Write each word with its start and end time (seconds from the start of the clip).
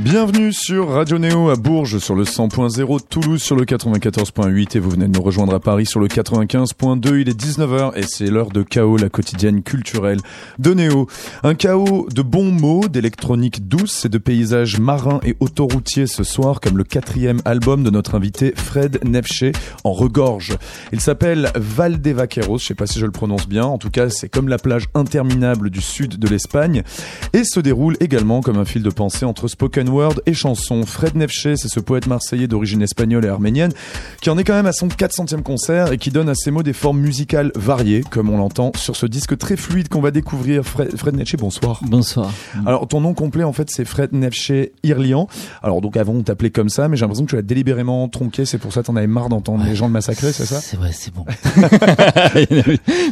Bienvenue 0.00 0.52
sur 0.52 0.90
Radio 0.90 1.18
Néo 1.18 1.50
à 1.50 1.56
Bourges 1.56 1.98
sur 1.98 2.14
le 2.14 2.22
100.0, 2.22 3.00
Toulouse 3.10 3.42
sur 3.42 3.56
le 3.56 3.64
94.8 3.64 4.76
et 4.76 4.78
vous 4.78 4.90
venez 4.90 5.08
de 5.08 5.12
nous 5.12 5.22
rejoindre 5.22 5.54
à 5.54 5.58
Paris 5.58 5.86
sur 5.86 5.98
le 5.98 6.06
95.2. 6.06 7.20
Il 7.20 7.28
est 7.28 7.38
19h 7.38 7.96
et 7.96 8.04
c'est 8.04 8.26
l'heure 8.26 8.50
de 8.50 8.62
chaos, 8.62 8.96
la 8.96 9.08
quotidienne 9.08 9.64
culturelle 9.64 10.20
de 10.60 10.72
Néo. 10.72 11.08
Un 11.42 11.56
chaos 11.56 12.06
de 12.14 12.22
bons 12.22 12.52
mots, 12.52 12.86
d'électronique 12.86 13.66
douce 13.66 14.04
et 14.04 14.08
de 14.08 14.18
paysages 14.18 14.78
marins 14.78 15.18
et 15.24 15.36
autoroutiers 15.40 16.06
ce 16.06 16.22
soir 16.22 16.60
comme 16.60 16.78
le 16.78 16.84
quatrième 16.84 17.40
album 17.44 17.82
de 17.82 17.90
notre 17.90 18.14
invité 18.14 18.52
Fred 18.54 19.00
Nefché 19.04 19.50
en 19.82 19.92
regorge. 19.92 20.56
Il 20.92 21.00
s'appelle 21.00 21.50
Valdevaqueros, 21.56 22.58
je 22.58 22.66
sais 22.66 22.74
pas 22.74 22.86
si 22.86 23.00
je 23.00 23.06
le 23.06 23.12
prononce 23.12 23.48
bien, 23.48 23.64
en 23.64 23.78
tout 23.78 23.90
cas 23.90 24.10
c'est 24.10 24.28
comme 24.28 24.48
la 24.48 24.58
plage 24.58 24.86
interminable 24.94 25.70
du 25.70 25.80
sud 25.80 26.20
de 26.20 26.28
l'Espagne 26.28 26.84
et 27.32 27.42
se 27.42 27.58
déroule 27.58 27.96
également 27.98 28.42
comme 28.42 28.58
un 28.58 28.64
fil 28.64 28.84
de 28.84 28.90
pensée 28.90 29.24
entre 29.24 29.48
spoken 29.48 29.87
word 29.88 30.14
et 30.26 30.34
chanson. 30.34 30.84
Fred 30.86 31.14
Nefché, 31.16 31.56
c'est 31.56 31.68
ce 31.68 31.80
poète 31.80 32.06
marseillais 32.06 32.46
d'origine 32.48 32.82
espagnole 32.82 33.24
et 33.24 33.28
arménienne 33.28 33.72
qui 34.20 34.30
en 34.30 34.38
est 34.38 34.44
quand 34.44 34.54
même 34.54 34.66
à 34.66 34.72
son 34.72 34.88
400e 34.88 35.42
concert 35.42 35.92
et 35.92 35.98
qui 35.98 36.10
donne 36.10 36.28
à 36.28 36.34
ses 36.34 36.50
mots 36.50 36.62
des 36.62 36.72
formes 36.72 36.98
musicales 37.00 37.52
variées, 37.54 38.02
comme 38.10 38.28
on 38.30 38.38
l'entend 38.38 38.72
sur 38.76 38.96
ce 38.96 39.06
disque 39.06 39.36
très 39.38 39.56
fluide 39.56 39.88
qu'on 39.88 40.00
va 40.00 40.10
découvrir. 40.10 40.64
Fred, 40.64 40.96
Fred 40.96 41.16
Nefché, 41.16 41.36
bonsoir. 41.36 41.80
Bonsoir. 41.86 42.32
Alors 42.66 42.86
ton 42.88 43.00
nom 43.00 43.14
complet 43.14 43.44
en 43.44 43.52
fait 43.52 43.68
c'est 43.70 43.84
Fred 43.84 44.12
Nefché 44.12 44.72
Irlian. 44.82 45.28
Alors 45.62 45.80
donc 45.80 45.96
avant 45.96 46.12
on 46.14 46.22
t'appelait 46.22 46.50
comme 46.50 46.68
ça, 46.68 46.88
mais 46.88 46.96
j'ai 46.96 47.02
l'impression 47.02 47.24
que 47.24 47.30
tu 47.30 47.36
l'as 47.36 47.42
délibérément 47.42 48.08
tronqué, 48.08 48.44
c'est 48.44 48.58
pour 48.58 48.72
ça 48.72 48.82
que 48.82 48.86
t'en 48.86 48.96
avais 48.96 49.06
marre 49.06 49.28
d'entendre 49.28 49.64
les 49.64 49.74
gens 49.74 49.86
le 49.86 49.92
massacrer, 49.92 50.32
c'est 50.32 50.46
ça? 50.46 50.60
C'est 50.60 50.76
vrai, 50.76 50.90
c'est 50.92 51.12
bon. 51.14 51.24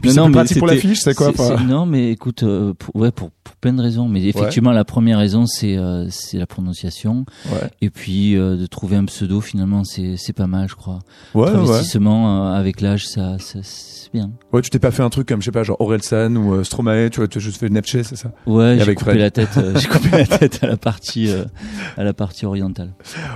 Puis 0.03 0.11
c'est 0.13 0.23
plus 0.23 0.33
pratique 0.33 0.59
pour 0.59 0.67
l'affiche, 0.67 1.01
c'est 1.01 1.15
quoi 1.15 1.33
c'est- 1.37 1.65
Non, 1.65 1.87
mais 1.87 2.11
écoute, 2.11 2.43
euh, 2.43 2.75
pour, 2.75 2.95
ouais, 2.97 3.11
pour, 3.11 3.31
pour 3.31 3.57
plein 3.57 3.73
de 3.73 3.83
raisons. 3.83 4.09
Mais 4.09 4.25
effectivement, 4.25 4.73
la 4.73 4.85
première 4.85 5.19
raison, 5.19 5.47
c'est 5.47 5.77
euh, 5.77 6.09
la 6.35 6.47
prononciation. 6.67 7.25
Ouais. 7.51 7.71
Et 7.81 7.91
puis, 7.91 8.37
euh, 8.37 8.57
de 8.57 8.67
trouver 8.67 8.97
un 8.97 9.05
pseudo, 9.05 9.41
finalement, 9.41 9.85
c'est 9.85 10.33
pas 10.33 10.47
mal, 10.47 10.69
je 10.69 10.75
crois. 10.75 10.99
Ouais, 11.35 11.45
ouais. 11.45 11.53
Travestissement, 11.53 12.49
euh, 12.49 12.53
avec 12.55 12.81
l'âge, 12.81 13.07
ça, 13.07 13.39
ça 13.39 13.61
bien. 14.17 14.31
Ouais, 14.53 14.61
tu 14.63 14.71
t'es 14.71 14.79
pas 14.79 14.91
fait 14.91 15.03
un 15.03 15.11
truc 15.11 15.29
comme 15.29 15.41
je 15.41 15.47
sais 15.47 15.53
pas 15.53 15.63
genre 15.63 15.81
Orelsan 15.81 16.35
ou 16.37 16.55
euh, 16.55 16.65
Stromae, 16.65 17.11
tu 17.11 17.21
vois, 17.21 17.29
tu 17.29 17.39
as 17.39 17.41
juste 17.41 17.59
fait 17.59 17.69
Nefché, 17.69 18.03
c'est 18.03 18.17
ça? 18.17 18.31
Ouais, 18.47 18.77
Et 18.77 18.81
j'ai 18.81 18.95
coupé 18.95 19.11
Fred. 19.13 19.21
la 19.21 19.31
tête. 19.31 19.49
euh, 19.59 19.75
j'ai 19.77 19.89
coupé 19.89 20.09
la 20.11 20.27
tête 20.39 20.61
à 20.63 20.67
la 20.67 20.77
partie 20.77 21.31
euh, 21.31 21.45
à 21.97 22.05
la 22.05 22.13
partie 22.13 22.47
orientale. 22.47 22.91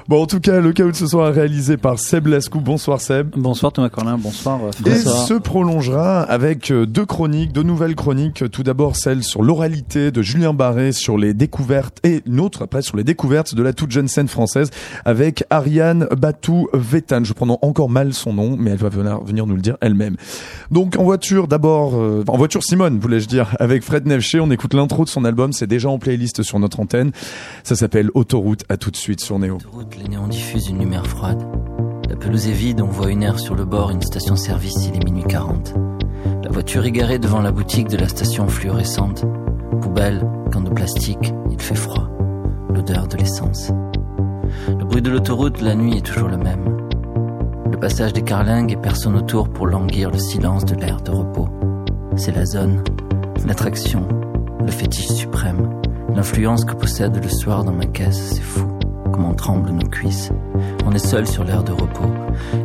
Bon, 0.09 0.23
en 0.23 0.27
tout 0.27 0.41
cas, 0.41 0.61
le 0.61 0.73
chaos 0.73 0.91
de 0.91 0.97
ce 0.97 1.07
soir 1.07 1.29
est 1.29 1.33
réalisé 1.33 1.77
par 1.77 1.99
Seb 1.99 2.27
Lascou. 2.27 2.61
Bonsoir 2.61 3.01
Seb. 3.01 3.31
Bonsoir 3.37 3.73
Thomas 3.73 3.89
Corlin, 3.91 4.19
bonsoir 4.19 4.61
euh, 4.65 4.91
Et 4.91 4.95
se 4.97 5.35
prolongera 5.35 6.23
avec 6.23 6.71
euh, 6.71 6.87
deux 6.87 7.07
chroniques, 7.07 7.53
deux 7.53 7.63
nouvelles 7.63 7.95
chroniques. 7.95 8.51
Tout 8.51 8.63
d'abord 8.63 8.97
celle 8.97 9.23
sur 9.23 9.43
l'oralité 9.43 10.11
de 10.11 10.23
Julien 10.23 10.55
Barré 10.55 10.93
sur 10.93 11.19
les 11.19 11.35
découvertes 11.35 11.99
et 12.05 12.23
une 12.27 12.41
autre 12.41 12.63
après 12.63 12.83
sur 12.83 12.97
les 12.97 13.05
découvertes 13.05 13.55
de 13.55 13.63
la 13.63 13.73
toute 13.73 13.91
jeune 13.91 14.09
scène 14.09 14.29
française 14.29 14.71
avec 15.05 15.45
Ariane 15.51 16.07
Batou 16.17 16.69
Vétan. 16.73 17.25
Je 17.25 17.33
prononce 17.33 17.59
encore 17.63 17.91
mal 17.91 18.13
son 18.15 18.33
nom, 18.33 18.57
mais 18.59 18.71
elle 18.71 18.79
va 18.79 18.89
venir 18.89 19.47
nous 19.47 19.55
le 19.57 19.61
dire 19.61 19.77
elle-même. 19.81 20.17
Donc 20.71 20.97
en 20.97 21.03
voiture 21.03 21.49
d'abord, 21.49 21.97
euh, 21.97 22.25
en 22.29 22.37
voiture 22.37 22.63
Simone 22.63 23.01
voulais-je 23.01 23.27
dire, 23.27 23.57
avec 23.59 23.83
Fred 23.83 24.07
Nefché, 24.07 24.39
on 24.39 24.51
écoute 24.51 24.73
l'intro 24.75 25.05
de 25.05 25.09
son 25.09 25.25
album, 25.25 25.53
c'est 25.53 25.67
déjà 25.67 25.89
en 25.89 25.99
playlist 25.99 26.43
sur 26.43 26.61
notre 26.61 26.79
antenne. 26.79 27.11
Ça 27.65 27.75
s'appelle 27.75 28.11
Autoroute, 28.15 28.65
à 28.69 28.77
tout 28.77 28.91
de 28.91 28.97
suite 28.97 29.21
sur 29.21 29.39
Néo. 29.39 29.59
Route, 29.73 29.97
les 29.97 30.09
néons 30.09 30.29
diffusent 30.29 30.69
une 30.69 30.79
lumière 30.79 31.07
froide. 31.07 31.43
La 32.09 32.17
pelouse 32.17 32.47
est 32.47 32.53
vide, 32.53 32.81
on 32.81 32.89
voit 32.89 33.11
une 33.11 33.23
aire 33.23 33.41
sur 33.41 33.57
le 33.57 33.65
bord, 33.65 33.91
une 33.91 34.03
station-service, 34.03 34.87
il 34.87 34.97
est 34.97 35.05
minuit 35.05 35.25
40. 35.25 35.75
La 36.45 36.51
voiture 36.51 36.85
est 36.85 36.93
garée 36.93 37.19
devant 37.19 37.41
la 37.41 37.51
boutique 37.51 37.89
de 37.89 37.97
la 37.97 38.09
station 38.09 38.47
fluorescente. 38.49 39.25
Poubelle, 39.81 40.25
camp 40.53 40.61
de 40.61 40.71
plastique, 40.71 41.33
il 41.51 41.61
fait 41.61 41.75
froid. 41.75 42.09
L'odeur 42.73 43.09
de 43.09 43.17
l'essence. 43.17 43.73
Le 44.69 44.85
bruit 44.85 45.03
de 45.03 45.11
l'autoroute, 45.11 45.61
la 45.61 45.75
nuit 45.75 45.97
est 45.97 46.07
toujours 46.07 46.29
le 46.29 46.37
même. 46.37 46.90
Passage 47.81 48.13
des 48.13 48.21
carlingues 48.21 48.73
et 48.73 48.77
personne 48.77 49.17
autour 49.17 49.49
pour 49.49 49.67
languir 49.67 50.11
le 50.11 50.19
silence 50.19 50.67
de 50.67 50.75
l'air 50.75 51.01
de 51.01 51.13
repos. 51.13 51.49
C'est 52.15 52.37
la 52.37 52.45
zone, 52.45 52.85
l'attraction, 53.47 54.07
le 54.61 54.71
fétiche 54.71 55.09
suprême, 55.09 55.81
l'influence 56.15 56.67
que 56.67 56.75
possède 56.75 57.17
le 57.17 57.29
soir 57.31 57.65
dans 57.65 57.73
ma 57.73 57.87
caisse, 57.87 58.35
c'est 58.35 58.43
fou. 58.43 58.67
Comment 59.11 59.33
tremblent 59.33 59.71
nos 59.71 59.89
cuisses. 59.89 60.31
On 60.85 60.93
est 60.93 60.99
seul 60.99 61.27
sur 61.27 61.43
l'air 61.43 61.65
de 61.65 61.73
repos. 61.73 62.11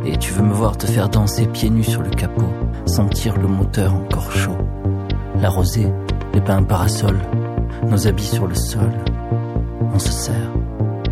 Et 0.04 0.18
tu 0.18 0.32
veux 0.34 0.42
me 0.42 0.52
voir 0.52 0.76
te 0.76 0.86
faire 0.86 1.08
danser 1.08 1.46
pieds 1.46 1.70
nus 1.70 1.84
sur 1.84 2.02
le 2.02 2.10
capot, 2.10 2.52
sentir 2.84 3.38
le 3.38 3.48
moteur 3.48 3.94
encore 3.94 4.30
chaud. 4.32 4.58
La 5.40 5.48
rosée, 5.48 5.90
les 6.34 6.42
pins 6.42 6.62
parasols, 6.62 7.22
nos 7.88 8.06
habits 8.06 8.22
sur 8.22 8.46
le 8.46 8.54
sol. 8.54 8.92
On 9.94 9.98
se 9.98 10.12
serre, 10.12 10.52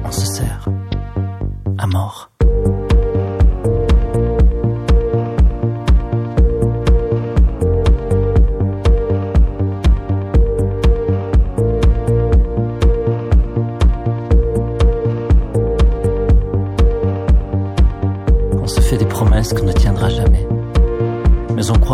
on 0.04 0.12
se 0.12 0.26
serre. 0.26 0.68
À 1.78 1.86
mort. 1.86 2.33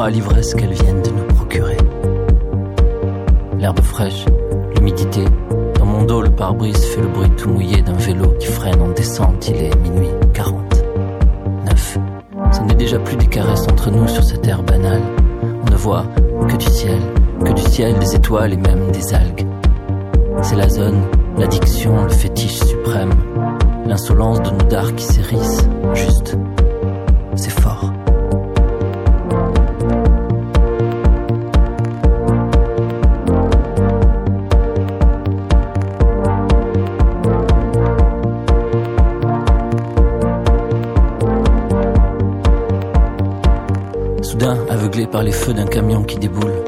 À 0.03 0.09
l'ivresse 0.09 0.55
qu'elles 0.55 0.73
viennent 0.73 1.03
de 1.03 1.11
nous 1.11 1.25
procurer. 1.35 1.77
L'herbe 3.59 3.81
fraîche, 3.81 4.25
l'humidité. 4.75 5.23
Dans 5.79 5.85
mon 5.85 6.05
dos, 6.05 6.23
le 6.23 6.31
pare-brise 6.31 6.83
fait 6.87 7.03
le 7.03 7.09
bruit 7.09 7.29
tout 7.37 7.51
mouillé 7.51 7.83
d'un 7.83 7.93
vélo 7.93 8.35
qui 8.41 8.47
freine 8.47 8.81
en 8.81 8.89
descente. 8.89 9.47
Il 9.51 9.57
est 9.57 9.77
minuit 9.77 10.09
40. 10.33 10.85
9. 11.67 11.99
Ce 12.51 12.61
n'est 12.63 12.75
déjà 12.77 12.99
plus 12.99 13.17
des 13.17 13.27
caresses 13.27 13.69
entre 13.71 13.91
nous 13.91 14.09
sur 14.09 14.25
cette 14.25 14.41
terre 14.41 14.63
banale. 14.63 15.03
On 15.43 15.71
ne 15.71 15.77
voit 15.77 16.07
que 16.49 16.57
du 16.57 16.67
ciel, 16.67 16.99
que 17.45 17.53
du 17.53 17.63
ciel, 17.63 17.99
des 17.99 18.17
étoiles 18.17 18.55
et 18.55 18.57
même 18.57 18.91
des 18.93 19.13
algues. 19.13 19.47
C'est 20.41 20.57
la 20.57 20.71
zone, 20.71 21.03
l'addiction, 21.37 22.05
le 22.05 22.09
fétiche 22.09 22.59
suprême. 22.61 23.13
L'insolence 23.85 24.41
de 24.41 24.51
nos 24.51 24.71
dards 24.71 24.95
qui 24.95 25.05
s'hérissent. 25.05 25.69
Juste. 25.93 26.39
Soudain, 44.31 44.65
aveuglé 44.69 45.09
par 45.09 45.25
les 45.25 45.33
feux 45.33 45.53
d'un 45.53 45.67
camion 45.67 46.05
qui 46.05 46.17
déboule, 46.17 46.63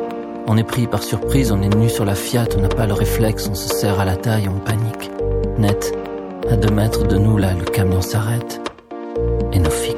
on 0.48 0.56
est 0.56 0.64
pris 0.64 0.88
par 0.88 1.00
surprise, 1.00 1.52
on 1.52 1.62
est 1.62 1.72
nu 1.72 1.88
sur 1.88 2.04
la 2.04 2.16
Fiat, 2.16 2.48
on 2.56 2.60
n'a 2.60 2.68
pas 2.68 2.88
le 2.88 2.92
réflexe, 2.92 3.46
on 3.48 3.54
se 3.54 3.68
serre 3.68 4.00
à 4.00 4.04
la 4.04 4.16
taille, 4.16 4.48
on 4.48 4.58
panique. 4.58 5.12
Net, 5.58 5.96
à 6.50 6.56
deux 6.56 6.74
mètres 6.74 7.06
de 7.06 7.16
nous, 7.16 7.38
là, 7.38 7.54
le 7.56 7.64
camion 7.64 8.00
s'arrête. 8.00 8.60
Et 9.52 9.60
nous 9.60 9.70
fixe. 9.70 9.91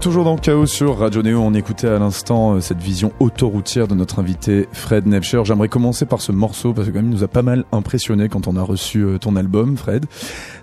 Êtes 0.00 0.04
toujours 0.04 0.24
dans 0.24 0.34
le 0.34 0.40
chaos 0.40 0.64
sur 0.64 0.96
Radio 0.96 1.22
Néo. 1.22 1.40
On 1.42 1.52
écoutait 1.52 1.88
à 1.88 1.98
l'instant 1.98 2.54
euh, 2.54 2.60
cette 2.62 2.78
vision 2.78 3.12
autoroutière 3.20 3.86
de 3.86 3.94
notre 3.94 4.18
invité 4.18 4.66
Fred 4.72 5.06
Nefscher. 5.06 5.42
J'aimerais 5.44 5.68
commencer 5.68 6.06
par 6.06 6.22
ce 6.22 6.32
morceau 6.32 6.72
parce 6.72 6.88
que 6.88 6.92
quand 6.92 7.00
même 7.00 7.10
il 7.10 7.14
nous 7.16 7.22
a 7.22 7.28
pas 7.28 7.42
mal 7.42 7.66
impressionné 7.70 8.30
quand 8.30 8.48
on 8.48 8.56
a 8.56 8.62
reçu 8.62 9.02
euh, 9.02 9.18
ton 9.18 9.36
album, 9.36 9.76
Fred. 9.76 10.06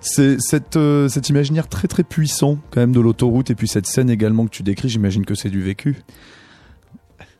C'est 0.02 0.42
cette, 0.42 0.76
euh, 0.76 1.08
cet 1.08 1.30
imaginaire 1.30 1.68
très 1.68 1.88
très 1.88 2.02
puissant 2.02 2.58
quand 2.72 2.82
même 2.82 2.94
de 2.94 3.00
l'autoroute 3.00 3.52
et 3.52 3.56
puis 3.56 3.68
cette 3.68 3.86
scène 3.86 4.10
également 4.10 4.46
que 4.46 4.50
tu 4.50 4.64
décris. 4.64 4.90
J'imagine 4.90 5.24
que 5.24 5.36
c'est 5.36 5.52
du 5.52 5.62
vécu. 5.62 5.98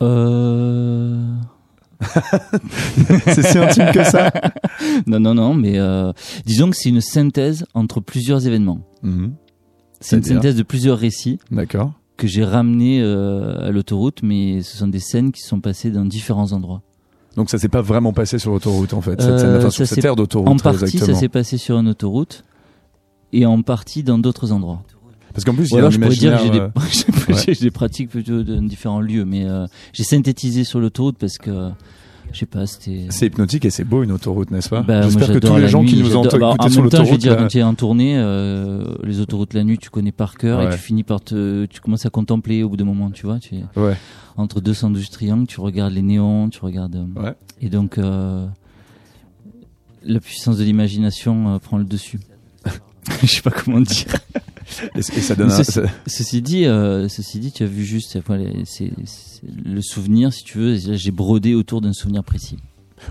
Euh... 0.00 1.34
c'est 3.26 3.42
si 3.42 3.58
intime 3.58 3.90
que 3.92 4.04
ça. 4.04 4.30
non 5.08 5.18
non 5.18 5.34
non, 5.34 5.52
mais 5.52 5.80
euh, 5.80 6.12
disons 6.46 6.70
que 6.70 6.76
c'est 6.76 6.90
une 6.90 7.00
synthèse 7.00 7.66
entre 7.74 7.98
plusieurs 7.98 8.46
événements. 8.46 8.86
Mhm. 9.02 9.34
C'est 10.00 10.16
une 10.16 10.22
synthèse 10.24 10.56
de 10.56 10.62
plusieurs 10.62 10.98
récits 10.98 11.38
D'accord. 11.50 11.92
que 12.16 12.26
j'ai 12.26 12.44
ramenés 12.44 13.00
euh, 13.02 13.66
à 13.68 13.70
l'autoroute, 13.70 14.22
mais 14.22 14.62
ce 14.62 14.76
sont 14.76 14.88
des 14.88 15.00
scènes 15.00 15.32
qui 15.32 15.42
sont 15.42 15.60
passées 15.60 15.90
dans 15.90 16.04
différents 16.04 16.52
endroits. 16.52 16.82
Donc 17.36 17.50
ça 17.50 17.58
s'est 17.58 17.68
pas 17.68 17.82
vraiment 17.82 18.12
passé 18.12 18.38
sur 18.38 18.50
l'autoroute 18.50 18.94
en 18.94 19.00
fait. 19.00 19.20
Cette 19.20 19.30
Euh, 19.30 19.38
scène, 19.38 19.50
enfin, 19.56 19.60
ça 19.62 19.70
sur 19.70 19.86
cette 19.86 20.04
aire 20.04 20.16
d'autoroute. 20.16 20.48
En 20.48 20.56
très 20.56 20.72
partie, 20.76 20.98
ça 20.98 21.14
s'est 21.14 21.28
passé 21.28 21.56
sur 21.56 21.78
une 21.78 21.88
autoroute 21.88 22.44
et 23.32 23.46
en 23.46 23.62
partie 23.62 24.02
dans 24.02 24.18
d'autres 24.18 24.52
endroits. 24.52 24.82
Parce 25.34 25.44
qu'en 25.44 25.54
plus 25.54 25.68
il 25.70 25.74
y 25.74 25.76
a 25.76 25.78
alors 25.78 25.90
je 25.92 26.00
pourrais 26.00 26.16
dire 26.16 26.36
que 26.36 26.42
j'ai 26.42 26.50
des, 26.50 26.56
imaginaire, 26.56 26.72
euh, 27.30 27.34
j'ai 27.46 27.54
des 27.54 27.70
pratiques 27.70 28.08
plutôt 28.10 28.42
dans 28.42 28.62
différents 28.62 29.00
lieux, 29.00 29.24
mais 29.24 29.44
euh, 29.44 29.66
j'ai 29.92 30.02
synthétisé 30.02 30.64
sur 30.64 30.80
l'autoroute 30.80 31.16
parce 31.18 31.38
que 31.38 31.70
je 32.32 32.38
sais 32.38 32.46
pas, 32.46 32.66
c'était. 32.66 33.06
C'est 33.10 33.26
hypnotique 33.26 33.64
et 33.64 33.70
c'est 33.70 33.84
beau 33.84 34.02
une 34.02 34.12
autoroute, 34.12 34.50
n'est-ce 34.50 34.68
pas 34.68 34.82
Bah, 34.82 35.02
J'espère 35.02 35.28
que 35.32 35.38
tous 35.38 35.56
les 35.56 35.68
gens 35.68 35.84
qui 35.84 35.96
nous 35.96 36.16
ont 36.16 36.22
bah, 36.24 36.28
en 36.28 36.30
sur 36.30 36.58
temps, 36.58 36.68
je 36.68 36.76
veux 36.76 36.82
l'autoroute, 36.84 37.18
dire, 37.20 37.32
là, 37.32 37.38
quand 37.38 37.48
tu 37.48 37.58
es 37.58 37.62
en 37.62 37.74
tournée, 37.74 38.16
euh, 38.18 38.84
les 39.02 39.20
autoroutes 39.20 39.54
la 39.54 39.64
nuit, 39.64 39.78
tu 39.78 39.90
connais 39.90 40.12
par 40.12 40.34
cœur 40.34 40.58
Ouais. 40.58 40.66
et 40.66 40.70
tu 40.70 40.78
finis 40.78 41.04
par 41.04 41.20
te, 41.20 41.64
tu 41.66 41.80
commences 41.80 42.06
à 42.06 42.10
contempler 42.10 42.62
au 42.62 42.68
bout 42.68 42.76
d'un 42.76 42.84
moment, 42.84 43.10
tu 43.10 43.26
vois, 43.26 43.38
tu 43.38 43.54
ouais. 43.76 43.96
entre 44.36 44.60
212 44.60 45.08
triangles, 45.10 45.46
tu 45.46 45.60
regardes 45.60 45.92
les 45.92 46.02
néons, 46.02 46.48
tu 46.50 46.60
regardes, 46.60 46.96
euh, 46.96 47.20
Ouais. 47.22 47.34
et 47.60 47.68
donc 47.68 47.98
euh, 47.98 48.46
la 50.04 50.20
puissance 50.20 50.58
de 50.58 50.64
l'imagination 50.64 51.54
euh, 51.54 51.58
prend 51.58 51.78
le 51.78 51.84
dessus. 51.84 52.20
Je 53.22 53.26
sais 53.26 53.42
pas 53.42 53.50
comment 53.50 53.80
dire. 53.80 54.06
Et, 54.94 54.98
et 54.98 55.02
ça 55.02 55.34
donne 55.34 55.50
un, 55.50 55.56
ceci, 55.56 55.72
ça- 55.72 55.82
ceci 56.06 56.42
dit, 56.42 56.66
euh, 56.66 57.08
ceci 57.08 57.38
dit, 57.38 57.52
tu 57.52 57.62
as 57.62 57.66
vu 57.66 57.84
juste 57.84 58.18
c'est- 58.64 58.90
le 59.64 59.80
souvenir, 59.80 60.32
si 60.32 60.44
tu 60.44 60.58
veux. 60.58 60.76
J'ai 60.76 61.10
brodé 61.10 61.54
autour 61.54 61.80
d'un 61.80 61.92
souvenir 61.92 62.22
précis. 62.24 62.56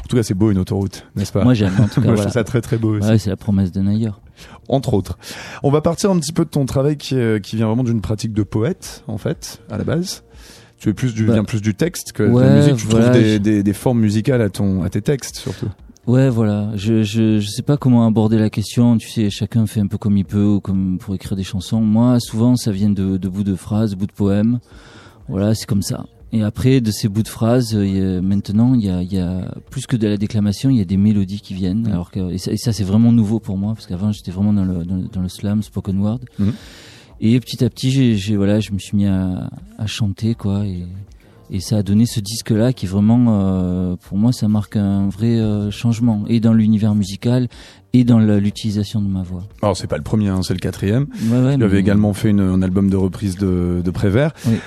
En 0.04 0.07
tout 0.07 0.15
cas, 0.18 0.24
c'est 0.24 0.33
beau 0.33 0.51
une 0.51 0.57
autoroute, 0.57 1.06
n'est-ce 1.15 1.31
pas 1.31 1.44
Moi, 1.44 1.54
j'aime. 1.54 1.71
En 1.80 1.88
tout 1.88 2.01
cas, 2.01 2.07
Moi, 2.07 2.15
je 2.15 2.21
trouve 2.21 2.33
ça 2.33 2.44
très 2.44 2.59
très 2.62 2.77
beau 2.77 3.00
Ouais, 3.00 3.18
c'est 3.18 3.30
la 3.30 3.38
promesse 3.38 3.71
d'un 3.71 3.88
ailleurs. 3.88 4.19
entre 4.68 4.94
autres. 4.94 5.18
On 5.63 5.71
va 5.71 5.80
partir 5.81 6.12
un 6.12 6.19
petit 6.19 6.33
peu 6.33 6.44
de 6.45 6.50
ton 6.50 6.65
travail 6.65 6.98
qui, 6.98 7.15
est- 7.15 7.42
qui 7.44 7.56
vient 7.56 7.68
vraiment 7.68 7.83
d'une 7.86 8.01
pratique 8.01 8.33
de 8.33 8.44
poète, 8.44 9.03
en 9.07 9.18
fait, 9.18 9.62
à 9.71 9.77
la 9.77 9.83
base. 9.86 10.24
Tu 10.80 10.89
es 10.89 10.94
plus 10.94 11.13
du, 11.15 11.25
Bah, 11.25 11.33
viens 11.33 11.44
plus 11.44 11.62
du 11.62 11.74
texte 11.74 12.12
que 12.12 12.21
de 12.24 12.38
la 12.39 12.56
musique. 12.57 12.75
Tu 12.75 12.86
voilà, 12.88 13.10
trouves 13.10 13.39
des, 13.39 13.63
des 13.63 13.74
formes 13.74 14.00
musicales 14.00 14.42
à, 14.42 14.50
ton, 14.50 14.83
à 14.83 14.89
tes 14.89 15.01
textes, 15.01 15.38
surtout. 15.38 15.69
Ouais, 16.07 16.30
voilà. 16.30 16.71
Je, 16.75 17.04
je, 17.04 17.39
je 17.39 17.48
sais 17.48 17.62
pas 17.63 17.75
comment 17.77 18.07
aborder 18.07 18.38
la 18.38 18.50
question. 18.50 18.98
Tu 18.98 19.09
sais, 19.09 19.30
chacun 19.30 19.65
fait 19.68 19.81
un 19.81 19.88
peu 19.88 19.98
comme 19.98 20.15
il 20.18 20.24
peut 20.25 20.45
ou 20.45 20.62
comme 20.62 20.98
pour 21.00 21.13
écrire 21.15 21.36
des 21.36 21.44
chansons. 21.44 21.81
Moi, 21.81 22.19
souvent, 22.21 22.56
ça 22.56 22.71
vient 22.71 22.89
de, 22.89 23.18
de 23.18 23.27
bouts 23.30 23.44
de 23.44 23.56
phrases, 23.56 23.94
bouts 23.95 24.07
de 24.07 24.13
poèmes. 24.13 24.59
Voilà, 25.27 25.54
c'est 25.54 25.65
comme 25.65 25.81
ça. 25.81 26.06
Et 26.31 26.44
après, 26.44 26.80
de 26.81 26.92
ces 26.92 27.09
bouts 27.09 27.24
de 27.24 27.27
phrases, 27.27 27.74
euh, 27.75 28.21
maintenant, 28.21 28.74
il 28.74 28.86
y 28.86 28.89
a, 28.89 29.01
il 29.01 29.12
y 29.13 29.19
a 29.19 29.54
plus 29.69 29.86
que 29.86 29.98
de 29.98 30.07
la 30.07 30.15
déclamation, 30.18 30.69
il 30.69 30.77
y 30.77 30.81
a 30.81 30.86
des 30.86 30.98
mélodies 30.98 31.42
qui 31.42 31.54
viennent. 31.54 31.88
Alors 31.88 32.10
que, 32.12 32.31
et 32.31 32.38
ça, 32.57 32.71
c'est 32.74 32.83
vraiment 32.83 33.12
nouveau 33.12 33.39
pour 33.42 33.57
moi, 33.57 33.74
parce 33.74 33.86
qu'avant, 33.88 34.12
j'étais 34.13 34.31
vraiment 34.31 34.53
dans 34.53 34.65
le, 34.65 34.86
dans, 34.86 34.95
le- 34.95 35.07
dans 35.10 35.21
le 35.21 35.30
slam, 35.30 35.62
spoken 35.62 36.00
word. 36.00 36.19
Mhm. 36.39 36.53
Et 37.19 37.39
petit 37.42 37.63
à 37.65 37.69
petit, 37.69 37.92
j'ai, 37.92 38.15
j'ai- 38.15 38.36
voilà, 38.38 38.60
je 38.62 38.71
me 38.71 38.77
suis 38.80 38.95
mis 38.95 39.06
à, 39.07 39.50
à 39.77 39.88
chanter, 39.88 40.36
quoi. 40.36 40.65
Et, 40.65 40.86
et 41.52 41.60
ça 41.60 41.78
a 41.78 41.84
donné 41.84 42.06
ce 42.06 42.20
disque-là 42.20 42.74
qui 42.74 42.86
vraiment, 42.88 43.26
euh, 43.30 43.96
pour 44.08 44.18
moi, 44.18 44.32
ça 44.34 44.48
marque 44.48 44.76
un 44.76 45.10
vrai 45.10 45.38
euh, 45.40 45.72
changement, 45.72 46.24
et 46.28 46.40
dans 46.40 46.54
l'univers 46.54 46.94
musical, 46.96 47.48
et 47.94 48.04
dans 48.04 48.20
l'utilisation 48.20 49.02
de 49.02 49.08
ma 49.08 49.24
voix. 49.24 49.44
Alors, 49.62 49.76
c'est 49.78 49.88
pas 49.88 49.98
le 49.98 50.04
premier, 50.04 50.28
hein, 50.28 50.42
c'est 50.44 50.54
le 50.54 50.60
quatrième. 50.60 51.08
Ouais, 51.32 51.40
ouais, 51.40 51.58
Tu 51.58 51.64
avais 51.64 51.76
mais- 51.76 51.80
également 51.80 52.14
fait 52.14 52.30
une, 52.30 52.42
un 52.42 52.62
album 52.62 52.90
de 52.90 52.98
reprise 52.98 53.38
de, 53.38 53.82
de 53.84 53.92
Prévert. 53.92 54.34
Oui. 54.46 54.58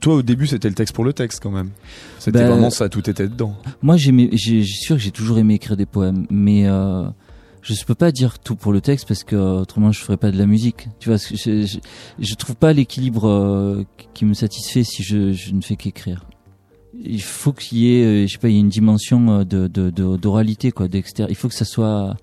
Toi, 0.00 0.16
au 0.16 0.22
début, 0.22 0.46
c'était 0.46 0.68
le 0.68 0.74
texte 0.74 0.94
pour 0.94 1.04
le 1.04 1.12
texte, 1.12 1.40
quand 1.42 1.50
même. 1.50 1.70
C'était 2.18 2.40
Bah, 2.40 2.50
vraiment 2.50 2.70
ça, 2.70 2.88
tout 2.88 3.08
était 3.08 3.28
dedans. 3.28 3.54
Moi, 3.82 3.96
j'ai, 3.96 4.62
sûr 4.64 4.96
que 4.96 5.02
j'ai 5.02 5.10
toujours 5.10 5.38
aimé 5.38 5.54
écrire 5.54 5.76
des 5.76 5.86
poèmes, 5.86 6.26
mais 6.30 6.66
euh, 6.68 7.04
je 7.74 7.84
peux 7.84 7.94
pas 7.94 8.12
dire 8.12 8.38
tout 8.38 8.56
pour 8.56 8.72
le 8.72 8.80
texte 8.80 9.06
parce 9.08 9.24
que 9.24 9.36
autrement 9.36 9.92
je 9.92 10.00
ferais 10.00 10.16
pas 10.16 10.30
de 10.30 10.38
la 10.38 10.46
musique. 10.46 10.88
Tu 11.00 11.08
vois, 11.08 11.18
je, 11.18 11.36
je, 11.64 11.78
je 12.18 12.34
trouve 12.34 12.56
pas 12.56 12.72
l'équilibre 12.72 13.26
euh, 13.28 13.84
qui 14.14 14.24
me 14.24 14.34
satisfait 14.34 14.84
si 14.84 15.02
je, 15.02 15.32
je 15.32 15.52
ne 15.52 15.60
fais 15.60 15.76
qu'écrire. 15.76 16.24
Il 17.04 17.20
faut 17.20 17.52
qu'il 17.52 17.78
y 17.78 17.96
ait, 17.96 18.04
euh, 18.04 18.26
je 18.26 18.32
sais 18.32 18.38
pas, 18.38 18.48
il 18.48 18.54
y 18.54 18.56
ait 18.56 18.60
une 18.60 18.68
dimension 18.70 19.30
euh, 19.40 19.44
de, 19.44 19.66
de, 19.68 19.90
de- 19.90 20.16
d'oralité 20.16 20.72
quoi, 20.72 20.88
d'extérieur. 20.88 21.30
Il 21.30 21.36
faut 21.36 21.48
que 21.48 21.54
ça 21.54 21.64
soit 21.66 22.16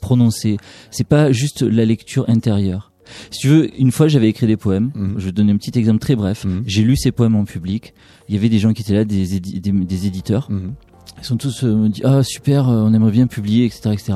prononcé. 0.00 0.56
C'est 0.90 1.06
pas 1.06 1.32
juste 1.32 1.62
la 1.62 1.84
lecture 1.84 2.28
intérieure. 2.28 2.92
Si 3.30 3.40
tu 3.40 3.48
veux, 3.48 3.80
une 3.80 3.90
fois 3.90 4.06
j'avais 4.08 4.28
écrit 4.28 4.46
des 4.46 4.56
poèmes. 4.58 4.90
Mhm. 4.94 5.14
Je 5.18 5.24
vais 5.26 5.32
donner 5.32 5.52
un 5.52 5.56
petit 5.56 5.78
exemple 5.78 5.98
très 5.98 6.14
bref. 6.14 6.44
Mhm. 6.44 6.62
J'ai 6.66 6.82
lu 6.82 6.96
ces 6.96 7.10
poèmes 7.10 7.36
en 7.36 7.44
public. 7.44 7.94
Il 8.28 8.34
y 8.34 8.38
avait 8.38 8.48
des 8.50 8.58
gens 8.58 8.72
qui 8.74 8.82
étaient 8.82 8.94
là, 8.94 9.04
des, 9.04 9.38
édi- 9.38 9.60
des, 9.60 9.72
des 9.72 10.06
éditeurs. 10.06 10.50
Mhm. 10.50 10.74
Ils 11.20 11.24
sont 11.24 11.36
tous 11.36 11.64
euh, 11.64 11.74
me 11.74 11.88
dit 11.88 12.02
ah 12.04 12.22
super, 12.22 12.68
euh, 12.68 12.82
on 12.86 12.94
aimerait 12.94 13.10
bien 13.10 13.26
publier, 13.26 13.64
etc., 13.64 13.90
etc. 13.92 14.14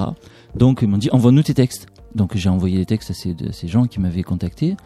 Donc 0.56 0.80
ils 0.82 0.88
m'ont 0.88 0.98
dit 0.98 1.08
envoie-nous 1.12 1.42
tes 1.42 1.54
textes. 1.54 1.86
Donc 2.14 2.36
j'ai 2.36 2.48
envoyé 2.48 2.78
les 2.78 2.86
textes 2.86 3.10
à 3.10 3.14
ces, 3.14 3.34
ces 3.52 3.68
gens 3.68 3.84
qui 3.84 3.98
m'avaient 4.00 4.22
contacté. 4.22 4.76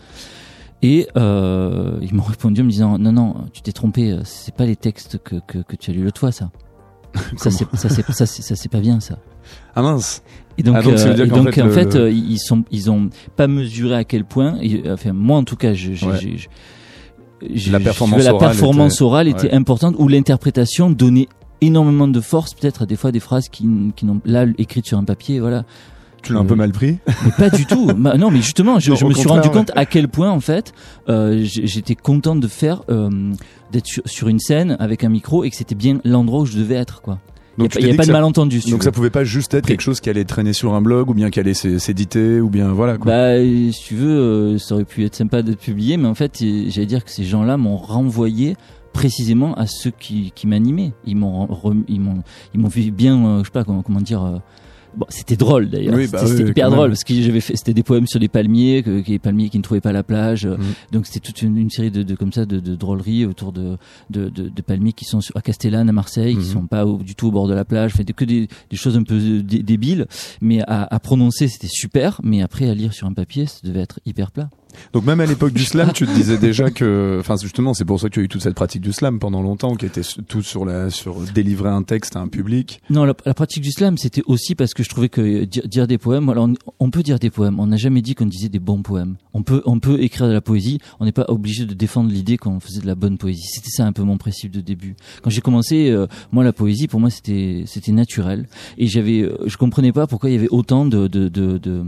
Et 0.83 1.09
euh, 1.17 1.99
ils 2.03 2.15
m'ont 2.15 2.23
répondu 2.23 2.61
en 2.61 2.65
me 2.65 2.71
disant 2.71 2.99
non 2.99 3.13
non 3.13 3.35
tu 3.53 3.63
t'es 3.63 3.73
trompé 3.73 4.13
euh, 4.13 4.21
c'est 4.25 4.55
pas 4.55 4.67
les 4.67 4.77
textes 4.77 5.19
que, 5.19 5.37
que, 5.47 5.59
que 5.59 5.75
tu 5.75 5.91
as 5.91 5.95
lu 5.95 6.05
l'autre 6.05 6.21
fois 6.21 6.33
ça 6.33 6.51
ça 7.39 7.51
c'est 7.51 7.67
ça 7.79 7.89
c'est 7.89 8.43
ça 8.43 8.57
c'est 8.57 8.69
pas 8.71 8.81
bien 8.81 9.01
ça 9.01 9.19
Ah 9.75 9.81
mince 9.81 10.23
et 10.59 10.63
donc, 10.63 10.77
Ah, 10.79 10.83
donc, 10.83 10.93
euh, 10.99 11.25
et 11.25 11.27
donc, 11.29 11.51
fait, 11.53 11.63
en 11.63 11.67
le- 11.67 11.73
fait, 11.73 11.95
le- 11.95 12.01
euh, 12.03 12.11
ils 12.11 12.39
sont 12.39 12.63
ils 12.71 12.91
ont 12.91 13.09
pas 13.37 13.49
mesuré 13.49 13.95
à 13.97 14.05
quel 14.05 14.25
point 14.27 14.59
et, 14.61 14.83
enfin 14.91 15.15
moi 15.15 15.39
en 15.39 15.45
tout 15.45 15.57
cas 15.57 15.73
je, 15.73 15.93
j'ai- 15.95 16.07
Ouais. 16.07 16.37
La 17.43 17.79
je- 17.79 17.85
performance 17.85 18.23
la 18.25 18.35
orale 18.35 18.49
performance 18.51 18.95
était- 18.97 19.05
orale 19.05 19.29
était 19.29 19.43
ouais. 19.49 19.55
importante 19.55 19.95
ou 19.99 20.09
l'interprétation 20.09 20.91
donnait 20.91 21.29
énormément 21.61 22.09
de 22.09 22.21
force 22.21 22.55
peut-être 22.55 22.87
des 22.87 22.97
fois 22.97 23.13
des 23.13 23.21
phrases 23.21 23.49
qui, 23.49 23.69
qui 23.97 24.05
n'ont 24.07 24.21
là 24.25 24.45
écrites 24.59 24.87
sur 24.87 24.99
un 24.99 25.05
papier 25.05 25.41
voilà. 25.41 25.65
Tu 26.23 26.33
l'as 26.33 26.41
un 26.41 26.45
Euh, 26.45 26.49
peu 26.49 26.55
mal 26.57 26.73
pris? 26.73 26.99
mais 27.25 27.31
pas 27.39 27.51
du 27.51 27.67
tout. 27.67 27.87
Ma- 27.97 28.17
non 28.17 28.31
mais 28.31 28.39
justement 28.43 28.79
je, 28.81 28.91
Non, 28.91 28.97
je 28.97 29.05
au 29.05 29.09
me 29.09 29.15
suis 29.15 29.29
rendu 29.29 29.49
ouais. 29.49 29.55
compte 29.55 29.71
à 29.77 29.85
quel 29.87 30.09
point 30.09 30.31
en 30.31 30.41
fait 30.41 30.73
euh, 31.09 31.41
j'étais 31.45 31.95
content 31.95 32.35
de 32.37 32.49
faire 32.49 32.83
euh, 32.91 33.09
d'être 33.73 33.87
sur, 33.87 34.03
sur 34.07 34.29
une 34.29 34.41
scène 34.41 34.77
avec 34.81 35.05
un 35.05 35.09
micro 35.09 35.45
et 35.45 35.51
que 35.51 35.57
c'était 35.57 35.75
bien 35.77 35.99
l'endroit 36.05 36.41
où 36.41 36.47
je 36.47 36.57
devais 36.59 36.75
être 36.75 37.01
quoi. 37.01 37.19
Donc, 37.59 37.75
il 37.79 37.87
n'y 37.87 37.93
a, 37.93 37.95
pas 37.95 38.03
de 38.03 38.09
ça- 38.09 38.13
malentendu 38.13 38.61
si 38.61 38.71
Donc 38.71 38.83
ça 38.83 38.93
pouvait 38.93 39.09
pas 39.09 39.25
juste 39.25 39.55
être 39.55 39.65
quelque 39.67 39.81
chose 39.81 40.01
qui 40.01 40.11
allait 40.11 40.27
traîner 40.27 40.53
sur 40.53 40.75
un 40.75 40.83
blog 40.83 41.09
ou 41.09 41.15
bien 41.15 41.31
qui 41.31 41.41
allait 41.41 41.55
s'é- 41.55 41.79
s'éditer 41.79 42.39
ou 42.39 42.51
bien 42.51 42.69
voilà 42.73 42.99
quoi. 42.99 43.11
Bah, 43.13 43.19
euh, 43.37 43.71
si 43.73 43.83
tu 43.83 43.95
veux, 43.95 44.11
euh, 44.19 44.59
ça 44.59 44.75
aurait 44.75 44.85
pu 44.85 45.07
être 45.07 45.15
sympa 45.15 45.41
d'être 45.41 45.59
publié, 45.61 45.97
mais 45.97 46.07
en 46.07 46.15
fait, 46.15 46.39
euh, 46.43 46.65
j'allais 46.69 46.87
dire 46.87 47.03
que 47.03 47.11
ces 47.11 47.25
gens-là 47.25 47.57
m'ont 47.57 47.79
renvoyé 47.79 48.57
précisément 48.97 49.55
à 49.55 49.67
ceux 49.67 49.91
qui, 49.91 50.33
qui 50.35 50.47
m'animaient. 50.47 50.93
Ils 51.07 51.17
m'ont, 51.17 51.49
ils 51.89 52.01
m'ont, 52.01 52.23
ils 52.55 52.61
m'ont 52.61 52.69
vu 52.69 52.91
bien, 52.91 53.25
euh, 53.27 53.39
je 53.41 53.45
sais 53.45 53.51
pas 53.51 53.65
comment, 53.65 53.83
comment 53.83 54.01
dire. 54.01 54.23
euh, 54.25 54.39
Bon, 54.97 55.05
c'était 55.11 55.37
drôle 55.37 55.69
d'ailleurs. 55.69 55.95
Oui, 55.95 56.07
c'était 56.07 56.17
bah 56.17 56.27
c'était 56.27 56.45
oui, 56.45 56.51
hyper 56.53 56.71
drôle 56.71 56.81
même. 56.85 56.91
parce 56.93 57.05
que 57.05 57.13
j'avais 57.13 57.41
fait, 57.43 57.55
c'était 57.55 57.75
des 57.75 57.83
poèmes 57.83 58.07
sur 58.07 58.19
les 58.19 58.29
palmiers, 58.29 58.83
que, 58.83 59.03
les 59.07 59.19
palmiers 59.19 59.51
qui 59.51 59.59
ne 59.59 59.63
trouvaient 59.63 59.83
pas 59.83 59.93
la 59.93 60.03
plage. 60.03 60.47
euh, 60.47 60.57
Mhm. 60.57 60.65
Donc 60.93 61.07
c'était 61.07 61.21
toute 61.21 61.43
une, 61.43 61.59
une 61.59 61.69
série 61.69 61.91
de, 61.91 62.03
de 62.03 62.15
comme 62.15 62.33
ça 62.33 62.47
de, 62.47 62.61
de 62.61 62.75
drôleries 62.77 63.27
autour 63.27 63.53
de, 63.53 63.77
de, 64.09 64.31
de, 64.31 64.49
de 64.49 64.63
palmiers 64.63 64.95
qui 64.95 65.05
sont 65.05 65.21
à 65.35 65.43
Castellane, 65.43 65.91
à 65.91 65.93
Marseille, 65.93 66.35
qui 66.35 66.45
sont 66.47 66.67
pas 66.67 66.87
au- 66.87 66.97
du 67.03 67.15
tout 67.15 67.27
au 67.27 67.31
bord 67.31 67.47
de 67.47 67.53
la 67.53 67.67
plage. 67.67 67.93
Fait 67.93 68.05
que 68.05 68.25
des, 68.25 68.49
des 68.71 68.77
choses 68.79 68.97
un 68.97 69.03
peu 69.03 69.17
euh, 69.17 69.43
dé- 69.43 69.63
débiles, 69.63 70.07
mais 70.41 70.63
à, 70.63 70.85
à 70.91 70.99
prononcer 70.99 71.47
c'était 71.49 71.69
super, 71.71 72.19
mais 72.25 72.41
après 72.41 72.67
à 72.71 72.75
lire 72.75 72.95
sur 72.95 73.07
un 73.07 73.13
papier, 73.13 73.45
ça 73.45 73.59
devait 73.65 73.81
être 73.81 74.01
hyper 74.07 74.31
plat. 74.33 74.49
Donc 74.93 75.05
même 75.05 75.21
à 75.21 75.27
l'époque 75.27 75.53
du 75.53 75.65
slam, 75.65 75.93
tu 75.93 76.07
te 76.07 76.13
disais 76.13 76.39
déjà 76.39 76.71
que, 76.71 77.19
enfin 77.21 77.37
justement, 77.41 77.75
c'est 77.75 77.85
pour 77.85 78.01
ça 78.01 78.09
que 78.09 78.15
tu 78.15 78.21
as 78.21 78.23
eu 78.23 78.29
toute 78.29 78.43
cette 78.43 78.55
pratique 78.55 78.83
du 78.83 78.93
slam 78.93 79.19
pendant 79.19 79.43
longtemps, 79.43 79.75
qui 79.75 79.87
était 79.87 80.03
tout 80.27 80.43
sur 80.43 80.65
la, 80.65 80.91
sur 80.91 81.21
délivrer 81.21 81.71
un 81.71 81.83
texte 81.83 82.17
à 82.17 82.21
un 82.21 82.29
public. 82.29 82.81
Non, 82.91 83.05
la, 83.05 83.15
pratique 83.15 83.63
du 83.63 83.71
slam, 83.71 83.99
c'était 83.99 84.23
aussi 84.27 84.55
parce 84.55 84.75
que 84.75 84.83
je 84.83 84.89
trouvais 84.89 85.09
que 85.09 85.21
euh, 85.21 85.47
dire, 85.47 85.87
des 85.87 85.99
poèmes, 85.99 86.29
alors 86.29 86.49
on, 86.79 86.91
peut 86.91 87.03
dire 87.03 87.19
des 87.19 87.31
poèmes, 87.31 87.61
on 87.61 87.67
n'a 87.67 87.77
jamais 87.77 88.03
dit 88.03 88.15
qu'on 88.15 88.27
disait 88.27 88.49
des 88.49 88.59
bons 88.59 88.83
poèmes. 88.83 89.17
On 89.35 89.43
peut, 89.43 89.63
on 89.67 89.79
peut 89.79 90.01
écrire 90.01 90.29
de 90.29 90.33
la 90.33 90.41
poésie, 90.41 90.79
on 91.01 91.05
n'est 91.05 91.13
pas 91.13 91.27
obligé 91.29 91.67
de 91.67 91.75
défendre 91.75 92.11
l'idée 92.11 92.37
qu'on 92.37 92.61
faisait 92.61 92.81
de 92.81 92.87
la 92.87 92.95
bonne 92.95 93.19
poésie. 93.19 93.47
C'était 93.47 93.71
ça 93.71 93.87
un 93.87 93.93
peu 93.93 94.03
mon 94.03 94.19
principe 94.19 94.53
de 94.53 94.61
début. 94.61 94.97
Quand 95.23 95.31
j'ai 95.31 95.41
commencé, 95.41 95.91
euh, 95.91 96.07
moi 96.33 96.45
la 96.45 96.53
poésie, 96.53 96.89
pour 96.89 97.01
moi 97.01 97.11
c'était, 97.11 97.65
c'était 97.67 97.93
naturel, 97.93 98.49
et 98.79 98.87
j'avais, 98.87 99.21
euh, 99.21 99.37
je 99.47 99.57
comprenais 99.57 99.93
pas 99.93 100.07
pourquoi 100.07 100.31
il 100.31 100.35
y 100.35 100.39
avait 100.39 100.49
autant 100.49 100.87
de, 100.87 101.07
de, 101.07 101.29
de, 101.29 101.59
de, 101.59 101.85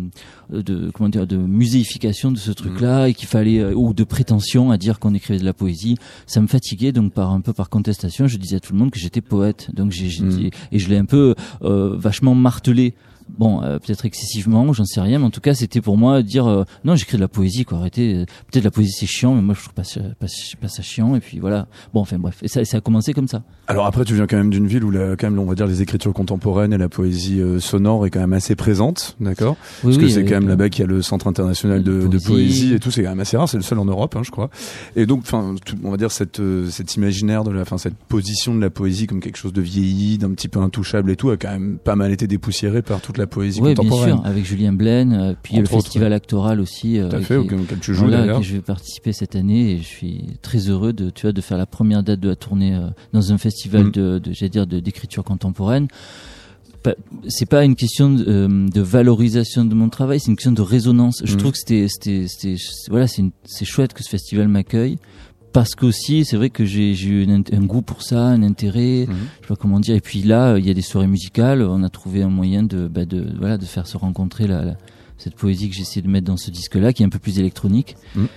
de 0.50 0.90
comment 0.90 1.08
dire, 1.08 1.26
de 1.26 1.36
muséification 1.36 2.32
de 2.32 2.38
ce 2.38 2.52
truc-là, 2.78 3.08
et 3.08 3.14
qu'il 3.14 3.28
fallait 3.28 3.58
euh, 3.58 3.74
ou 3.74 3.92
de 3.94 4.04
prétention 4.04 4.70
à 4.70 4.76
dire 4.78 4.98
qu'on 4.98 5.14
écrivait 5.14 5.38
de 5.40 5.44
la 5.44 5.52
poésie. 5.52 5.96
Ça 6.26 6.40
me 6.40 6.46
fatiguait, 6.46 6.92
donc 6.92 7.12
par 7.12 7.32
un 7.32 7.40
peu 7.40 7.52
par 7.52 7.68
contestation, 7.68 8.26
je 8.26 8.36
disais 8.36 8.56
à 8.56 8.60
tout 8.60 8.72
le 8.72 8.78
monde 8.78 8.90
que 8.90 8.98
j'étais 8.98 9.20
poète. 9.20 9.68
Donc 9.74 9.90
j'ai, 9.92 10.08
dit- 10.08 10.50
et 10.72 10.78
je 10.78 10.88
l'ai 10.88 10.96
un 10.96 11.04
peu 11.04 11.34
euh, 11.62 11.96
vachement 11.96 12.34
martelé 12.34 12.94
bon, 13.38 13.62
euh, 13.62 13.78
peut-être 13.78 14.04
excessivement, 14.04 14.72
j'en 14.72 14.84
sais 14.84 15.00
rien, 15.00 15.18
mais 15.18 15.24
en 15.24 15.30
tout 15.30 15.40
cas, 15.40 15.54
c'était 15.54 15.80
pour 15.80 15.96
moi 15.96 16.22
dire 16.22 16.46
euh, 16.46 16.64
non, 16.84 16.96
j'écris 16.96 17.16
de 17.16 17.22
la 17.22 17.28
poésie, 17.28 17.64
quoi. 17.64 17.78
Arrêtez. 17.78 18.24
Peut-être 18.50 18.64
la 18.64 18.70
poésie 18.70 18.92
c'est 18.92 19.06
chiant, 19.06 19.34
mais 19.34 19.42
moi 19.42 19.54
je 19.54 19.62
trouve 19.62 19.74
pas 19.74 19.84
ça, 19.84 20.00
pas, 20.18 20.26
pas 20.60 20.68
ça 20.68 20.82
chiant. 20.82 21.14
Et 21.16 21.20
puis 21.20 21.38
voilà. 21.38 21.66
Bon, 21.92 22.00
enfin 22.00 22.18
bref, 22.18 22.38
et 22.42 22.48
ça, 22.48 22.64
ça 22.64 22.78
a 22.78 22.80
commencé 22.80 23.12
comme 23.12 23.28
ça. 23.28 23.42
Alors 23.66 23.86
après, 23.86 24.04
tu 24.04 24.14
viens 24.14 24.26
quand 24.26 24.36
même 24.36 24.50
d'une 24.50 24.66
ville 24.66 24.84
où 24.84 24.90
la, 24.90 25.16
quand 25.16 25.30
même, 25.30 25.38
on 25.38 25.44
va 25.44 25.54
dire 25.54 25.66
les 25.66 25.82
écritures 25.82 26.12
contemporaines 26.12 26.72
et 26.72 26.78
la 26.78 26.88
poésie 26.88 27.40
euh, 27.40 27.60
sonore 27.60 28.06
est 28.06 28.10
quand 28.10 28.20
même 28.20 28.32
assez 28.32 28.54
présente, 28.56 29.16
d'accord? 29.20 29.56
Oui, 29.84 29.90
Parce 29.92 29.98
que 29.98 30.08
c'est 30.08 30.24
quand 30.24 30.36
même 30.36 30.46
euh, 30.46 30.50
là-bas 30.50 30.68
qu'il 30.70 30.80
y 30.80 30.84
a 30.84 30.86
le 30.86 31.02
Centre 31.02 31.26
international 31.26 31.82
de, 31.82 32.02
de 32.02 32.06
poésie. 32.06 32.26
poésie 32.26 32.74
et 32.74 32.78
tout. 32.78 32.90
C'est 32.90 33.02
quand 33.02 33.10
même 33.10 33.20
assez 33.20 33.36
rare. 33.36 33.48
C'est 33.48 33.56
le 33.56 33.62
seul 33.62 33.78
en 33.78 33.84
Europe, 33.84 34.16
hein, 34.16 34.22
je 34.24 34.30
crois. 34.30 34.50
Et 34.96 35.06
donc, 35.06 35.20
enfin, 35.20 35.54
on 35.84 35.90
va 35.90 35.96
dire 35.96 36.10
cette 36.10 36.40
euh, 36.40 36.70
cet 36.70 36.94
imaginaire 36.96 37.44
de 37.44 37.50
la, 37.50 37.62
enfin, 37.62 37.78
cette 37.78 37.96
position 37.96 38.54
de 38.54 38.60
la 38.60 38.70
poésie 38.70 39.06
comme 39.06 39.20
quelque 39.20 39.36
chose 39.36 39.52
de 39.52 39.60
vieilli, 39.60 40.18
d'un 40.18 40.30
petit 40.30 40.48
peu 40.48 40.60
intouchable 40.60 41.10
et 41.10 41.16
tout, 41.16 41.30
a 41.30 41.36
quand 41.36 41.50
même 41.50 41.78
pas 41.78 41.96
mal 41.96 42.12
été 42.12 42.26
dépoussiéré 42.26 42.82
par 42.82 43.00
toute 43.00 43.17
la 43.18 43.26
poésie 43.26 43.60
bien 43.60 43.74
contemporaine. 43.74 44.16
sûr, 44.16 44.26
avec 44.26 44.44
Julien 44.44 44.72
Blaine, 44.72 45.12
euh, 45.12 45.34
puis 45.42 45.54
Entre 45.58 45.70
le 45.70 45.76
autres, 45.76 45.84
festival 45.84 46.12
actoral 46.12 46.60
aussi. 46.60 46.98
euh, 46.98 47.08
Tout 47.10 47.16
à 47.16 47.20
fait, 47.20 47.36
auquel, 47.36 47.60
tu 47.80 47.94
joues 47.94 48.08
d'ailleurs. 48.10 48.42
je 48.42 48.54
vais 48.54 48.60
participer 48.62 49.12
cette 49.12 49.36
année 49.36 49.72
et 49.72 49.78
je 49.78 49.86
suis 49.86 50.24
très 50.42 50.68
heureux 50.68 50.92
de 50.92 51.10
tu 51.10 51.22
vois 51.22 51.32
de 51.32 51.40
faire 51.40 51.58
la 51.58 51.66
première 51.66 52.02
date 52.02 52.20
de 52.20 52.28
la 52.30 52.36
tournée 52.36 52.74
euh, 52.74 52.88
dans 53.12 53.32
un 53.32 53.38
festival 53.38 53.84
Mm. 53.86 53.90
de, 53.92 54.18
de 54.18 54.32
j'allais 54.32 54.50
dire 54.50 54.66
de 54.66 54.80
d'écriture 54.80 55.24
contemporaine 55.24 55.88
c'est 57.26 57.48
pas 57.48 57.64
une 57.64 57.74
question 57.76 58.10
de, 58.14 58.24
euh, 58.26 58.66
de 58.68 58.80
valorisation 58.80 59.64
de 59.64 59.74
mon 59.74 59.88
travail 59.90 60.20
c'est 60.20 60.28
une 60.30 60.36
question 60.36 60.52
de 60.52 60.62
résonance 60.62 61.20
je 61.24 61.34
Mm. 61.34 61.36
trouve 61.38 61.52
que 61.52 61.58
c'était 61.58 61.86
voilà 62.88 63.06
c'est 63.08 63.64
chouette 63.64 63.92
que 63.92 64.02
ce 64.02 64.08
festival 64.08 64.48
m'accueille 64.48 64.96
parce 65.52 65.74
qu'aussi 65.74 66.24
c'est 66.24 66.36
vrai 66.36 66.50
que 66.50 66.64
j'ai 66.64 66.92
eu 66.92 67.26
un, 67.30 67.60
goût 67.64 67.82
pour 67.82 68.02
ça 68.02 68.20
un 68.26 68.42
intérêt 68.42 69.06
Mhm. 69.08 69.14
je 69.40 69.46
sais 69.46 69.48
pas 69.48 69.56
comment 69.56 69.80
dire 69.80 69.94
et 69.96 70.00
puis 70.00 70.22
là 70.22 70.52
euh, 70.52 70.58
il 70.58 70.66
y 70.66 70.70
a 70.70 70.74
des 70.74 70.82
soirées 70.82 71.06
musicales 71.06 71.62
on 71.62 71.82
a 71.82 71.88
trouvé 71.88 72.22
un 72.22 72.28
moyen 72.28 72.62
de 72.62 72.86
bah, 72.88 73.04
de 73.04 73.26
voilà 73.38 73.56
de 73.58 73.64
faire 73.64 73.86
se 73.86 73.96
rencontrer 73.96 74.46
la, 74.46 74.64
la- 74.64 74.76
cette 75.16 75.34
poésie 75.34 75.68
que 75.68 75.74
j'ai 75.74 75.82
essayé 75.82 76.02
de 76.02 76.08
mettre 76.08 76.26
dans 76.26 76.36
ce 76.36 76.50
disque 76.50 76.74
là 76.76 76.92
qui 76.92 77.02
est 77.02 77.06
un 77.06 77.10
peu 77.10 77.18
plus 77.18 77.38
électronique 77.38 77.96
Mhm. 78.14 78.28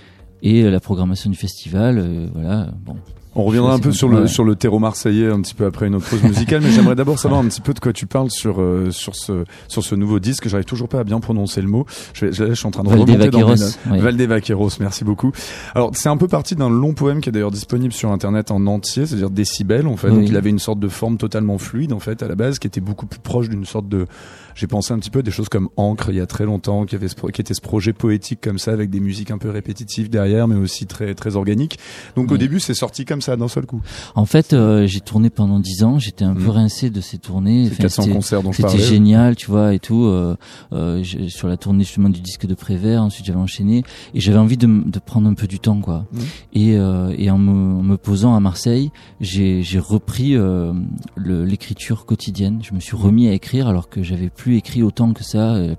et 0.42 0.62
euh, 0.62 0.70
la 0.70 0.80
programmation 0.80 1.30
du 1.30 1.36
festival 1.36 1.98
euh, 1.98 2.28
voilà 2.34 2.72
bon 2.84 2.96
On 3.34 3.44
reviendra 3.44 3.72
un 3.72 3.78
peu 3.78 3.92
sur 3.92 4.08
le 4.08 4.22
Ouais. 4.22 4.28
sur 4.28 4.44
le 4.44 4.56
terreau 4.56 4.78
marseillais 4.78 5.28
un 5.28 5.40
petit 5.40 5.54
peu 5.54 5.64
après 5.64 5.86
une 5.86 5.94
autre 5.94 6.06
pause 6.06 6.22
musicale, 6.22 6.60
mais 6.62 6.70
j'aimerais 6.70 6.94
d'abord 6.94 7.18
savoir 7.18 7.40
un 7.40 7.46
petit 7.46 7.62
peu 7.62 7.72
de 7.72 7.80
quoi 7.80 7.92
tu 7.94 8.06
parles 8.06 8.30
sur 8.30 8.60
euh, 8.60 8.90
sur 8.90 9.14
ce 9.16 9.44
sur 9.68 9.82
ce 9.82 9.94
nouveau 9.94 10.18
disque. 10.18 10.48
J'arrive 10.48 10.66
toujours 10.66 10.88
pas 10.88 11.00
à 11.00 11.04
bien 11.04 11.18
prononcer 11.18 11.62
le 11.62 11.68
mot. 11.68 11.86
Je, 12.12 12.30
je, 12.30 12.48
je 12.48 12.52
suis 12.52 12.66
en 12.66 12.70
train 12.70 12.82
de 12.82 12.88
remonter 12.90 13.30
dans 13.30 13.48
mes. 13.90 14.00
Valdevaqueros, 14.00 14.70
merci 14.80 15.04
beaucoup. 15.04 15.32
Alors 15.74 15.92
c'est 15.94 16.10
un 16.10 16.16
peu 16.18 16.28
parti 16.28 16.56
d'un 16.56 16.68
long 16.68 16.92
poème 16.92 17.20
qui 17.22 17.30
est 17.30 17.32
d'ailleurs 17.32 17.50
disponible 17.50 17.94
sur 17.94 18.10
internet 18.10 18.50
en 18.50 18.66
entier, 18.66 19.06
c'est-à-dire 19.06 19.30
décibels 19.30 19.86
en 19.86 19.96
fait. 19.96 20.08
Oui. 20.10 20.16
Donc 20.20 20.28
il 20.28 20.36
avait 20.36 20.50
une 20.50 20.58
sorte 20.58 20.78
de 20.78 20.88
forme 20.88 21.16
totalement 21.16 21.56
fluide 21.56 21.92
en 21.94 22.00
fait 22.00 22.22
à 22.22 22.28
la 22.28 22.34
base, 22.34 22.58
qui 22.58 22.66
était 22.66 22.80
beaucoup 22.82 23.06
plus 23.06 23.20
proche 23.20 23.48
d'une 23.48 23.64
sorte 23.64 23.88
de. 23.88 24.06
J'ai 24.54 24.66
pensé 24.66 24.92
un 24.92 24.98
petit 24.98 25.10
peu 25.10 25.20
à 25.20 25.22
des 25.22 25.30
choses 25.30 25.48
comme 25.48 25.68
Encre 25.76 26.10
il 26.10 26.16
y 26.16 26.20
a 26.20 26.26
très 26.26 26.44
longtemps, 26.44 26.84
qui 26.86 26.94
avait 26.94 27.08
ce 27.08 27.14
qui 27.14 27.40
était 27.40 27.54
ce 27.54 27.60
projet 27.60 27.92
poétique 27.92 28.40
comme 28.40 28.58
ça 28.58 28.72
avec 28.72 28.90
des 28.90 29.00
musiques 29.00 29.30
un 29.30 29.38
peu 29.38 29.50
répétitives 29.50 30.10
derrière, 30.10 30.48
mais 30.48 30.56
aussi 30.56 30.86
très 30.86 31.14
très 31.14 31.36
organiques. 31.36 31.78
Donc 32.16 32.30
au 32.32 32.36
début 32.36 32.60
c'est 32.60 32.74
sorti 32.74 33.04
comme 33.04 33.20
ça 33.22 33.36
d'un 33.36 33.48
seul 33.48 33.66
coup. 33.66 33.80
en 34.14 34.24
fait 34.26 34.52
euh, 34.52 34.86
j'ai 34.86 35.00
tourné 35.00 35.30
pendant 35.30 35.58
dix 35.60 35.82
ans 35.84 35.98
j'étais 35.98 36.24
un 36.24 36.34
peu 36.34 36.42
Mhm. 36.42 36.50
rincé 36.50 36.90
de 36.90 37.00
ces 37.00 37.18
tournées 37.18 37.66
Enfin, 37.66 37.82
400 37.82 38.02
c'était- 38.02 38.14
concerts 38.14 38.42
dont 38.42 38.52
je 38.52 38.62
C'était 38.62 38.78
génial, 38.78 39.36
tu 39.36 39.46
vois, 39.50 39.74
et 39.74 39.78
tout. 39.78 40.04
Euh, 40.04 40.36
euh, 40.72 41.02
sur 41.28 41.48
la 41.48 41.56
tournée 41.56 41.84
justement 41.84 42.08
du 42.08 42.20
disque 42.20 42.46
de 42.46 42.54
Prévert, 42.54 43.02
ensuite 43.02 43.26
j'avais 43.26 43.38
enchaîné 43.38 43.82
et 44.14 44.20
j'avais 44.20 44.38
envie 44.38 44.56
de, 44.56 44.66
de 44.66 44.98
prendre 44.98 45.28
un 45.28 45.34
peu 45.34 45.46
du 45.46 45.58
temps, 45.60 45.80
quoi. 45.80 46.04
Mhm. 46.12 46.20
Et, 46.54 46.76
euh, 46.76 47.14
et 47.16 47.30
en, 47.30 47.38
me, 47.38 47.50
en 47.78 47.82
me 47.82 47.96
posant 47.96 48.34
à 48.34 48.40
Marseille, 48.40 48.90
j'ai 49.20 49.62
repris 49.78 50.34
euh, 50.36 50.72
l'écriture 51.16 52.04
quotidienne. 52.06 52.60
Je 52.62 52.74
me 52.74 52.80
suis 52.80 52.96
remis 52.96 53.28
à 53.28 53.32
écrire 53.32 53.68
alors 53.68 53.88
que 53.88 54.02
j'avais 54.02 54.28
plus 54.30 54.41
écrit 54.50 54.82
autant 54.82 55.12
que 55.12 55.22
ça. 55.24 55.54
Euh, 55.54 55.74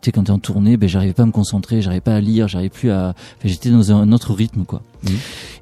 Tu 0.00 0.06
sais, 0.06 0.12
quand 0.12 0.22
t'es 0.24 0.30
en 0.30 0.38
tournée, 0.38 0.76
ben 0.76 0.88
j'arrivais 0.88 1.12
pas 1.12 1.24
à 1.24 1.26
me 1.26 1.32
concentrer, 1.32 1.82
j'arrivais 1.82 2.00
pas 2.00 2.14
à 2.14 2.20
lire, 2.20 2.46
j'arrivais 2.46 2.68
plus 2.70 2.90
à. 2.92 3.08
Enfin, 3.08 3.48
j'étais 3.48 3.68
dans 3.70 3.90
un, 3.90 4.12
autre 4.12 4.32
rythme, 4.32 4.64
quoi. 4.64 4.80
Mhm. 5.02 5.10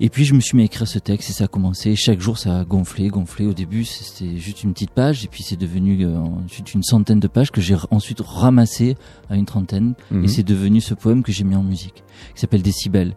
Et 0.01 0.11
puis 0.11 0.27
je 0.27 0.35
me 0.35 0.41
suis 0.41 0.57
mis 0.57 0.63
à 0.63 0.67
écrire 0.67 0.87
ce 0.87 0.99
texte 0.99 1.31
et 1.31 1.33
ça 1.33 1.45
a 1.45 1.49
commencé. 1.49 1.97
Chaque 1.97 2.21
jour, 2.21 2.37
ça 2.37 2.59
a 2.61 2.65
gonflé, 2.65 3.09
gonflé. 3.09 3.47
Au 3.47 3.55
début, 3.55 3.85
c'était 3.87 4.37
juste 4.37 4.63
une 4.63 4.75
petite 4.75 4.91
page 4.91 5.25
et 5.25 5.29
puis 5.29 5.43
c'est 5.43 5.57
devenu 5.57 6.05
euh, 6.05 6.19
ensuite 6.45 6.75
une 6.75 6.83
centaine 6.83 7.19
de 7.19 7.29
pages 7.29 7.51
que 7.51 7.63
j'ai 7.63 7.77
ensuite 7.91 8.21
ramassé 8.21 8.97
à 9.31 9.37
une 9.37 9.47
trentaine 9.47 9.95
Mhm. 10.11 10.25
et 10.25 10.29
c'est 10.29 10.43
devenu 10.43 10.83
ce 10.83 10.93
poème 10.93 11.23
que 11.23 11.33
j'ai 11.33 11.45
mis 11.45 11.57
en 11.57 11.63
musique, 11.63 12.05
qui 12.35 12.41
s'appelle 12.43 12.61
Décibel. 12.63 13.15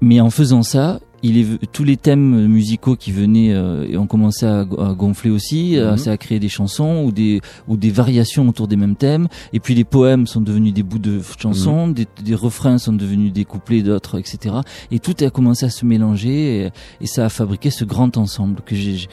Mais 0.00 0.20
en 0.20 0.30
faisant 0.30 0.62
ça, 0.62 1.00
il 1.28 1.38
est 1.38 1.42
v- 1.42 1.58
tous 1.72 1.84
les 1.84 1.96
thèmes 1.96 2.46
musicaux 2.46 2.96
qui 2.96 3.12
venaient 3.12 3.52
euh, 3.54 3.98
ont 3.98 4.06
commencé 4.06 4.46
à, 4.46 4.64
go- 4.64 4.80
à 4.80 4.94
gonfler 4.94 5.30
aussi, 5.30 5.76
Mhm. 5.78 5.96
ça 5.96 6.12
a 6.12 6.16
créé 6.16 6.38
des 6.38 6.48
chansons 6.48 7.04
ou 7.04 7.12
des 7.12 7.40
ou 7.68 7.76
des 7.76 7.90
variations 7.90 8.48
autour 8.48 8.68
des 8.68 8.76
mêmes 8.76 8.96
thèmes. 8.96 9.28
Et 9.52 9.60
puis 9.60 9.74
les 9.74 9.84
poèmes 9.84 10.26
sont 10.26 10.40
devenus 10.40 10.72
des 10.72 10.82
bouts 10.82 10.98
de 10.98 11.20
chansons, 11.38 11.88
des, 11.88 12.06
des 12.24 12.34
refrains 12.34 12.78
sont 12.78 12.92
devenus 12.92 13.32
des 13.32 13.44
couplets 13.44 13.82
d'autres, 13.82 14.18
etc. 14.18 14.56
Et 14.90 14.98
tout 14.98 15.14
a 15.24 15.30
commencé 15.30 15.66
à 15.66 15.70
se 15.70 15.84
mélanger 15.84 16.64
et, 16.66 16.70
et 17.00 17.06
ça 17.06 17.26
a 17.26 17.28
fabriqué 17.28 17.70
ce 17.70 17.84
grand 17.84 18.16
ensemble 18.16 18.60
que 18.64 18.74
j'ai. 18.74 19.06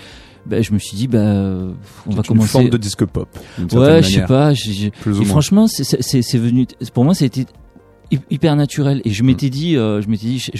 ben, 0.45 0.61
je 0.61 0.73
me 0.73 0.79
suis 0.79 0.97
dit, 0.97 1.07
bah, 1.07 1.19
euh, 1.19 1.71
on 2.05 2.11
va 2.11 2.17
une 2.17 2.23
commencer. 2.23 2.49
forme 2.49 2.69
de 2.69 2.77
disque 2.77 3.05
pop. 3.05 3.29
Ouais, 3.71 4.03
je 4.03 4.09
sais 4.09 4.25
pas. 4.25 4.51
Plus 4.53 5.11
ou 5.13 5.15
et 5.15 5.19
moins. 5.19 5.25
franchement, 5.25 5.67
c'est- 5.67 6.37
venu. 6.37 6.67
Pour 6.93 7.05
moi, 7.05 7.13
ça 7.13 7.23
a 7.23 7.27
été 7.27 7.45
hyper 8.29 8.55
naturel. 8.55 9.01
Et 9.05 9.11
je 9.11 9.23
m'étais 9.23 9.49
dit, 9.49 9.75
euh, 9.75 10.01
je 10.01 10.07
m'étais 10.07 10.27
dit, 10.27 10.39
je, 10.39 10.51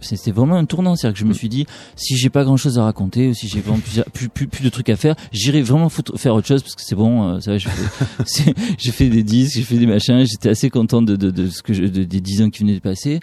c'était 0.00 0.30
vraiment 0.32 0.56
un 0.56 0.64
tournant. 0.64 0.96
C'est-à-dire 0.96 1.14
que 1.14 1.20
je 1.20 1.24
me 1.24 1.32
suis 1.32 1.48
dit, 1.48 1.66
si 1.94 2.16
j'ai 2.16 2.30
pas 2.30 2.44
grand-chose 2.44 2.78
à 2.78 2.84
raconter 2.84 3.28
ou 3.28 3.34
si 3.34 3.48
j'ai 3.48 3.60
vraiment 3.60 3.78
plus, 3.80 4.02
plus, 4.12 4.28
plus, 4.28 4.46
plus 4.48 4.64
de 4.64 4.68
trucs 4.68 4.88
à 4.88 4.96
faire, 4.96 5.14
j'irai 5.32 5.62
vraiment 5.62 5.88
foutre- 5.88 6.16
faire 6.18 6.34
autre 6.34 6.46
chose 6.48 6.62
parce 6.62 6.74
que 6.74 6.82
c'est 6.82 6.96
bon. 6.96 7.34
euh, 7.36 7.40
ça 7.40 7.52
va, 7.52 7.58
j'ai 8.78 8.92
fait 8.92 9.08
des 9.08 9.22
disques, 9.22 9.56
j'ai 9.56 9.62
fait 9.62 9.78
des 9.78 9.86
machins. 9.86 10.24
J'étais 10.26 10.48
assez 10.48 10.70
content 10.70 11.02
de, 11.02 11.16
de, 11.16 11.30
de 11.30 11.48
ce 11.48 11.62
que 11.62 11.72
je, 11.72 11.84
de- 11.84 12.04
des 12.04 12.20
dix 12.20 12.42
ans 12.42 12.50
qui 12.50 12.60
venaient 12.62 12.74
de 12.74 12.80
passer. 12.80 13.20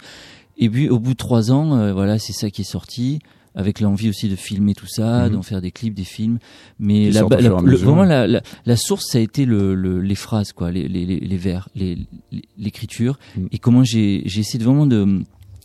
Et 0.57 0.69
puis, 0.69 0.89
au 0.89 0.99
bout 0.99 1.13
de 1.13 1.17
trois 1.17 1.51
ans, 1.51 1.75
euh, 1.77 1.93
voilà, 1.93 2.19
c'est 2.19 2.33
ça 2.33 2.49
qui 2.49 2.61
est 2.61 2.65
sorti. 2.65 3.19
Avec 3.55 3.79
l'envie 3.79 4.09
aussi 4.09 4.29
de 4.29 4.35
filmer 4.35 4.73
tout 4.73 4.87
ça, 4.87 5.25
Mhm. 5.27 5.33
d'en 5.33 5.41
faire 5.43 5.61
des 5.61 5.71
clips, 5.71 5.93
des 5.93 6.03
films. 6.03 6.39
Mais 6.79 7.11
la, 7.11 7.21
la- 7.29 7.61
le- 7.61 7.75
vraiment 7.77 8.03
la, 8.03 8.25
la, 8.25 8.41
la 8.65 8.75
source, 8.75 9.05
ça 9.11 9.19
a 9.19 9.21
été 9.21 9.45
le, 9.45 9.75
le, 9.75 10.01
les 10.01 10.15
phrases, 10.15 10.53
quoi, 10.53 10.71
les, 10.71 10.87
les, 10.87 11.05
les, 11.05 11.37
vers, 11.37 11.69
l'écriture, 12.57 13.19
Mhm. 13.37 13.47
et 13.51 13.57
comment 13.59 13.83
j'ai, 13.83 14.23
j'ai 14.25 14.39
essayé 14.41 14.59
de 14.59 14.63
vraiment 14.63 14.85
de, 14.87 15.21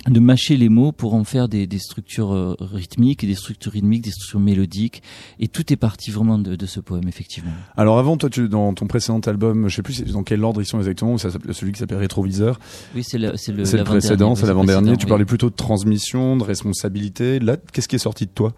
de 0.07 0.21
mâcher 0.21 0.57
les 0.57 0.69
mots 0.69 0.93
pour 0.93 1.15
en 1.15 1.25
faire 1.25 1.49
des, 1.49 1.67
des 1.67 1.79
structures 1.79 2.33
euh, 2.33 2.55
rythmiques, 2.61 3.25
et 3.25 3.27
des 3.27 3.35
structures 3.35 3.73
rythmiques, 3.73 4.03
des 4.03 4.11
structures 4.11 4.41
mélodiques, 4.41 5.03
et 5.41 5.49
tout 5.49 5.73
est 5.73 5.77
parti 5.77 6.11
vraiment 6.11 6.39
de, 6.39 6.57
de 6.57 6.67
ce 6.67 6.81
poème, 6.81 7.09
effectivement. 7.09 7.51
Alors 7.77 7.99
avant, 7.99 8.17
toi, 8.17 8.31
tu, 8.31 8.49
dans 8.49 8.73
ton 8.75 8.87
précédent 8.87 9.21
album, 9.21 9.69
je 9.69 9.75
sais 9.75 9.83
plus 9.83 10.03
dans 10.05 10.23
quel 10.23 10.45
ordre 10.45 10.63
ils 10.63 10.67
sont 10.67 10.79
exactement, 10.79 11.19
ça 11.19 11.31
celui 11.51 11.73
qui 11.73 11.81
s'appelle 11.81 11.99
Rétroviseur, 11.99 12.61
Oui, 12.95 13.03
c'est 13.03 13.19
le, 13.19 13.37
c'est 13.37 13.53
le, 13.53 13.65
c'est 13.65 13.77
le 13.77 13.85
précédent, 13.85 14.35
c'est 14.35 14.47
l'avant-dernier. 14.47 14.97
Tu 14.97 15.07
parlais 15.07 15.25
plutôt 15.25 15.51
de 15.51 15.57
transmission, 15.57 16.37
de 16.37 16.45
responsabilité. 16.45 17.41
Là, 17.41 17.57
qu'est-ce 17.73 17.89
qui 17.89 17.97
est 17.97 17.99
sorti 17.99 18.27
de 18.27 18.31
toi 18.31 18.55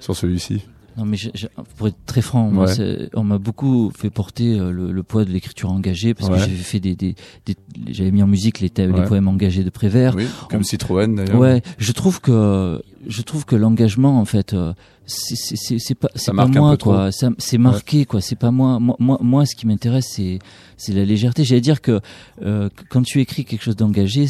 sur 0.00 0.16
celui-ci? 0.16 0.62
Non, 0.96 1.04
mais 1.04 1.16
je- 1.16 1.28
je- 1.34 1.46
pour 1.76 1.88
être 1.88 1.96
très 2.06 2.22
franc, 2.22 2.50
moi, 2.50 2.66
Ouais. 2.78 3.08
on 3.14 3.22
m'a 3.22 3.36
beaucoup 3.38 3.90
fait 3.94 4.08
porter 4.10 4.58
euh, 4.58 4.70
le, 4.70 4.92
le 4.92 5.02
poids 5.02 5.24
de 5.26 5.30
l'écriture 5.30 5.70
engagée 5.70 6.14
parce 6.14 6.30
Ouais. 6.30 6.36
que 6.36 6.40
j'avais 6.40 6.56
fait 6.56 6.80
des, 6.80 6.96
des, 6.96 7.14
des- 7.44 7.56
j'avais 7.88 8.10
mis 8.10 8.22
en 8.22 8.26
musique 8.26 8.60
les, 8.60 8.70
thèmes- 8.70 8.92
Ouais. 8.94 9.00
les 9.02 9.06
poèmes 9.06 9.28
engagés 9.28 9.62
de 9.62 9.70
Prévert. 9.70 10.14
Oui, 10.16 10.26
comme 10.48 10.64
Citroën 10.64 11.14
d'ailleurs. 11.14 11.38
Ouais, 11.38 11.62
je 11.78 11.92
trouve 11.92 12.20
que 12.20 12.80
je 13.06 13.22
trouve 13.22 13.44
que 13.44 13.54
l'engagement 13.56 14.18
en 14.18 14.24
fait 14.24 14.52
euh, 14.54 14.72
c'est 15.06 15.94
pas 15.94 16.08
c'est 16.16 16.34
pas 16.34 16.46
moi 16.46 16.76
quoi, 16.76 17.10
c'est 17.38 17.58
marqué 17.58 18.04
quoi, 18.06 18.20
c'est 18.20 18.34
pas 18.36 18.50
moi. 18.50 18.80
Moi 18.80 18.96
moi, 18.98 19.18
moi, 19.22 19.46
ce 19.46 19.54
qui 19.54 19.66
m'intéresse 19.66 20.08
c'est 20.10 20.38
c'est 20.76 20.92
la 20.92 21.04
légèreté. 21.04 21.44
J'allais 21.44 21.60
dire 21.60 21.80
que 21.80 22.00
euh, 22.42 22.68
que 22.70 22.82
quand 22.88 23.02
tu 23.02 23.20
écris 23.20 23.44
quelque 23.44 23.62
chose 23.62 23.76
d'engagé, 23.76 24.26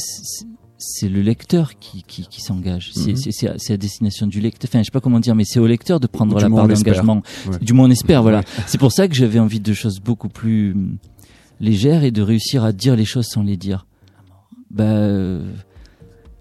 c'est- 0.78 1.08
le 1.08 1.22
lecteur 1.22 1.78
qui 1.78 2.02
qui, 2.02 2.26
qui 2.26 2.40
s'engage. 2.40 2.90
C'est 2.94 3.16
c'est 3.16 3.30
c'est 3.32 3.72
à, 3.72 3.76
destination 3.76 4.26
du 4.26 4.40
lecteur. 4.40 4.68
Enfin, 4.70 4.80
je 4.80 4.84
sais 4.84 4.90
pas 4.90 5.00
comment 5.00 5.20
dire, 5.20 5.34
mais 5.34 5.44
c'est 5.44 5.58
au 5.60 5.66
lecteur 5.66 6.00
de 6.00 6.06
prendre 6.06 6.36
Du 6.36 6.42
la 6.42 6.50
part 6.50 6.68
d'engagement. 6.68 7.22
Ouais. 7.48 7.58
Du 7.60 7.72
moins 7.72 7.86
on 7.86 7.90
espère. 7.90 8.22
Voilà. 8.22 8.38
Ouais. 8.40 8.44
C'est 8.66 8.78
pour 8.78 8.92
ça 8.92 9.08
que 9.08 9.14
j'avais 9.14 9.38
envie 9.38 9.60
de 9.60 9.72
choses 9.72 10.00
beaucoup 10.00 10.28
plus 10.28 10.72
hum, 10.72 10.96
légères 11.60 12.04
et 12.04 12.10
de 12.10 12.22
réussir 12.22 12.64
à 12.64 12.72
dire 12.72 12.96
les 12.96 13.04
choses 13.04 13.26
sans 13.26 13.42
les 13.42 13.56
dire. 13.56 13.86
Bah 14.70 14.84
euh, 14.84 15.46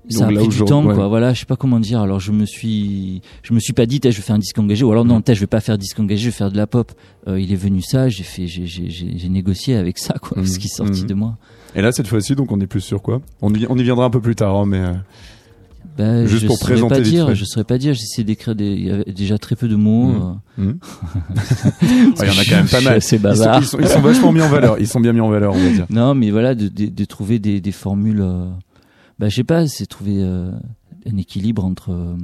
ça 0.10 0.26
Donc 0.28 0.38
a 0.38 0.40
pris 0.40 0.48
du 0.50 0.66
temps, 0.66 0.86
ouais. 0.86 0.94
quoi. 0.94 1.08
Voilà, 1.08 1.34
je 1.34 1.40
sais 1.40 1.46
pas 1.46 1.56
comment 1.56 1.80
dire. 1.80 2.02
Alors 2.02 2.20
je 2.20 2.32
me 2.32 2.46
suis, 2.46 3.22
je 3.44 3.54
me 3.54 3.60
suis 3.60 3.74
pas 3.74 3.86
dit, 3.86 4.00
je 4.04 4.10
vais 4.10 4.14
faire 4.14 4.36
un 4.36 4.40
disque 4.40 4.58
engagé, 4.60 4.84
ou 4.84 4.92
alors 4.92 5.06
non, 5.06 5.22
je 5.26 5.34
vais 5.40 5.48
pas 5.48 5.62
faire 5.62 5.78
disque 5.78 6.00
engagé, 6.00 6.22
je 6.24 6.26
vais 6.28 6.32
faire 6.36 6.52
de 6.52 6.58
la 6.58 6.68
pop. 6.68 6.92
Euh, 7.28 7.40
il 7.40 7.52
est 7.54 7.56
venu 7.56 7.82
ça, 7.82 8.10
j'ai 8.10 8.24
fait, 8.24 8.46
j'ai, 8.48 8.68
j'ai, 8.68 8.90
j'ai, 8.90 9.18
j'ai 9.18 9.30
négocié 9.30 9.76
avec 9.76 9.98
ça, 9.98 10.16
quoi, 10.22 10.40
Mhm. 10.42 10.46
ce 10.48 10.60
qui 10.60 10.68
est 10.68 10.76
sorti 10.76 11.02
Mhm. 11.02 11.08
de 11.08 11.14
moi. 11.16 11.38
Et 11.76 11.82
là, 11.82 11.92
cette 11.92 12.08
fois-ci, 12.08 12.36
donc, 12.36 12.52
on 12.52 12.60
est 12.62 12.68
plus 12.68 12.82
sur 12.82 13.02
quoi 13.02 13.22
on 13.42 13.54
y, 13.54 13.66
on 13.70 13.78
y 13.78 13.84
viendra 13.84 14.06
un 14.06 14.10
peu 14.10 14.22
plus 14.22 14.36
tard, 14.36 14.56
hein, 14.56 14.66
mais 14.66 14.80
euh, 14.80 14.94
Bah, 15.98 16.26
Juste 16.26 16.44
je 16.44 16.48
pour 16.48 16.58
présenter 16.60 16.96
pas 16.96 17.02
dire, 17.02 17.36
je 17.36 17.46
saurais 17.46 17.64
pas 17.66 17.78
dire. 17.78 17.94
J'essaie 17.94 18.24
d'écrire 18.24 18.56
des, 18.56 18.66
il 18.72 18.86
y 18.86 18.92
avait 18.92 19.12
déjà 19.12 19.38
très 19.38 19.56
peu 19.56 19.68
de 19.68 19.76
mots. 19.76 20.38
Mhm. 20.58 20.68
euh. 20.68 20.74
Ouais, 21.82 22.28
il 22.28 22.34
y 22.34 22.38
en 22.38 22.42
a 22.42 22.46
quand 22.46 22.56
même 22.56 22.68
pas 22.68 22.82
mal. 22.82 22.94
assez 22.96 23.16
Ils 23.18 23.20
sont, 23.20 23.24
bavard. 23.24 23.62
ils 23.62 23.66
sont- 23.66 23.80
ils 23.80 23.88
sont 23.88 24.02
vachement 24.02 24.32
mis 24.32 24.42
en 24.42 24.50
valeur. 24.50 24.78
Ils 24.80 24.88
sont 24.88 25.00
bien 25.00 25.14
mis 25.14 25.20
en 25.22 25.30
valeur, 25.30 25.54
on 25.54 25.60
va 25.60 25.70
dire. 25.70 25.86
Non, 25.90 26.16
mais 26.16 26.32
voilà, 26.32 26.56
de, 26.56 26.68
de, 26.68 26.88
de 26.88 27.06
trouver 27.06 27.40
des, 27.40 27.62
des 27.62 27.72
formules. 27.72 28.22
euh, 28.22 28.48
bah, 29.20 29.30
je 29.30 29.36
sais 29.36 29.44
pas, 29.44 29.68
c'est 29.68 29.86
trouver 29.86 30.16
euh, 30.22 30.52
un 31.10 31.18
équilibre 31.18 31.64
entre 31.66 31.92
euh, 31.92 32.16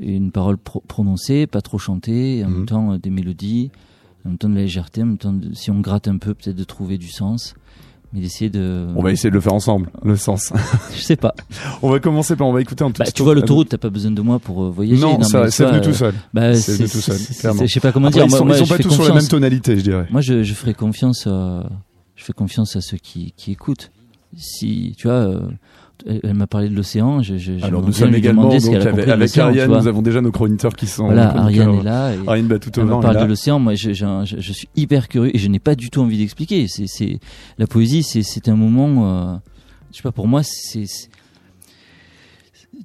une 0.00 0.30
parole 0.32 0.58
pro- 0.58 0.82
prononcée, 0.86 1.46
pas 1.46 1.60
trop 1.62 1.78
chantée, 1.78 2.38
et 2.38 2.44
en 2.44 2.48
Mhm. 2.48 2.56
même 2.56 2.66
temps 2.66 2.98
des 2.98 3.10
mélodies. 3.10 3.70
en 4.24 4.30
même 4.30 4.38
temps 4.38 4.48
de 4.50 4.54
la 4.56 4.62
légèreté, 4.62 5.02
en 5.02 5.06
même 5.06 5.18
temps, 5.18 5.32
de- 5.32 5.54
si 5.54 5.70
on 5.70 5.80
gratte 5.80 6.08
un 6.08 6.18
peu, 6.18 6.34
peut-être 6.34 6.56
de 6.56 6.64
trouver 6.64 6.98
du 6.98 7.08
sens, 7.08 7.54
mais 8.12 8.20
d'essayer 8.20 8.48
de. 8.48 8.86
On 8.96 9.02
va 9.02 9.12
essayer 9.12 9.30
de 9.30 9.34
le 9.34 9.40
faire 9.40 9.52
ensemble, 9.52 9.90
le 10.02 10.16
sens. 10.16 10.52
Je 10.94 11.00
sais 11.00 11.16
pas. 11.16 11.34
on 11.82 11.90
va 11.90 12.00
commencer 12.00 12.36
par, 12.36 12.46
on 12.46 12.52
va 12.52 12.60
écouter 12.60 12.82
un 12.84 12.90
tout 12.90 13.02
Bah, 13.02 13.10
tu 13.10 13.22
vois, 13.22 13.34
l'autoroute, 13.34 13.68
t'as 13.68 13.78
pas 13.78 13.90
besoin 13.90 14.10
de 14.10 14.22
moi 14.22 14.38
pour 14.38 14.64
euh, 14.64 14.70
voyager. 14.70 15.00
Non, 15.00 15.18
mais 15.18 15.24
c'est 15.50 15.64
venu 15.66 15.80
tout 15.80 15.90
euh, 15.90 15.92
seul. 15.92 16.14
Bah, 16.32 16.54
C'est 16.54 16.76
venu 16.76 16.88
tout 16.88 17.00
seul, 17.00 17.18
clairement. 17.38 17.62
Je 17.66 17.72
sais 17.72 17.80
pas 17.80 17.92
comment 17.92 18.08
Après, 18.08 18.20
dire. 18.20 18.28
ils 18.28 18.36
sont, 18.36 18.44
moi, 18.44 18.56
ils 18.56 18.66
sont 18.66 18.74
pas 18.74 18.78
tous 18.82 18.90
sur 18.90 19.04
la 19.08 19.14
même 19.14 19.28
tonalité, 19.28 19.76
je 19.76 19.82
dirais. 19.82 20.06
Moi, 20.10 20.20
je, 20.22 20.42
je 20.42 20.54
ferai 20.54 20.74
confiance 20.74 21.26
à, 21.26 21.68
je 22.16 22.24
fais 22.24 22.32
confiance 22.32 22.76
à 22.76 22.80
ceux 22.80 22.98
qui, 22.98 23.32
qui 23.36 23.52
écoutent. 23.52 23.90
Si, 24.36 24.94
tu 24.98 25.06
vois, 25.06 25.16
euh, 25.16 25.40
elle, 26.06 26.20
elle 26.22 26.34
m'a 26.34 26.46
parlé 26.46 26.68
de 26.68 26.74
l'océan, 26.74 27.22
je, 27.22 27.36
je, 27.36 27.52
Alors 27.62 27.82
nous 27.82 27.92
sommes 27.92 28.14
également 28.14 28.48
donc, 28.48 28.64
avec, 28.74 29.08
avec 29.08 29.38
Ariane, 29.38 29.70
nous 29.70 29.86
avons 29.86 30.02
déjà 30.02 30.20
nos 30.20 30.30
chroniqueurs 30.32 30.74
qui 30.74 30.86
sont 30.86 31.06
Voilà. 31.06 31.36
Ariane 31.36 31.74
est 31.76 31.82
là. 31.82 32.12
Et 32.14 32.18
Ariane 32.26 32.44
elle 32.44 32.48
Batoutovan 32.48 32.96
me 32.96 32.98
est 33.00 33.02
parle 33.02 33.20
de 33.22 33.24
l'océan. 33.28 33.58
Moi, 33.58 33.74
je, 33.74 33.92
je, 33.92 34.04
je, 34.24 34.36
je 34.38 34.52
suis 34.52 34.68
hyper 34.76 35.08
curieux 35.08 35.34
et 35.34 35.38
je 35.38 35.48
n'ai 35.48 35.58
pas 35.58 35.74
du 35.74 35.90
tout 35.90 36.00
envie 36.00 36.18
d'expliquer. 36.18 36.66
C'est, 36.68 36.86
c'est 36.86 37.18
la 37.58 37.66
poésie, 37.66 38.02
c'est, 38.02 38.22
c'est 38.22 38.48
un 38.48 38.56
moment. 38.56 39.32
Euh, 39.32 39.36
je 39.92 39.96
sais 39.96 40.02
pas. 40.02 40.12
Pour 40.12 40.28
moi, 40.28 40.42
c'est, 40.42 40.84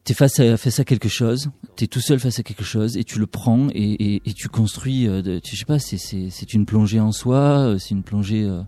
t'es 0.03 0.13
face 0.13 0.39
à 0.39 0.57
face 0.57 0.79
à 0.79 0.83
quelque 0.83 1.09
chose. 1.09 1.49
T'es 1.75 1.87
tout 1.87 2.01
seul 2.01 2.19
face 2.19 2.39
à 2.39 2.43
quelque 2.43 2.63
chose 2.63 2.97
et 2.97 3.03
tu 3.03 3.19
le 3.19 3.25
prends 3.27 3.67
et, 3.73 3.83
et, 4.15 4.21
et 4.25 4.33
tu 4.33 4.47
construis. 4.49 5.07
Euh, 5.07 5.21
de, 5.21 5.39
je 5.43 5.55
sais 5.55 5.65
pas. 5.65 5.79
C'est, 5.79 5.97
c'est, 5.97 6.27
c'est 6.29 6.53
une 6.53 6.65
plongée 6.65 6.99
en 6.99 7.11
soi. 7.11 7.37
euh, 7.59 7.77
C'est 7.77 7.91
une 7.91 8.03
plongée, 8.03 8.43
euh, 8.43 8.61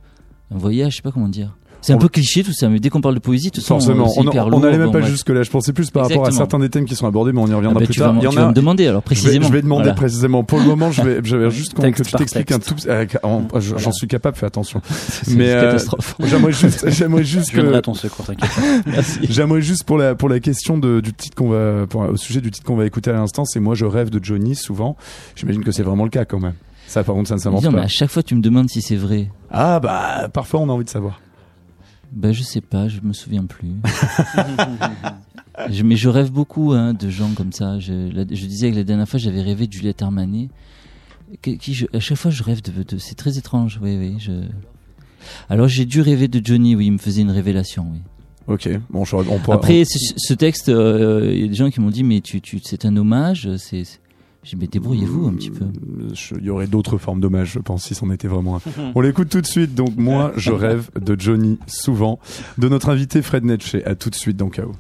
un 0.52 0.58
voyage. 0.58 0.94
Je 0.94 0.98
sais 0.98 1.02
pas 1.04 1.12
comment 1.12 1.30
dire. 1.30 1.58
C'est 1.86 1.94
un 1.94 1.98
peu 1.98 2.08
cliché 2.10 2.44
tout 2.44 2.54
ça, 2.54 2.68
mais 2.70 2.80
dès 2.80 2.90
qu'on 2.90 3.02
parle 3.02 3.16
de 3.16 3.20
poésie, 3.20 3.52
tout 3.52 3.62
ça, 3.62 3.68
Forcément, 3.68 4.08
on 4.18 4.24
hyper 4.24 4.48
on 4.48 4.60
n'allait 4.60 4.78
même 4.78 4.92
pas 4.92 5.02
jusque 5.02 5.30
là. 5.30 5.44
Je 5.44 5.50
pensais 5.52 5.72
plus 5.74 5.90
par 5.92 6.08
rapport 6.08 6.26
à 6.26 6.32
certains 6.32 6.58
des 6.60 6.70
thèmes 6.70 6.86
qui 6.86 6.96
sont 6.96 7.06
abordés, 7.08 7.32
mais 7.32 7.42
on 7.42 7.48
y 7.48 7.52
Ah 7.52 7.56
reviendra 7.58 7.80
bah, 7.80 7.86
plus 7.86 7.96
tard. 7.96 8.14
vas, 8.14 8.20
Il 8.20 8.24
y 8.24 8.28
en 8.28 8.32
tu 8.32 8.36
vas 8.38 8.46
a. 8.46 8.48
me 8.50 8.54
demander 8.54 8.88
alors 8.88 9.02
Je 9.06 9.10
vais, 9.10 9.16
précisément. 9.22 9.48
je 9.48 9.54
vais 9.54 9.62
demander 9.62 9.84
Voilà. 9.84 9.94
précisément. 9.96 10.44
Pour 10.44 10.60
le 10.60 10.66
moment, 10.66 10.92
je 10.92 11.02
vais, 11.04 11.20
j'avais 11.24 11.52
juste 11.52 11.74
que 11.74 12.04
tu 12.04 12.12
t'expliques 12.14 12.52
un 12.52 12.60
tout. 12.60 12.76
euh, 12.88 13.06
en- 13.24 13.44
J'en 13.60 13.76
Voilà. 13.76 13.92
suis 13.92 14.08
capable. 14.08 14.36
Fais 14.38 14.46
attention. 14.48 14.82
C'est 14.90 15.36
mais, 15.36 15.46
une 15.46 15.58
euh, 15.58 15.62
catastrophe. 15.66 16.16
J'aimerais 16.24 16.52
juste, 16.54 16.90
j'aimerais 16.90 17.24
juste 17.24 17.52
que, 17.52 17.80
ton 17.82 17.94
secours, 17.94 18.26
t'inquiète. 18.26 18.50
Merci. 18.88 19.20
J'aimerais 19.30 19.62
juste 19.62 19.84
pour 19.84 19.98
la 19.98 20.16
pour 20.16 20.30
la 20.30 20.40
question 20.40 20.78
de, 20.78 21.00
du 21.02 21.14
titre 21.14 21.36
qu'on 21.36 21.50
va 21.50 21.86
pour- 21.88 22.02
au 22.02 22.18
sujet 22.18 22.42
du 22.42 22.50
titre 22.52 22.66
qu'on 22.66 22.76
va 22.76 22.86
écouter 22.86 23.12
à 23.12 23.14
l'instant, 23.14 23.46
c'est 23.46 23.60
moi 23.60 23.76
je 23.76 23.86
rêve 23.86 24.10
de 24.10 24.20
Johnny 24.24 24.56
souvent. 24.56 24.96
J'imagine 25.36 25.64
que 25.64 25.72
c'est 25.72 25.84
vraiment 25.84 26.04
le 26.04 26.10
cas 26.10 26.26
quand 26.26 26.40
même. 26.40 26.54
Ça 26.88 27.04
par 27.04 27.16
contre 27.16 27.30
ça 27.30 27.36
ne 27.36 27.40
s'invente 27.40 27.64
Non, 27.64 27.72
mais 27.72 27.78
pas. 27.80 27.84
à 27.86 27.88
chaque 27.88 28.10
fois, 28.12 28.22
tu 28.24 28.36
me 28.36 28.42
demandes 28.42 28.70
si 28.70 28.82
c'est 28.82 28.96
vrai. 28.96 29.30
Ah 29.52 29.80
bah 29.80 30.30
parfois 30.34 30.60
on 30.62 30.70
a 30.70 30.72
envie 30.72 30.86
de 30.86 30.90
savoir. 30.90 31.20
Ben, 32.12 32.32
je 32.32 32.44
sais 32.44 32.62
pas, 32.62 32.88
je 32.88 33.02
me 33.02 33.14
souviens 33.14 33.46
plus. 33.46 33.68
je, 35.70 35.84
mais 35.84 35.96
je 35.96 36.10
rêve 36.10 36.32
beaucoup 36.32 36.72
hein, 36.74 36.94
de 36.94 37.10
gens 37.10 37.32
comme 37.36 37.52
ça. 37.52 37.80
Je, 37.80 37.94
la- 38.12 38.24
je 38.30 38.46
disais 38.46 38.72
que 38.72 38.76
la 38.76 38.84
dernière 38.84 39.08
fois, 39.08 39.20
j'avais 39.20 39.42
rêvé 39.42 39.68
de 39.68 39.74
Juliette 39.74 40.02
Armanet. 40.02 40.50
Qui, 41.42 41.58
qui 41.58 41.74
je- 41.74 41.88
à 41.94 42.00
chaque 42.00 42.18
fois, 42.18 42.32
je 42.32 42.44
rêve 42.44 42.62
de. 42.62 42.84
de- 42.84 42.98
c'est 42.98 43.16
très 43.16 43.38
étrange, 43.38 43.80
oui, 43.82 43.98
oui. 43.98 44.16
Je... 44.20 44.32
Alors, 45.50 45.68
j'ai 45.68 45.86
dû 45.86 46.02
rêver 46.02 46.28
de 46.28 46.40
Johnny, 46.46 46.76
oui, 46.76 46.86
il 46.88 46.92
me 46.92 46.98
faisait 46.98 47.22
une 47.22 47.32
révélation, 47.32 47.88
oui. 47.92 48.00
Ok. 48.48 48.70
Bon 48.92 49.04
je, 49.06 49.16
on. 49.16 49.52
Après, 49.52 49.84
ce, 49.86 49.98
ce 50.18 50.34
texte, 50.36 50.70
euh, 50.70 51.32
il 51.34 51.42
y 51.42 51.44
a 51.46 51.48
des 51.48 51.56
gens 51.56 51.72
qui 51.72 51.82
m'ont 51.82 51.90
dit, 51.90 52.04
mais 52.04 52.22
tu, 52.22 52.42
tu, 52.42 52.60
c'est 52.64 52.86
un 52.86 52.96
hommage. 52.96 53.50
C'est- 53.58 54.00
j'ai 54.46 54.52
dit, 54.52 54.62
mais 54.62 54.68
débrouillez-vous 54.68 55.28
un 55.28 55.34
petit 55.34 55.50
peu. 55.50 55.66
Il 56.40 56.46
y 56.46 56.52
aurait 56.52 56.68
d'autres 56.68 57.00
formes 57.00 57.20
d'hommage, 57.20 57.54
je 57.54 57.60
pense, 57.60 57.86
si 57.86 57.96
c'en 57.96 58.12
était 58.12 58.28
vraiment 58.28 58.58
un. 58.58 58.62
On 58.94 59.02
l'écoute 59.02 59.30
tout 59.30 59.42
de 59.42 59.48
suite. 59.48 59.74
Donc 59.74 59.98
moi 59.98 60.34
je 60.38 60.52
rêve 60.52 60.92
de 61.02 61.20
Johnny 61.20 61.58
souvent. 61.66 62.20
De 62.60 62.70
notre 62.70 62.90
invité 62.90 63.24
Fred 63.24 63.44
Netché. 63.44 63.84
À 63.86 63.96
tout 63.96 64.12
de 64.12 64.16
suite 64.16 64.38
dans 64.38 64.50
KO. 64.50 64.72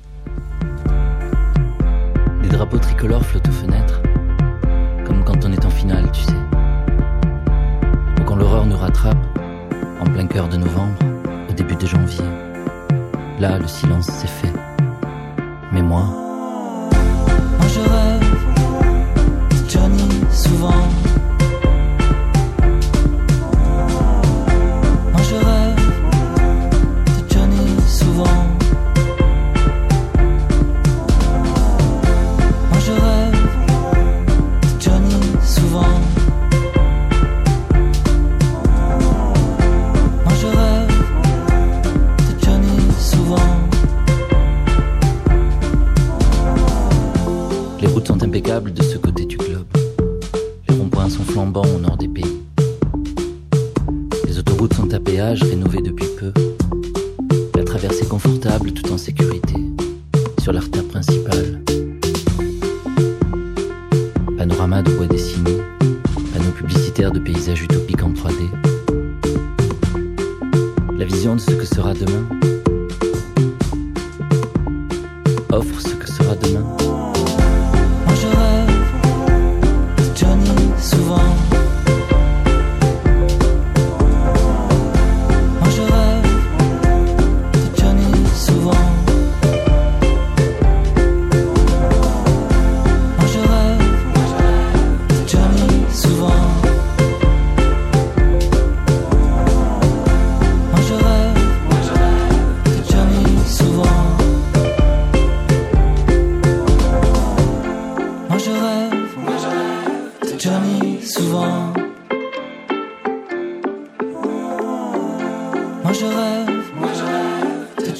Des 2.43 2.49
drapeaux 2.49 2.77
tricolores 2.77 3.25
flottent 3.25 3.47
aux 3.47 3.51
fenêtres, 3.51 4.03
comme 5.03 5.23
quand 5.23 5.43
on 5.43 5.51
est 5.51 5.65
en 5.65 5.71
finale, 5.71 6.11
tu 6.11 6.21
sais. 6.21 6.31
Ou 8.21 8.23
quand 8.23 8.35
l'horreur 8.35 8.67
nous 8.67 8.77
rattrape, 8.77 9.17
en 9.99 10.05
plein 10.05 10.27
cœur 10.27 10.47
de 10.47 10.57
novembre, 10.57 10.99
au 11.49 11.53
début 11.53 11.75
de 11.75 11.87
janvier. 11.87 12.23
Là, 13.39 13.57
le 13.57 13.67
silence 13.67 14.05
s'est 14.05 14.27
fait. 14.27 14.53
Mais 15.73 15.81
moi, 15.81 16.03
Moi 16.91 17.67
je 17.67 17.79
rêve 17.79 18.24
Johnny 19.75 20.07
souvent. 20.31 21.14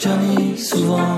so 0.05 0.55
souvent. 0.55 1.14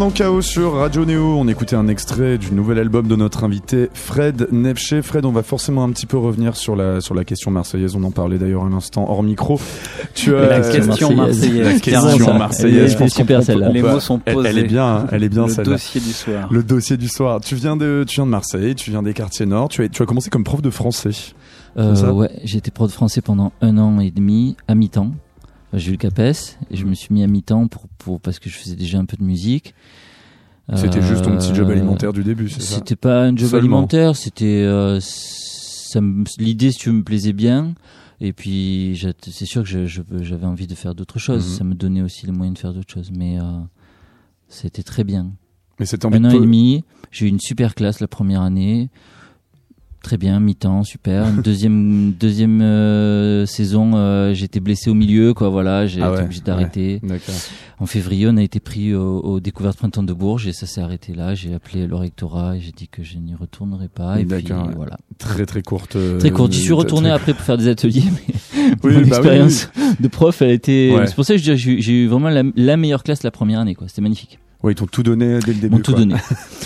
Dans 0.00 0.10
Chaos 0.10 0.40
sur 0.40 0.76
Radio 0.76 1.04
Néo. 1.04 1.36
On 1.36 1.46
écoutait 1.46 1.76
un 1.76 1.86
extrait 1.86 2.38
du 2.38 2.52
nouvel 2.52 2.78
album 2.78 3.06
de 3.06 3.16
notre 3.16 3.44
invité 3.44 3.90
Fred 3.92 4.48
Nefché. 4.50 5.02
Fred, 5.02 5.26
on 5.26 5.30
va 5.30 5.42
forcément 5.42 5.84
un 5.84 5.90
petit 5.90 6.06
peu 6.06 6.16
revenir 6.16 6.56
sur 6.56 6.74
la 6.74 7.02
sur 7.02 7.14
la 7.14 7.22
question 7.24 7.50
marseillaise. 7.50 7.94
On 7.96 8.04
en 8.04 8.10
parlait 8.10 8.38
d'ailleurs 8.38 8.64
un 8.64 8.72
instant 8.72 9.04
hors 9.10 9.22
micro. 9.22 9.60
Tu 10.14 10.34
as 10.34 10.48
La 10.48 10.60
question 10.60 11.14
marseillaise. 11.14 11.64
La 11.64 11.78
question 11.78 12.34
marseillaise. 12.34 12.92
je 12.92 12.96
pense 12.96 13.12
super, 13.12 13.42
celle-là. 13.42 13.68
Les 13.68 13.82
mots 13.82 14.00
sont 14.00 14.18
posés. 14.20 14.48
Elle, 14.48 14.58
est 14.58 14.64
bien, 14.64 15.06
elle 15.12 15.22
est 15.22 15.28
bien 15.28 15.46
Le 15.46 15.52
celle-là. 15.52 15.72
dossier 15.72 16.00
du 16.00 16.12
soir. 16.14 16.48
Le 16.50 16.62
dossier 16.62 16.96
du 16.96 17.08
soir. 17.08 17.40
Tu 17.42 17.54
viens 17.54 17.76
de 17.76 18.02
tu 18.08 18.14
viens 18.14 18.26
de 18.26 18.30
Marseille. 18.30 18.74
Tu 18.74 18.90
viens 18.90 19.02
des 19.02 19.12
quartiers 19.12 19.44
nord. 19.44 19.68
Tu 19.68 19.84
as 19.84 19.88
tu 19.90 20.02
as 20.02 20.06
commencé 20.06 20.30
comme 20.30 20.44
prof 20.44 20.62
de 20.62 20.70
français. 20.70 21.10
Euh, 21.76 22.10
ouais, 22.10 22.30
j'ai 22.42 22.56
été 22.56 22.70
prof 22.70 22.88
de 22.88 22.94
français 22.94 23.20
pendant 23.20 23.52
un 23.60 23.76
an 23.76 24.00
et 24.00 24.10
demi 24.10 24.56
à 24.66 24.74
mi-temps. 24.74 25.10
J'ai 25.72 25.88
eu 25.88 25.92
le 25.92 25.96
CAPES 25.98 26.56
et 26.70 26.76
je 26.76 26.84
me 26.84 26.94
suis 26.94 27.12
mis 27.14 27.22
à 27.22 27.26
mi-temps 27.26 27.68
pour, 27.68 27.86
pour 27.98 28.20
parce 28.20 28.38
que 28.38 28.50
je 28.50 28.56
faisais 28.56 28.74
déjà 28.76 28.98
un 28.98 29.04
peu 29.04 29.16
de 29.16 29.22
musique. 29.24 29.74
C'était 30.76 31.02
juste 31.02 31.22
ton 31.24 31.36
petit 31.36 31.52
job 31.54 31.68
Euh, 31.68 31.72
alimentaire 31.72 32.12
du 32.12 32.22
début, 32.22 32.48
c'est 32.48 32.62
ça 32.62 32.76
C'était 32.76 32.94
pas 32.96 33.22
un 33.24 33.36
job 33.36 33.48
Seulement. 33.50 33.58
alimentaire, 33.78 34.14
c'était 34.16 34.62
euh, 34.64 35.00
l'idée 36.38 36.70
si 36.72 36.78
tu 36.78 36.90
veux, 36.90 36.94
me 36.96 37.02
plaisait 37.02 37.32
bien. 37.32 37.74
Et 38.20 38.32
puis 38.32 39.00
c'est 39.22 39.46
sûr 39.46 39.64
que 39.64 39.86
j'avais 39.86 40.46
envie 40.46 40.66
de 40.66 40.74
faire 40.74 40.94
d'autres 40.94 41.18
choses. 41.18 41.44
Mhm. 41.52 41.56
Ça 41.58 41.64
me 41.64 41.74
donnait 41.74 42.02
aussi 42.02 42.26
les 42.26 42.32
moyens 42.32 42.54
de 42.54 42.60
faire 42.60 42.72
d'autres 42.74 42.92
choses. 42.92 43.10
Mais 43.16 43.38
euh, 43.40 43.42
c'était 44.48 44.82
très 44.82 45.04
bien. 45.04 45.30
Mais 45.78 45.86
cette 45.86 46.04
envie 46.04 46.18
Un 46.18 46.20
de 46.20 46.26
an 46.28 46.30
et 46.30 46.40
demi, 46.40 46.84
j'ai 47.10 47.26
eu 47.26 47.28
une 47.30 47.40
super 47.40 47.74
classe 47.74 48.00
la 48.00 48.08
première 48.08 48.42
année. 48.42 48.90
Très 50.02 50.16
bien, 50.16 50.40
mi-temps, 50.40 50.82
super. 50.82 51.28
Une 51.28 51.42
deuxième 51.42 52.12
deuxième 52.18 52.62
euh, 52.62 53.44
saison, 53.44 53.92
euh, 53.94 54.32
j'étais 54.32 54.58
blessé 54.58 54.88
au 54.88 54.94
milieu, 54.94 55.34
quoi. 55.34 55.50
Voilà, 55.50 55.86
j'ai 55.86 56.00
Ah 56.02 56.08
été 56.08 56.16
ouais, 56.18 56.24
obligé 56.24 56.40
d'arrêter. 56.40 57.00
D'accord. 57.02 57.34
En 57.78 57.86
février, 57.86 58.26
on 58.28 58.36
a 58.38 58.42
été 58.42 58.60
pris 58.60 58.94
au, 58.94 59.20
au 59.20 59.40
découverte 59.40 59.76
printemps 59.76 60.02
de 60.02 60.12
Bourges 60.14 60.46
et 60.46 60.52
ça 60.52 60.66
s'est 60.66 60.80
arrêté 60.80 61.12
là. 61.14 61.34
J'ai 61.34 61.52
appelé 61.54 61.86
le 61.86 61.94
rectorat 61.96 62.56
et 62.56 62.60
j'ai 62.60 62.72
dit 62.72 62.88
que 62.88 63.02
je 63.02 63.18
n'y 63.18 63.34
retournerai 63.34 63.88
pas. 63.88 64.18
Et 64.20 64.24
puis 64.24 64.36
ouais. 64.52 64.58
voilà. 64.74 64.96
Très 65.18 65.44
très 65.44 65.60
courte. 65.62 65.96
euh, 65.96 66.18
Très 66.18 66.30
court. 66.30 66.50
J'y 66.50 66.60
suis 66.62 66.72
retourné 66.72 67.08
très- 67.10 67.16
après 67.16 67.34
pour 67.34 67.42
faire 67.44 67.58
des 67.58 67.68
ateliers, 67.68 68.02
mais 68.10 68.72
Oui, 68.82 68.94
mon 69.02 69.06
bah 69.06 69.20
oui, 69.22 69.54
de 70.00 70.08
prof, 70.08 70.40
elle 70.42 70.50
était. 70.52 70.92
Ouais. 70.96 71.06
C'est 71.06 71.14
pour 71.14 71.24
ça 71.26 71.34
que 71.36 71.40
j'ai 71.54 71.92
eu 71.92 72.06
vraiment 72.06 72.30
la, 72.30 72.42
la 72.56 72.76
meilleure 72.78 73.02
classe 73.02 73.22
la 73.22 73.30
première 73.30 73.60
année, 73.60 73.74
quoi. 73.74 73.86
C'était 73.86 74.02
magnifique. 74.02 74.38
Oui, 74.62 74.72
ils 74.72 74.74
t'ont 74.74 74.86
tout 74.86 75.02
donné 75.02 75.38
dès 75.38 75.46
le 75.46 75.52
Ils 75.54 75.60
début. 75.60 75.76
m'ont 75.76 75.80
tout 75.80 75.94
donné. 75.94 76.16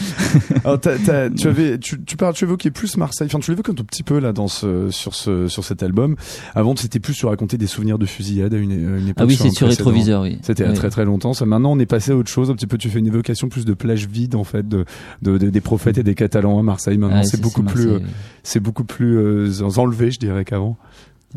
Alors, 0.64 0.80
t'as- 0.80 0.98
t'as- 0.98 1.30
tu 1.36 1.46
avais, 1.46 1.78
tu, 1.78 2.02
tu 2.02 2.16
parles, 2.16 2.34
tu 2.34 2.44
évoquais 2.44 2.70
plus 2.72 2.96
Marseille. 2.96 3.28
Enfin, 3.30 3.38
tu 3.38 3.50
l'évoques 3.52 3.68
un 3.68 3.74
tout 3.74 3.84
petit 3.84 4.02
peu 4.02 4.18
là 4.18 4.32
dans 4.32 4.48
ce, 4.48 4.90
sur 4.90 5.14
ce, 5.14 5.46
sur 5.46 5.64
cet 5.64 5.82
album. 5.82 6.16
Avant, 6.56 6.74
c'était 6.74 6.98
plus 6.98 7.14
sur 7.14 7.28
raconter 7.28 7.56
des 7.56 7.68
souvenirs 7.68 7.98
de 7.98 8.06
fusillade 8.06 8.52
à 8.52 8.56
une, 8.56 8.72
à 8.72 8.74
une 8.98 9.08
époque. 9.08 9.14
Ah 9.18 9.26
oui, 9.26 9.36
c'est 9.36 9.50
sur 9.50 9.68
rétroviseur, 9.68 10.22
oui. 10.22 10.38
C'était 10.42 10.64
il 10.64 10.66
y 10.66 10.68
a 10.68 10.72
Oui. 10.72 10.76
très 10.76 10.90
très 10.90 11.04
longtemps. 11.04 11.34
Ça, 11.34 11.46
maintenant, 11.46 11.72
on 11.72 11.78
est 11.78 11.86
passé 11.86 12.10
à 12.10 12.16
autre 12.16 12.30
chose. 12.30 12.50
Un 12.50 12.54
petit 12.54 12.66
peu, 12.66 12.78
tu 12.78 12.88
fais 12.90 12.98
une 12.98 13.06
évocation 13.06 13.48
plus 13.48 13.64
de 13.64 13.74
plage 13.74 14.08
vide 14.08 14.34
en 14.34 14.44
fait, 14.44 14.68
de, 14.68 14.84
de, 15.22 15.38
de- 15.38 15.50
des 15.50 15.60
prophètes 15.60 15.98
et 15.98 16.02
des 16.02 16.16
Catalans 16.16 16.58
à 16.58 16.62
Marseille. 16.62 16.98
Maintenant, 16.98 17.18
Ah, 17.20 17.24
c'est 17.24 17.36
ça, 17.36 17.42
beaucoup 17.42 17.62
plus, 17.62 17.88
euh, 17.88 18.00
c'est 18.42 18.60
beaucoup 18.60 18.84
plus 18.84 19.16
euh, 19.18 19.62
enlevé, 19.76 20.10
je 20.10 20.18
dirais 20.18 20.44
qu'avant. 20.44 20.76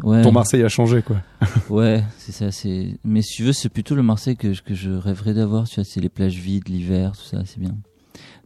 Ouais. 0.04 0.22
Ton 0.22 0.32
Marseille 0.32 0.64
a 0.64 0.70
changé, 0.70 1.02
quoi. 1.02 1.18
Ouais, 1.70 2.04
c'est 2.18 2.32
ça. 2.32 2.52
C'est. 2.52 2.98
Mais 3.04 3.22
si 3.22 3.36
tu 3.38 3.44
veux, 3.44 3.54
c'est 3.54 3.70
plutôt 3.70 3.96
le 3.96 4.04
Marseille 4.04 4.38
que, 4.38 4.54
je- 4.54 4.62
que 4.64 4.74
je 4.74 4.92
rêverais 4.92 5.34
d'avoir. 5.34 5.68
Tu 5.68 5.76
vois, 5.76 5.84
c'est 5.84 6.00
les 6.02 6.10
plages 6.10 6.36
vides, 6.38 6.68
l'hiver, 6.70 7.12
tout 7.14 7.26
ça, 7.26 7.44
c'est 7.46 7.60
bien. 7.60 7.76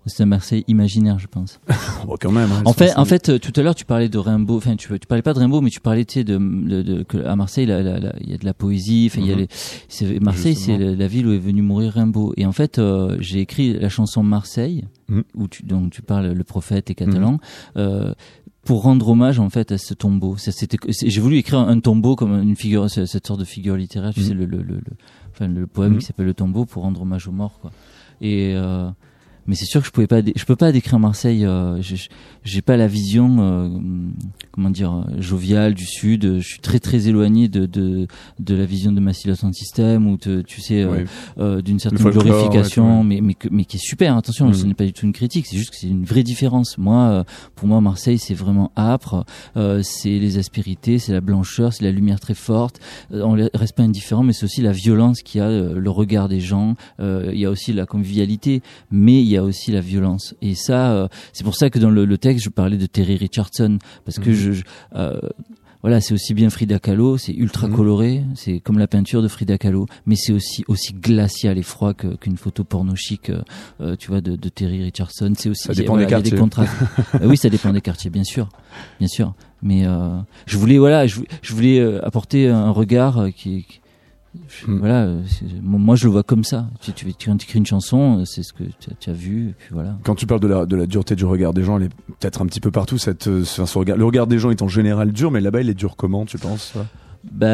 C'est 0.08 0.24
un 0.24 0.26
Marseille 0.26 0.64
imaginaire, 0.68 1.20
je 1.20 1.28
pense. 1.28 1.60
Bon, 2.08 2.16
quand 2.20 2.32
même. 2.32 2.50
hein, 2.52 2.64
En 2.66 2.74
fait, 2.74 2.92
en 2.98 3.06
fait, 3.06 3.30
euh, 3.30 3.38
tout 3.38 3.54
à 3.56 3.62
l'heure, 3.62 3.76
tu 3.76 3.86
parlais 3.86 4.10
de 4.10 4.18
Rimbaud. 4.18 4.58
Enfin, 4.58 4.76
tu, 4.76 4.88
tu 4.88 5.06
parlais 5.08 5.22
pas 5.22 5.34
de 5.36 5.38
Rimbaud, 5.40 5.62
mais 5.62 5.70
tu 5.70 5.80
parlais, 5.80 6.04
tu 6.06 6.16
sais, 6.16 6.24
de, 6.24 6.38
de, 6.40 6.82
de- 6.82 7.04
que 7.04 7.20
à 7.24 7.36
Marseille, 7.36 7.66
il 7.66 7.70
y 8.30 8.34
a 8.34 8.38
de 8.38 8.46
la 8.46 8.54
poésie. 8.56 9.10
Enfin, 9.12 9.22
il 9.22 9.28
y 9.28 9.32
a 9.32 9.36
Mhm. 9.36 9.42
les. 9.42 9.48
c'est- 9.88 10.20
Marseille, 10.20 10.56
c'est 10.56 10.76
la, 10.80 10.96
la 10.96 11.08
ville 11.08 11.28
où 11.28 11.34
est 11.34 11.38
venu 11.38 11.62
mourir 11.62 11.94
Rimbaud. 11.94 12.34
Et 12.36 12.48
en 12.48 12.52
fait, 12.52 12.80
euh, 12.80 13.16
j'ai 13.20 13.42
écrit 13.42 13.74
la 13.74 13.90
chanson 13.90 14.24
Marseille, 14.24 14.86
Mhm. 15.08 15.24
où 15.36 15.48
tu 15.48 15.62
donc 15.62 15.92
tu 15.92 16.02
parles 16.02 16.32
le 16.32 16.44
prophète 16.44 16.90
et 16.90 16.96
catalan. 16.96 17.38
euh, 17.78 18.12
pour 18.66 18.84
rendre 18.84 19.10
hommage 19.10 19.40
en 19.40 19.50
fait 19.50 19.72
à 19.72 19.78
ce 19.78 19.94
tombeau. 19.94 20.38
Ça, 20.38 20.52
c'était, 20.52 20.78
c'est- 20.92 21.10
j'ai 21.10 21.22
voulu 21.22 21.38
écrire 21.38 21.60
un 21.60 21.80
tombeau 21.80 22.16
comme 22.16 22.34
une 22.42 22.56
figure, 22.56 22.90
ce- 22.90 23.06
cette 23.06 23.26
sorte 23.28 23.40
de 23.40 23.46
figure 23.46 23.76
littéraire. 23.76 24.14
Tu 24.14 24.20
Mhm. 24.22 24.26
sais 24.28 24.34
le, 24.34 24.46
le, 24.46 24.58
le, 24.62 24.76
le- 24.76 24.82
enfin, 25.32 25.48
le 25.48 25.66
poème 25.68 25.94
Mhm. 25.94 26.00
qui 26.00 26.06
s'appelle 26.06 26.28
le 26.28 26.34
tombeau 26.34 26.66
pour 26.66 26.84
rendre 26.84 27.02
hommage 27.02 27.28
aux 27.28 27.32
morts, 27.32 27.60
quoi. 27.62 27.72
Et 28.22 28.54
euh, 28.56 28.90
mais 29.48 29.56
c'est 29.56 29.66
sûr 29.66 29.82
que 29.82 29.88
je 29.88 29.92
pouvais 29.92 30.08
pas, 30.08 30.22
je 30.36 30.46
peux 30.46 30.56
pas 30.56 30.72
décrire 30.72 31.00
Marseille. 31.00 31.46
Euh, 31.46 31.82
j'ai 32.44 32.62
pas 32.62 32.78
la 32.78 32.88
vision, 32.88 33.38
euh, 33.40 33.70
comment 34.52 34.70
dire, 34.70 34.94
euh, 34.94 35.22
joviale 35.22 35.74
du 35.74 35.86
sud. 35.86 36.38
Je 36.40 36.48
suis 36.48 36.60
très 36.60 36.80
très 36.80 37.08
éloigné 37.08 37.48
de 37.48 37.66
de, 37.66 38.08
de 38.40 38.56
la 38.56 38.66
vision 38.66 38.92
de 38.92 39.00
Massila 39.00 39.36
Sound 39.36 39.54
System 39.54 40.08
ou 40.08 40.18
de, 40.18 40.42
tu 40.42 40.62
sais, 40.62 40.82
euh, 40.84 41.06
euh, 41.38 41.62
d'une 41.62 41.80
certaine 41.80 42.10
glorification, 42.10 43.00
ouais, 43.00 43.06
mais 43.06 43.22
mais 43.22 43.36
mais 43.52 43.66
qui 43.66 43.78
est 43.78 43.84
super. 43.84 44.16
Attention, 44.18 44.48
Mhm. 44.48 44.54
ce 44.54 44.66
n'est 44.66 44.74
pas 44.74 44.86
du 44.86 44.94
tout 44.94 45.06
une 45.06 45.14
critique. 45.14 45.46
C'est 45.48 45.58
juste 45.58 45.72
que 45.72 45.76
c'est 45.78 45.88
une 45.88 46.06
vraie 46.06 46.24
différence. 46.24 46.78
Moi, 46.78 46.98
euh, 47.02 47.24
pour 47.56 47.68
moi, 47.68 47.82
Marseille, 47.82 48.18
c'est 48.20 48.34
vraiment 48.34 48.72
âpre. 48.78 49.26
Euh, 49.58 49.82
c'est 49.84 50.20
les 50.20 50.38
aspérités, 50.38 51.00
c'est 51.00 51.14
la 51.14 51.22
blancheur, 51.22 51.74
c'est 51.74 51.84
la 51.84 51.92
lumière 51.92 52.20
très 52.20 52.34
forte. 52.34 52.80
On 53.12 53.32
reste 53.32 53.76
pas 53.76 53.84
indifférent, 53.84 54.24
mais 54.24 54.34
c'est 54.34 54.46
aussi 54.46 54.62
la 54.62 54.72
violence 54.72 55.22
qu'il 55.22 55.40
y 55.40 55.42
a, 55.44 55.48
euh, 55.48 55.80
le 55.80 55.90
regard 55.90 56.28
des 56.30 56.40
gens. 56.40 56.76
Euh, 57.00 57.30
il 57.34 57.40
y 57.40 57.46
a 57.46 57.50
aussi 57.50 57.74
la 57.74 57.86
convivialité, 57.86 58.62
mais 58.92 59.22
il 59.22 59.30
y 59.32 59.38
a 59.38 59.44
aussi 59.44 59.72
la 59.72 59.82
violence. 59.82 60.36
Et 60.42 60.56
ça, 60.56 60.92
euh, 60.94 61.08
c'est 61.34 61.44
pour 61.44 61.56
ça 61.56 61.70
que 61.70 61.80
dans 61.80 61.90
le, 61.90 62.06
le 62.06 62.18
texte, 62.18 62.44
je 62.46 62.50
parlais 62.50 62.78
de 62.78 62.86
Terry 62.86 63.16
Richardson, 63.18 63.80
parce 64.06 64.20
que 64.20 64.30
Mhm. 64.30 64.36
je, 64.36 64.52
je- 64.54 64.64
euh, 64.96 65.20
voilà, 65.82 66.00
c'est 66.00 66.14
aussi 66.14 66.36
bien 66.36 66.52
Frida 66.52 66.78
Kahlo, 66.78 67.18
c'est 67.18 67.34
ultra 67.34 67.68
Mhm. 67.68 67.76
coloré, 67.76 68.24
c'est 68.36 68.60
comme 68.60 68.78
la 68.78 68.86
peinture 68.88 69.24
de 69.24 69.28
Frida 69.28 69.58
Kahlo, 69.58 69.88
mais 70.06 70.16
c'est 70.16 70.32
aussi 70.32 70.64
aussi 70.68 70.94
glacial 70.94 71.58
et 71.58 71.64
froid 71.64 71.96
que- 71.96 72.16
qu'une 72.18 72.38
photo 72.38 72.64
porno 72.64 72.96
chic, 72.96 73.32
euh, 73.82 73.96
tu 73.98 74.10
vois, 74.10 74.22
de, 74.22 74.36
de 74.36 74.50
Terry 74.50 74.84
Richardson. 74.84 75.34
C'est 75.36 75.50
aussi 75.50 75.64
Ça 75.64 75.74
dépend 75.74 75.94
voilà, 75.94 76.06
des 76.06 76.12
quartiers. 76.12 76.38
contrastes. 76.38 76.72
Euh, 77.22 77.28
oui, 77.28 77.36
ça 77.36 77.50
dépend 77.50 77.74
des 77.74 77.82
quartiers, 77.82 78.12
bien 78.12 78.24
sûr, 78.24 78.48
bien 79.00 79.08
sûr. 79.08 79.34
Mais 79.64 79.86
euh, 79.88 80.18
je 80.46 80.58
voulais 80.58 80.78
voilà, 80.78 81.08
je, 81.08 81.16
vou- 81.16 81.26
je 81.42 81.54
voulais 81.54 81.82
apporter 82.04 82.48
un 82.48 82.70
regard 82.72 83.28
qui, 83.36 83.64
qui- 83.64 83.81
voilà, 84.68 85.04
euh, 85.04 85.24
moi 85.62 85.96
je 85.96 86.06
le 86.06 86.12
vois 86.12 86.24
comme 86.24 86.44
ça. 86.44 86.70
Tu, 86.80 86.94
tu, 86.94 87.14
tu, 87.14 87.32
écris 87.32 87.60
une 87.60 87.66
chanson, 87.66 88.20
euh, 88.20 88.26
c'est 88.26 88.44
ce 88.44 88.54
que 88.54 88.64
tu 89.00 89.10
as, 89.10 89.14
vu, 89.14 89.50
et 89.50 89.54
puis 89.54 89.70
voilà. 89.72 89.98
Quand 90.04 90.16
tu 90.16 90.26
parles 90.26 90.40
de 90.40 90.48
la, 90.48 90.66
de 90.66 90.76
la 90.76 90.86
dureté 90.86 91.16
du 91.16 91.26
regard 91.26 91.54
des 91.54 91.64
gens, 91.64 91.78
elle 91.78 91.86
est 91.86 91.94
peut-être 92.20 92.42
un 92.42 92.46
petit 92.46 92.62
peu 92.62 92.72
partout. 92.72 92.98
Cette, 92.98 93.28
euh, 93.28 93.44
ce, 93.44 93.78
regard, 93.78 93.98
le 93.98 94.06
regard 94.06 94.28
des 94.28 94.40
gens 94.40 94.50
est 94.50 94.62
en 94.62 94.68
général 94.68 95.12
dur, 95.12 95.32
mais 95.32 95.42
là-bas, 95.42 95.62
il 95.62 95.70
est 95.70 95.74
dur 95.74 95.96
comment, 95.98 96.26
tu 96.26 96.38
penses 96.38 96.74
Bah, 97.32 97.48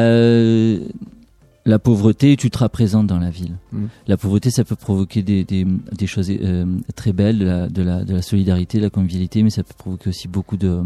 la 1.68 1.78
pauvreté 1.78 2.32
est 2.32 2.44
ultra 2.44 2.68
présente 2.68 3.06
dans 3.06 3.18
la 3.18 3.30
ville. 3.30 3.58
Mhm. 3.72 3.88
La 4.06 4.16
pauvreté, 4.16 4.50
ça 4.50 4.64
peut 4.64 4.76
provoquer 4.76 5.22
des, 5.22 5.44
des, 5.44 5.66
des 5.66 6.06
choses 6.06 6.30
euh, 6.30 6.64
très 6.96 7.12
belles, 7.12 7.38
de 7.38 7.44
la, 7.44 7.68
de, 7.68 7.82
la, 7.82 8.04
de 8.04 8.14
la 8.14 8.22
solidarité, 8.22 8.78
de 8.78 8.84
la 8.84 8.90
convivialité, 8.90 9.42
mais 9.42 9.50
ça 9.50 9.62
peut 9.62 9.74
provoquer 9.76 10.08
aussi 10.08 10.28
beaucoup 10.28 10.56
de, 10.56 10.80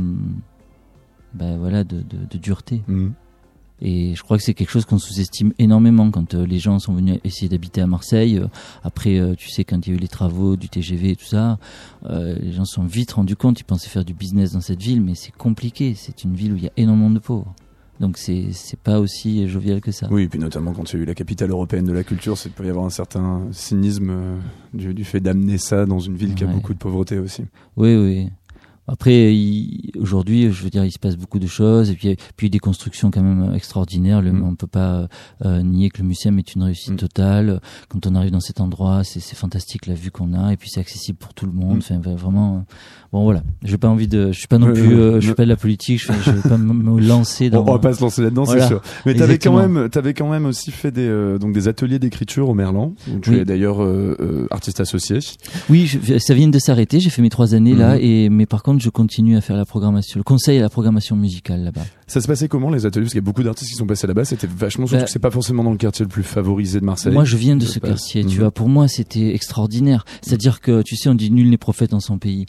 bah, 1.34 1.56
voilà, 1.56 1.84
de, 1.84 2.02
de, 2.02 2.38
dureté. 2.38 2.82
Mhm. 2.88 3.12
Et 3.84 4.14
je 4.14 4.22
crois 4.22 4.38
que 4.38 4.44
c'est 4.44 4.54
quelque 4.54 4.70
chose 4.70 4.84
qu'on 4.84 4.98
sous-estime 4.98 5.52
énormément 5.58 6.08
quand 6.12 6.34
euh, 6.34 6.46
les 6.46 6.60
gens 6.60 6.78
sont 6.78 6.94
venus 6.94 7.18
essayer 7.24 7.48
d'habiter 7.48 7.80
à 7.80 7.88
Marseille. 7.88 8.38
Euh, 8.38 8.46
après, 8.84 9.18
euh, 9.18 9.34
tu 9.34 9.50
sais, 9.50 9.64
quand 9.64 9.84
il 9.84 9.90
y 9.90 9.92
a 9.92 9.96
eu 9.96 10.00
les 10.00 10.08
travaux 10.08 10.54
du 10.54 10.68
TGV 10.68 11.10
et 11.10 11.16
tout 11.16 11.24
ça, 11.24 11.58
les 12.08 12.52
gens 12.52 12.64
se 12.64 12.74
sont 12.74 12.84
vite 12.84 13.12
rendus 13.12 13.34
compte, 13.34 13.58
ils 13.60 13.64
pensaient 13.64 13.88
faire 13.88 14.04
du 14.04 14.14
business 14.14 14.52
dans 14.52 14.60
cette 14.60 14.80
ville, 14.80 15.02
mais 15.02 15.16
c'est 15.16 15.32
compliqué. 15.32 15.94
C'est 15.96 16.22
une 16.22 16.34
ville 16.34 16.52
où 16.52 16.56
il 16.56 16.64
y 16.64 16.68
a 16.68 16.72
énormément 16.76 17.10
de 17.10 17.18
pauvres. 17.18 17.52
Donc 17.98 18.18
c'est 18.18 18.48
c'est 18.52 18.78
pas 18.78 18.98
aussi 18.98 19.48
jovial 19.48 19.80
que 19.80 19.92
ça. 19.92 20.08
Oui, 20.10 20.22
et 20.22 20.28
puis 20.28 20.38
notamment 20.38 20.72
quand 20.72 20.92
il 20.92 20.96
y 20.96 20.98
a 21.00 21.02
eu 21.02 21.06
la 21.06 21.14
capitale 21.14 21.50
européenne 21.50 21.84
de 21.84 21.92
la 21.92 22.02
culture, 22.02 22.36
c'est 22.36 22.50
peut 22.50 22.66
y 22.66 22.70
avoir 22.70 22.84
un 22.84 22.90
certain 22.90 23.46
cynisme 23.52 24.12
du, 24.74 24.94
du 24.94 25.04
fait 25.04 25.20
d'amener 25.20 25.58
ça 25.58 25.86
dans 25.86 26.00
une 26.00 26.16
ville 26.16 26.34
qui 26.34 26.42
a 26.44 26.48
beaucoup 26.48 26.72
de 26.72 26.78
pauvreté 26.78 27.18
aussi. 27.18 27.44
Oui, 27.76 27.94
oui. 27.96 28.30
Après, 28.92 29.34
aujourd'hui, 29.98 30.52
je 30.52 30.62
veux 30.62 30.68
dire, 30.70 30.84
il 30.84 30.90
se 30.92 30.98
passe 30.98 31.16
beaucoup 31.16 31.38
de 31.38 31.46
choses, 31.46 31.90
et 31.90 31.94
puis, 31.94 32.16
puis 32.36 32.50
des 32.50 32.58
constructions 32.58 33.10
quand 33.10 33.22
même 33.22 33.54
extraordinaires. 33.54 34.20
Le, 34.20 34.32
Mm. 34.32 34.44
On 34.44 34.54
peut 34.54 34.66
pas 34.66 35.08
euh, 35.44 35.62
nier 35.62 35.88
que 35.90 36.02
le 36.02 36.08
muséum 36.08 36.38
est 36.38 36.54
une 36.54 36.62
réussite 36.62 36.92
Mm. 36.92 36.96
totale. 36.96 37.60
Quand 37.88 38.06
on 38.06 38.14
arrive 38.14 38.30
dans 38.30 38.40
cet 38.40 38.60
endroit, 38.60 39.02
c'est 39.04 39.20
fantastique 39.34 39.86
la 39.86 39.94
vue 39.94 40.10
qu'on 40.10 40.34
a, 40.34 40.52
et 40.52 40.56
puis 40.56 40.68
c'est 40.70 40.80
accessible 40.80 41.18
pour 41.18 41.32
tout 41.34 41.46
le 41.46 41.52
monde. 41.52 41.76
Mm. 41.76 41.78
Enfin, 41.78 41.98
vraiment. 42.16 42.56
euh, 42.56 42.74
Bon, 43.12 43.24
voilà. 43.24 43.42
J'ai 43.62 43.76
pas 43.76 43.88
envie 43.88 44.08
de. 44.08 44.32
Je 44.32 44.38
suis 44.38 44.46
pas 44.48 44.56
non 44.58 44.72
plus. 44.72 44.94
euh, 44.94 45.14
ouais. 45.16 45.20
je 45.20 45.28
fais 45.28 45.34
pas 45.34 45.44
de 45.44 45.48
la 45.50 45.56
politique. 45.56 46.00
Je, 46.00 46.10
je 46.24 46.30
vais 46.30 46.48
pas 46.48 46.56
me, 46.56 46.98
lancer 46.98 47.50
dans. 47.50 47.60
On, 47.60 47.72
va 47.72 47.78
pas 47.78 47.92
se 47.92 48.00
lancer 48.00 48.22
là-dedans, 48.22 48.44
Voilà. 48.44 48.62
c'est 48.62 48.68
sûr. 48.68 48.80
Mais 49.04 49.12
t'avais 49.14 49.38
quand 49.38 49.54
même, 49.54 49.90
t'avais 49.90 50.14
quand 50.14 50.30
même 50.30 50.46
aussi 50.46 50.70
fait 50.70 50.90
des 50.90 51.06
euh, 51.06 51.36
donc 51.38 51.52
des 51.52 51.68
ateliers 51.68 51.98
d'écriture 51.98 52.48
au 52.48 52.54
Merlan. 52.54 52.94
où 53.10 53.18
Tu 53.20 53.30
Oui. 53.30 53.36
es 53.36 53.44
d'ailleurs 53.44 53.86
artiste 54.50 54.80
associé. 54.80 55.18
Oui, 55.68 55.86
je- 55.86 56.16
ça 56.18 56.32
vient 56.34 56.48
de 56.48 56.58
s'arrêter. 56.58 57.00
J'ai 57.00 57.10
fait 57.10 57.20
mes 57.22 57.28
trois 57.28 57.54
années 57.54 57.74
là, 57.74 57.96
Mhm. 57.96 58.00
et 58.02 58.28
mais 58.30 58.46
par 58.46 58.62
contre, 58.62 58.81
je 58.82 58.90
continue 58.90 59.36
à 59.36 59.40
faire 59.40 59.56
la 59.56 59.64
programmation, 59.64 60.18
le 60.18 60.24
conseil 60.24 60.58
à 60.58 60.62
la 60.62 60.68
programmation 60.68 61.16
musicale 61.16 61.62
là-bas. 61.64 61.84
Ça 62.06 62.20
se 62.20 62.26
passait 62.26 62.48
comment 62.48 62.70
les 62.70 62.84
ateliers? 62.84 63.04
Parce 63.04 63.12
qu'il 63.12 63.20
y 63.20 63.24
a 63.24 63.24
beaucoup 63.24 63.42
d'artistes 63.42 63.70
qui 63.70 63.76
sont 63.76 63.86
passés 63.86 64.06
là-bas. 64.06 64.24
C'était 64.24 64.46
vachement. 64.46 64.86
Surtout 64.86 65.00
Bah, 65.00 65.04
que 65.06 65.10
c'est 65.10 65.18
pas 65.18 65.30
forcément 65.30 65.64
dans 65.64 65.70
le 65.70 65.76
quartier 65.78 66.04
le 66.04 66.08
plus 66.10 66.22
favorisé 66.24 66.80
de 66.80 66.84
Marseille. 66.84 67.12
Moi, 67.12 67.24
je 67.24 67.36
viens 67.36 67.56
de 67.56 67.64
Je 67.64 67.70
ce 67.70 67.78
passe. 67.78 67.90
quartier, 67.90 68.22
tu 68.24 68.34
Mhm. 68.36 68.40
vois. 68.40 68.50
Pour 68.50 68.68
moi, 68.68 68.88
c'était 68.88 69.34
extraordinaire. 69.34 70.04
C'est-à-dire 70.20 70.60
que, 70.60 70.82
tu 70.82 70.96
sais, 70.96 71.08
on 71.08 71.14
dit 71.14 71.30
nul 71.30 71.48
n'est 71.48 71.56
prophète 71.56 71.90
dans 71.92 72.00
son 72.00 72.18
pays. 72.18 72.46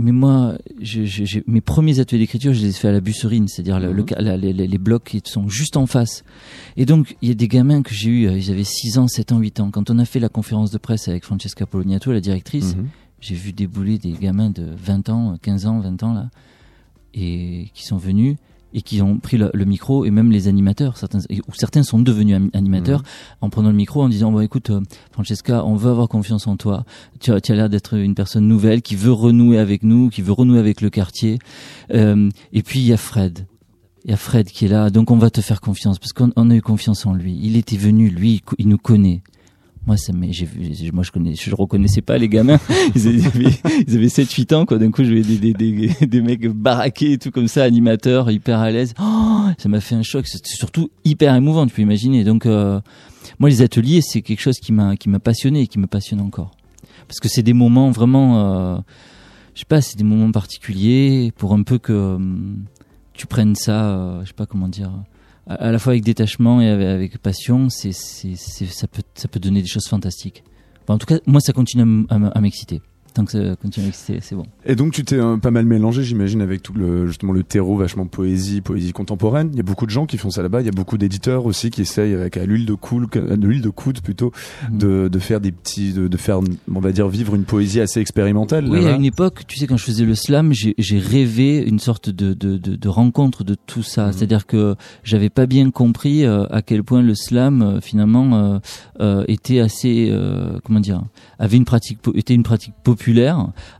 Mais 0.00 0.12
moi, 0.12 0.54
je- 0.80 1.02
je- 1.04 1.24
j'ai- 1.24 1.42
mes 1.48 1.60
premiers 1.60 1.98
ateliers 1.98 2.20
d'écriture, 2.22 2.52
je 2.54 2.60
les 2.60 2.68
ai 2.68 2.72
fait 2.72 2.86
à 2.86 2.92
la 2.92 3.00
Busserine, 3.00 3.48
c'est-à-dire 3.48 3.80
le- 3.80 3.88
Mhm. 3.90 3.96
le 3.96 4.04
ca- 4.08 4.20
la- 4.22 4.36
les, 4.36 4.52
les- 4.52 4.68
les 4.68 4.78
blocs 4.78 5.02
qui 5.02 5.20
sont 5.24 5.48
juste 5.48 5.76
en 5.76 5.86
face. 5.86 6.22
Et 6.76 6.86
donc, 6.86 7.16
il 7.20 7.28
y 7.28 7.32
a 7.32 7.34
des 7.34 7.48
gamins 7.48 7.82
que 7.82 7.92
j'ai 7.92 8.08
eu, 8.10 8.28
euh, 8.28 8.38
ils 8.38 8.52
avaient 8.52 8.62
6 8.62 8.96
ans, 8.98 9.08
7 9.08 9.32
ans, 9.32 9.38
8 9.40 9.58
ans. 9.58 9.72
Quand 9.72 9.90
on 9.90 9.98
a 9.98 10.04
fait 10.04 10.20
la 10.20 10.28
conférence 10.28 10.70
de 10.70 10.78
presse 10.78 11.08
avec 11.08 11.24
Francesca 11.24 11.66
Poloniato, 11.66 12.12
la 12.12 12.20
directrice, 12.20 12.76
Mhm. 12.76 12.86
J'ai 13.20 13.34
vu 13.34 13.52
débouler 13.52 13.98
des 13.98 14.12
gamins 14.12 14.50
de 14.50 14.64
20 14.76 15.08
ans, 15.08 15.36
15 15.40 15.66
ans, 15.66 15.80
20 15.80 16.02
ans, 16.02 16.14
là, 16.14 16.30
et 17.14 17.70
qui 17.74 17.84
sont 17.84 17.96
venus 17.96 18.36
et 18.74 18.82
qui 18.82 19.00
ont 19.00 19.18
pris 19.18 19.38
le, 19.38 19.50
le 19.54 19.64
micro, 19.64 20.04
et 20.04 20.10
même 20.10 20.30
les 20.30 20.46
animateurs, 20.46 20.98
certains, 20.98 21.20
ou 21.30 21.54
certains 21.54 21.82
sont 21.82 22.00
devenus 22.00 22.50
animateurs, 22.52 23.02
en 23.40 23.48
prenant 23.48 23.70
le 23.70 23.76
micro, 23.76 24.02
en 24.02 24.08
disant, 24.08 24.30
bon, 24.30 24.40
écoute, 24.40 24.70
euh, 24.70 24.82
Francesca, 25.10 25.64
on 25.64 25.74
veut 25.74 25.90
avoir 25.90 26.08
confiance 26.08 26.46
en 26.46 26.56
toi, 26.56 26.84
tu 27.18 27.32
as, 27.32 27.40
tu 27.40 27.52
as 27.52 27.54
l'air 27.54 27.70
d'être 27.70 27.94
une 27.94 28.14
personne 28.14 28.46
nouvelle, 28.46 28.82
qui 28.82 28.94
veut 28.94 29.12
renouer 29.12 29.58
avec 29.58 29.82
nous, 29.82 30.10
qui 30.10 30.22
veut 30.22 30.32
renouer 30.32 30.58
avec 30.58 30.80
le 30.80 30.90
quartier, 30.90 31.38
Euh, 31.94 32.28
et 32.52 32.62
puis 32.62 32.80
il 32.80 32.86
y 32.86 32.92
a 32.92 32.98
Fred. 32.98 33.46
Il 34.04 34.10
y 34.10 34.14
a 34.14 34.18
Fred 34.18 34.46
qui 34.48 34.66
est 34.66 34.68
là, 34.68 34.90
donc 34.90 35.10
on 35.10 35.16
va 35.16 35.30
te 35.30 35.40
faire 35.40 35.60
confiance, 35.60 35.98
parce 35.98 36.12
qu'on 36.12 36.32
on 36.36 36.50
a 36.50 36.54
eu 36.54 36.60
confiance 36.60 37.06
en 37.06 37.14
lui. 37.14 37.38
Il 37.42 37.56
était 37.56 37.78
venu, 37.78 38.10
lui, 38.10 38.42
il 38.58 38.68
nous 38.68 38.78
connaît. 38.78 39.22
Moi, 39.86 39.96
ça 39.96 40.12
j'ai- 40.30 40.90
moi, 40.92 41.02
je 41.02 41.10
connais, 41.10 41.34
je 41.34 41.54
reconnaissais 41.54 42.02
pas 42.02 42.18
les 42.18 42.28
gamins. 42.28 42.58
Ils 42.94 43.08
avaient, 43.08 43.50
ils 43.86 43.96
avaient 43.96 44.08
7, 44.10 44.30
8 44.30 44.52
ans, 44.52 44.66
quoi. 44.66 44.76
D'un 44.78 44.90
coup, 44.90 45.02
je 45.02 45.08
voyais 45.08 45.22
des, 45.22 45.38
des, 45.38 45.54
des, 45.54 46.06
des 46.06 46.20
mecs 46.20 46.46
baraqués 46.48 47.12
et 47.12 47.18
tout 47.18 47.30
comme 47.30 47.48
ça, 47.48 47.64
animateurs, 47.64 48.30
hyper 48.30 48.58
à 48.58 48.70
l'aise. 48.70 48.92
Oh, 49.00 49.46
ça 49.56 49.68
m'a 49.68 49.80
fait 49.80 49.94
un 49.94 50.02
choc. 50.02 50.26
C'était 50.26 50.50
surtout 50.50 50.90
hyper 51.04 51.34
émouvant, 51.34 51.66
tu 51.66 51.74
peux 51.74 51.82
imaginer. 51.82 52.22
Donc, 52.24 52.44
euh, 52.44 52.80
moi, 53.38 53.48
les 53.48 53.62
ateliers, 53.62 54.00
c'est 54.02 54.20
quelque 54.20 54.40
chose 54.40 54.58
qui 54.58 54.72
m'a, 54.72 54.96
qui 54.96 55.08
m'a 55.08 55.20
passionné 55.20 55.62
et 55.62 55.66
qui 55.66 55.78
me 55.78 55.86
passionne 55.86 56.20
encore. 56.20 56.50
Parce 57.06 57.20
que 57.20 57.28
c'est 57.28 57.42
des 57.42 57.54
moments 57.54 57.90
vraiment, 57.90 58.74
euh, 58.74 58.78
je 59.54 59.60
sais 59.60 59.66
pas, 59.66 59.80
c'est 59.80 59.96
des 59.96 60.04
moments 60.04 60.30
particuliers 60.32 61.32
pour 61.36 61.54
un 61.54 61.62
peu 61.62 61.78
que 61.78 61.92
hum, 62.16 62.58
tu 63.14 63.26
prennes 63.26 63.54
ça, 63.54 63.84
euh, 63.96 64.20
je 64.22 64.26
sais 64.28 64.34
pas 64.34 64.44
comment 64.46 64.68
dire, 64.68 64.92
à, 65.48 65.72
la 65.72 65.78
fois 65.78 65.92
avec 65.92 66.04
détachement 66.04 66.60
et 66.60 66.68
avec, 66.68 67.18
passion, 67.18 67.68
c'est, 67.70 67.92
ça 67.92 68.86
peut, 68.86 69.02
ça 69.14 69.28
peut 69.28 69.40
donner 69.40 69.62
des 69.62 69.68
choses 69.68 69.88
fantastiques. 69.88 70.44
En 70.86 70.98
tout 70.98 71.06
cas, 71.06 71.18
moi, 71.26 71.40
ça 71.40 71.52
continue 71.52 72.06
à 72.10 72.40
m'exciter. 72.40 72.80
Tant 73.18 73.24
que 73.24 73.32
ça 73.32 73.56
continue 73.56 73.86
à 73.86 73.88
m'exciter, 73.88 74.18
c'est 74.22 74.36
bon. 74.36 74.44
Et 74.64 74.76
donc 74.76 74.92
tu 74.92 75.02
t'es 75.02 75.16
euh, 75.16 75.38
pas 75.38 75.50
mal 75.50 75.64
mélangé, 75.66 76.04
j'imagine, 76.04 76.40
avec 76.40 76.62
tout 76.62 76.72
le 76.72 77.08
justement 77.08 77.32
le 77.32 77.42
terreau 77.42 77.76
vachement 77.76 78.06
poésie, 78.06 78.60
poésie 78.60 78.92
contemporaine. 78.92 79.50
Il 79.52 79.56
y 79.56 79.60
a 79.60 79.64
beaucoup 79.64 79.86
de 79.86 79.90
gens 79.90 80.06
qui 80.06 80.18
font 80.18 80.30
ça 80.30 80.40
là-bas. 80.40 80.60
Il 80.60 80.66
y 80.66 80.68
a 80.68 80.72
beaucoup 80.72 80.98
d'éditeurs 80.98 81.44
aussi 81.44 81.70
qui 81.70 81.80
essayent 81.80 82.14
avec 82.14 82.36
à 82.36 82.46
l'huile 82.46 82.64
de 82.64 82.74
coude, 82.74 83.10
de 83.10 83.44
l'huile 83.46 83.60
de 83.60 83.70
coude 83.70 84.00
plutôt, 84.02 84.30
Mhm. 84.70 84.78
de, 84.78 85.08
de 85.08 85.18
faire 85.18 85.40
des 85.40 85.50
petits, 85.50 85.92
de, 85.92 86.06
de 86.06 86.16
faire, 86.16 86.38
on 86.72 86.78
va 86.80 86.92
dire, 86.92 87.08
vivre 87.08 87.34
une 87.34 87.42
poésie 87.42 87.80
assez 87.80 87.98
expérimentale. 87.98 88.68
Oui, 88.68 88.86
à 88.86 88.92
une 88.92 89.04
époque, 89.04 89.42
tu 89.48 89.58
sais, 89.58 89.66
quand 89.66 89.76
je 89.76 89.84
faisais 89.84 90.04
le 90.04 90.14
slam, 90.14 90.52
j'ai 90.52 90.98
rêvé 91.00 91.58
une 91.66 91.80
sorte 91.80 92.10
de, 92.10 92.34
de, 92.34 92.56
de, 92.56 92.76
de 92.76 92.88
rencontre 92.88 93.42
de 93.42 93.56
tout 93.66 93.82
ça. 93.82 94.06
Mhm. 94.06 94.12
C'est-à-dire 94.12 94.46
que 94.46 94.76
j'avais 95.02 95.28
pas 95.30 95.46
bien 95.46 95.72
compris 95.72 96.24
euh, 96.24 96.44
à 96.50 96.62
quel 96.62 96.84
point 96.84 97.02
le 97.02 97.16
slam, 97.16 97.62
euh, 97.62 97.80
finalement, 97.80 98.36
euh, 98.36 98.58
euh, 99.00 99.24
était 99.26 99.58
assez, 99.58 100.08
euh, 100.12 100.60
comment 100.64 100.78
dire, 100.78 101.02
avait 101.40 101.56
une 101.56 101.64
pratique, 101.64 101.98
était 102.14 102.34
une 102.34 102.44
pratique 102.44 102.74
populaire. 102.84 103.07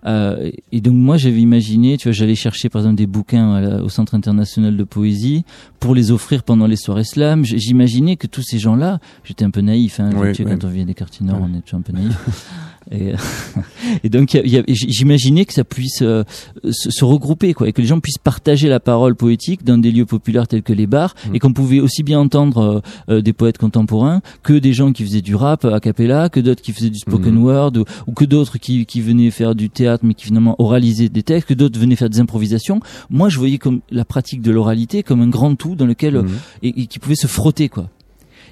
Euh, 0.07 0.51
et 0.73 0.81
donc 0.81 0.95
moi, 0.95 1.17
j'avais 1.17 1.41
imaginé, 1.41 1.97
tu 1.99 2.09
vois, 2.09 2.13
j'allais 2.13 2.35
chercher 2.35 2.69
par 2.69 2.81
exemple 2.83 2.97
des 2.97 3.07
bouquins 3.07 3.61
la- 3.61 3.83
au 3.83 3.89
Centre 3.89 4.15
international 4.15 4.77
de 4.77 4.85
poésie 4.85 5.45
pour 5.81 5.95
les 5.95 6.11
offrir 6.11 6.43
pendant 6.43 6.67
les 6.67 6.77
soirées 6.77 7.05
slam. 7.05 7.45
J'imaginais 7.45 8.17
que 8.17 8.27
tous 8.27 8.43
ces 8.43 8.59
gens-là, 8.59 8.99
j'étais 9.25 9.45
un 9.45 9.51
peu 9.51 9.61
naïf, 9.61 10.01
hein, 10.01 10.11
Oui, 10.17 10.29
tu 10.33 10.35
sais, 10.37 10.45
oui. 10.45 10.51
quand 10.59 10.65
on 10.67 10.71
vient 10.71 10.85
des 10.85 10.95
quartiers 10.95 11.27
nord, 11.27 11.39
Oui. 11.43 11.51
on 11.53 11.59
est 11.59 11.63
toujours 11.63 11.81
un 11.81 11.83
peu 11.83 11.93
naïf. 11.93 12.17
et, 12.91 13.13
et 14.05 14.09
donc, 14.09 14.37
j'imaginais 14.69 15.45
que 15.45 15.53
ça 15.55 15.65
puisse 15.65 16.03
euh, 16.03 16.25
se, 16.71 16.91
se 16.91 17.05
regrouper, 17.05 17.55
quoi, 17.55 17.69
et 17.69 17.73
que 17.73 17.81
les 17.81 17.87
gens 17.87 18.01
puissent 18.01 18.19
partager 18.19 18.69
la 18.69 18.81
parole 18.81 19.15
poétique 19.15 19.65
dans 19.65 19.79
des 19.79 19.91
lieux 19.91 20.07
populaires 20.07 20.47
tels 20.49 20.63
que 20.63 20.73
les 20.73 20.87
bars, 20.87 21.15
Mhm. 21.29 21.35
et 21.35 21.39
qu'on 21.39 21.53
pouvait 21.53 21.81
aussi 21.81 22.03
bien 22.03 22.19
entendre 22.21 22.83
euh, 23.09 23.15
euh, 23.17 23.21
des 23.23 23.33
poètes 23.33 23.59
contemporains 23.59 24.21
que 24.43 24.53
des 24.53 24.73
gens 24.73 24.93
qui 24.93 25.05
faisaient 25.05 25.21
du 25.21 25.35
rap 25.35 25.65
a 25.65 25.81
cappella, 25.81 26.29
que 26.29 26.41
d'autres 26.41 26.63
qui 26.63 26.73
faisaient 26.73 26.91
du 26.91 26.99
spoken 26.99 27.35
Mhm. 27.35 27.43
word, 27.45 27.73
ou, 27.79 27.85
ou 28.07 28.13
que 28.13 28.25
d'autres 28.25 28.59
qui, 28.59 28.87
qui 28.87 29.01
venaient 29.01 29.31
faire 29.31 29.55
du 29.55 29.71
théâtre, 29.71 30.05
mais 30.07 30.15
qui 30.15 30.27
finalement 30.27 30.57
oralisaient 30.59 31.09
des 31.09 31.23
textes, 31.23 31.49
que 31.49 31.55
d'autres 31.55 31.79
venaient 31.79 31.97
faire 31.97 32.11
des 32.11 32.21
improvisations. 32.21 32.81
Moi, 33.11 33.29
je 33.29 33.39
voyais 33.39 33.59
comme 33.59 33.81
la 33.91 34.05
pratique 34.05 34.43
de 34.43 34.51
l'oralité 34.51 35.03
comme 35.03 35.21
un 35.21 35.29
grand 35.29 35.55
tout 35.57 35.75
dans 35.75 35.87
lequel 35.87 36.19
Mhm. 36.19 36.29
et, 36.63 36.83
et 36.83 36.87
qui 36.87 36.99
pouvait 36.99 37.15
se 37.17 37.27
frotter 37.27 37.69
quoi 37.69 37.89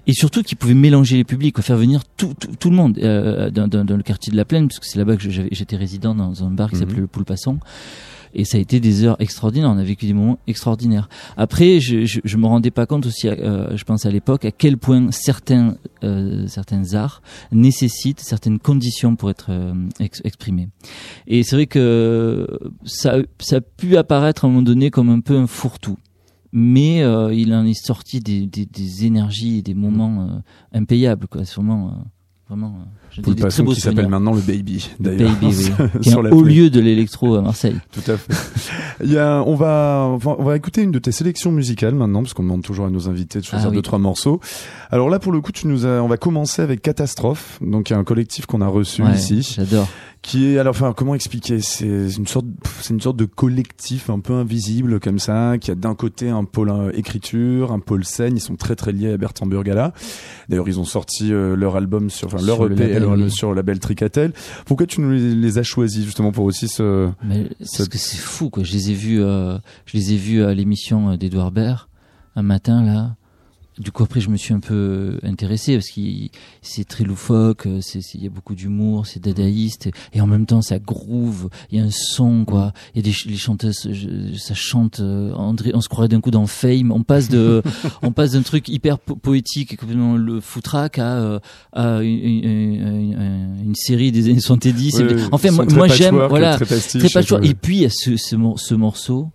et 0.07 0.13
surtout 0.13 0.43
qui 0.43 0.55
pouvait 0.55 0.75
mélanger 0.75 1.17
les 1.17 1.25
publics 1.25 1.55
quoi, 1.55 1.63
faire 1.65 1.77
venir 1.77 2.03
tout, 2.17 2.35
tout, 2.39 2.49
tout 2.59 2.71
le 2.71 2.77
monde 2.77 2.99
euh, 2.99 3.51
dans, 3.51 3.67
dans, 3.69 3.85
dans 3.85 3.97
le 3.97 4.03
quartier 4.03 4.31
de 4.31 4.37
la 4.37 4.45
Plaine 4.45 4.69
parce 4.69 4.79
que 4.79 4.87
c'est 4.87 4.99
là-bas 4.99 5.17
que 5.17 5.29
j'étais 5.31 5.77
résident 5.77 6.15
dans 6.15 6.45
un 6.45 6.51
bar 6.51 6.69
qui 6.71 6.77
Mhm. 6.77 6.81
s'appelait 6.81 7.01
le 7.01 7.07
Poule 7.07 7.25
Passant. 7.25 7.59
Et 8.39 8.45
ça 8.45 8.59
a 8.59 8.61
été 8.61 8.81
des 8.81 9.03
heures 9.05 9.17
extraordinaires. 9.19 9.71
On 9.71 9.79
a 9.79 9.83
vécu 9.85 10.05
des 10.05 10.13
moments 10.13 10.39
extraordinaires. 10.47 11.09
Après 11.39 11.81
je, 11.81 12.05
je, 12.05 12.21
je 12.23 12.37
me 12.37 12.47
rendais 12.47 12.71
pas 12.71 12.85
compte 12.85 13.07
aussi 13.07 13.29
euh, 13.29 13.75
je 13.77 13.85
pense 13.85 14.05
à 14.05 14.11
l'époque 14.11 14.45
à 14.45 14.51
quel 14.51 14.77
point 14.77 15.11
certains 15.11 15.77
euh, 16.05 16.47
certains 16.47 16.93
arts 16.95 17.23
nécessitent 17.51 18.21
certaines 18.21 18.59
conditions 18.59 19.17
pour 19.17 19.31
être 19.31 19.47
euh, 19.51 19.73
ex- 20.01 20.21
exprimés. 20.25 20.69
Et 21.27 21.45
c'est 21.45 21.57
vrai 21.57 21.67
que 21.67 22.47
ça, 22.85 23.17
ça 23.41 23.57
a 23.57 23.61
pu 23.63 23.97
apparaître 23.97 24.45
à 24.45 24.49
un 24.49 24.51
moment 24.51 24.63
donné 24.63 24.91
comme 24.91 25.09
un 25.09 25.21
peu 25.21 25.37
un 25.37 25.47
fourre-tout 25.47 25.97
mais 26.59 27.03
euh, 27.03 27.35
il 27.35 27.53
en 27.53 27.67
est 27.67 27.75
sorti 27.75 28.21
des, 28.21 28.47
des, 28.47 28.65
des 28.65 29.05
énergies 29.05 29.59
et 29.59 29.63
des 29.63 29.75
moments 29.75 30.23
euh, 30.23 30.79
impayables 30.79 31.27
quoi 31.29 31.45
sûrement 31.45 31.89
euh, 31.89 31.91
vraiment 32.49 32.77
euh, 33.19 33.23
Pour 33.23 33.35
le 33.35 33.39
très 33.39 33.65
qui 33.65 33.81
s'appelle 33.81 34.09
maintenant 34.09 34.33
le 34.33 34.41
Baby, 34.41 34.89
Le 34.99 35.05
d'ailleurs. 35.05 35.33
Baby, 35.35 35.55
oui. 35.55 36.01
Sur 36.09 36.23
la 36.23 36.33
haut 36.33 36.43
lieu 36.43 36.71
de 36.71 36.81
l'électro 36.81 37.35
à 37.35 37.43
Marseille 37.43 37.77
Tout 37.93 38.11
à 38.11 38.17
fait. 38.17 38.33
Il 39.05 39.13
y 39.13 39.19
a, 39.19 39.43
on 39.47 39.55
va, 39.55 40.07
on 40.09 40.17
va, 40.17 40.37
on 40.39 40.45
va 40.45 40.57
écouter 40.57 40.81
une 40.83 40.93
de 40.93 40.99
tes 40.99 41.13
sélections 41.13 41.53
musicales 41.53 41.95
maintenant, 41.95 42.23
parce 42.23 42.33
qu'on 42.33 42.45
demande 42.45 42.63
toujours 42.63 42.87
à 42.87 42.91
nos 42.91 43.09
invités 43.11 43.41
de 43.41 43.45
choisir 43.45 43.67
Ah 43.67 43.71
oui. 43.71 43.77
deux 43.77 43.83
trois 43.83 43.99
morceaux. 43.99 44.41
Alors 44.91 45.11
là, 45.11 45.19
pour 45.19 45.33
le 45.33 45.41
coup, 45.43 45.53
tu 45.53 45.67
nous 45.67 45.85
as, 45.85 46.01
on 46.03 46.09
va 46.09 46.17
commencer 46.17 46.63
avec 46.63 46.81
Catastrophe, 46.81 47.59
donc 47.61 47.91
il 47.91 47.93
y 47.93 47.97
a 47.97 47.99
un 47.99 48.05
collectif 48.05 48.47
qu'on 48.47 48.63
a 48.63 48.67
reçu 48.69 49.03
Ouais, 49.03 49.15
ici, 49.15 49.43
j'adore 49.57 49.89
qui 50.23 50.47
est, 50.47 50.59
alors, 50.59 50.73
enfin, 50.73 50.93
comment 50.97 51.15
expliquer? 51.15 51.61
C'est 51.61 51.87
une 51.87 52.27
sorte, 52.27 52.47
c'est 52.81 52.93
une 52.93 53.01
sorte 53.01 53.17
de 53.17 53.27
collectif 53.27 54.11
un 54.11 54.19
peu 54.19 54.33
invisible 54.33 54.99
comme 54.99 55.19
ça, 55.21 55.57
qui 55.59 55.71
a 55.71 55.75
d'un 55.77 55.95
côté 55.95 56.29
un 56.31 56.43
pôle 56.45 56.71
euh, 56.71 56.91
écriture, 56.95 57.71
un 57.71 57.79
pôle 57.79 58.05
scène. 58.05 58.37
Ils 58.37 58.41
sont 58.41 58.57
très 58.57 58.75
très 58.75 58.91
liés 58.93 59.13
à 59.13 59.17
Bertrand 59.17 59.47
Burgala. 59.47 59.93
D'ailleurs, 60.49 60.69
ils 60.69 60.81
ont 60.81 60.85
sorti 60.85 61.33
euh, 61.33 61.55
leur 61.55 61.77
album 61.77 62.11
sur, 62.11 62.27
enfin, 62.27 62.45
leur 62.45 62.57
Sur 62.57 62.67
EP 62.73 62.75
label, 62.75 63.05
oui. 63.07 63.31
sur 63.31 63.51
le 63.51 63.55
label 63.57 63.79
Tricatel. 63.79 64.33
Pourquoi 64.65 64.87
tu 64.87 65.01
nous 65.01 65.11
les, 65.13 65.35
les 65.35 65.59
as 65.59 65.63
choisis 65.63 66.05
justement 66.05 66.33
pour 66.33 66.45
aussi 66.45 66.67
ce 66.67 67.09
mais 67.23 67.45
Ça- 67.61 67.79
parce 67.79 67.89
que 67.89 67.99
c'est 67.99 68.19
fou 68.19 68.51
quoi 68.51 68.65
je 68.65 68.73
les 68.73 68.91
ai 68.91 68.95
vus 68.95 69.23
euh, 69.23 69.59
je 69.85 69.97
les 69.97 70.13
ai 70.13 70.17
vus 70.17 70.43
à 70.43 70.53
l'émission 70.55 71.11
euh, 71.11 71.17
d'Edouard 71.17 71.53
Baird 71.53 71.87
un 72.35 72.43
matin 72.43 72.83
là 72.83 73.15
du 73.79 73.91
coup 73.93 74.03
après 74.03 74.21
je 74.21 74.31
me 74.31 74.37
suis 74.37 74.55
un 74.55 74.61
peu 74.61 75.19
intéressé 75.23 75.75
parce 75.75 75.89
qu'il 75.89 76.31
c'est 76.63 76.85
très 76.89 77.05
loufoque 77.05 77.67
euh, 77.67 77.81
c'est 77.83 78.01
il 78.15 78.25
y 78.25 78.27
a 78.27 78.31
beaucoup 78.31 78.55
d'humour 78.55 79.07
c'est 79.07 79.23
dadaïste 79.23 79.91
et 80.15 80.21
en 80.21 80.27
même 80.27 80.47
temps 80.47 80.63
ça 80.63 80.79
groove 80.79 81.49
il 81.71 81.79
y 81.79 81.81
a 81.83 81.85
un 81.85 81.91
son 81.91 82.45
quoi. 82.47 82.73
Et 82.95 83.03
des 83.03 83.11
ch- 83.13 83.27
les 83.27 83.37
chanteuses 83.37 83.89
je- 83.93 84.37
ça 84.39 84.55
chante 84.55 85.01
euh, 85.01 85.33
on 85.37 85.81
se 85.81 85.89
croirait 85.89 86.09
d'un 86.09 86.21
coup 86.21 86.31
dans 86.31 86.47
Fame 86.47 86.91
on 86.91 87.03
passe 87.03 87.29
de 87.29 87.63
on 88.03 88.13
passe 88.13 88.33
d'un 88.33 88.43
truc 88.43 88.69
hyper 88.69 88.99
po- 88.99 89.17
poétique 89.17 89.73
et 89.75 89.77
complètement 89.77 90.17
le 90.17 90.41
foutraque 90.41 90.99
à 90.99 91.17
euh, 91.19 91.39
à 91.73 92.03
une, 92.03 92.19
une- 92.19 92.45
une- 92.45 93.57
une 93.67 93.75
série 93.75 94.11
des 94.13 94.29
années 94.31 94.41
70 94.41 94.95
Oui, 94.97 95.03
Et- 95.03 95.15
oui, 95.15 95.23
enfin 95.33 95.51
moi, 95.51 95.89
j'aime 95.89 96.17
voilà 96.29 96.57
très 96.57 96.65
pastiche, 96.67 97.13
très 97.13 97.33
ouais. 97.41 97.49
et 97.49 97.55
puis 97.55 97.77
il 97.77 97.83
y 97.83 97.87
a 97.87 97.91
ce 97.91 98.17
ce, 98.17 98.37
mor- 98.37 98.59
ce 98.59 98.75
morceau 98.75 99.29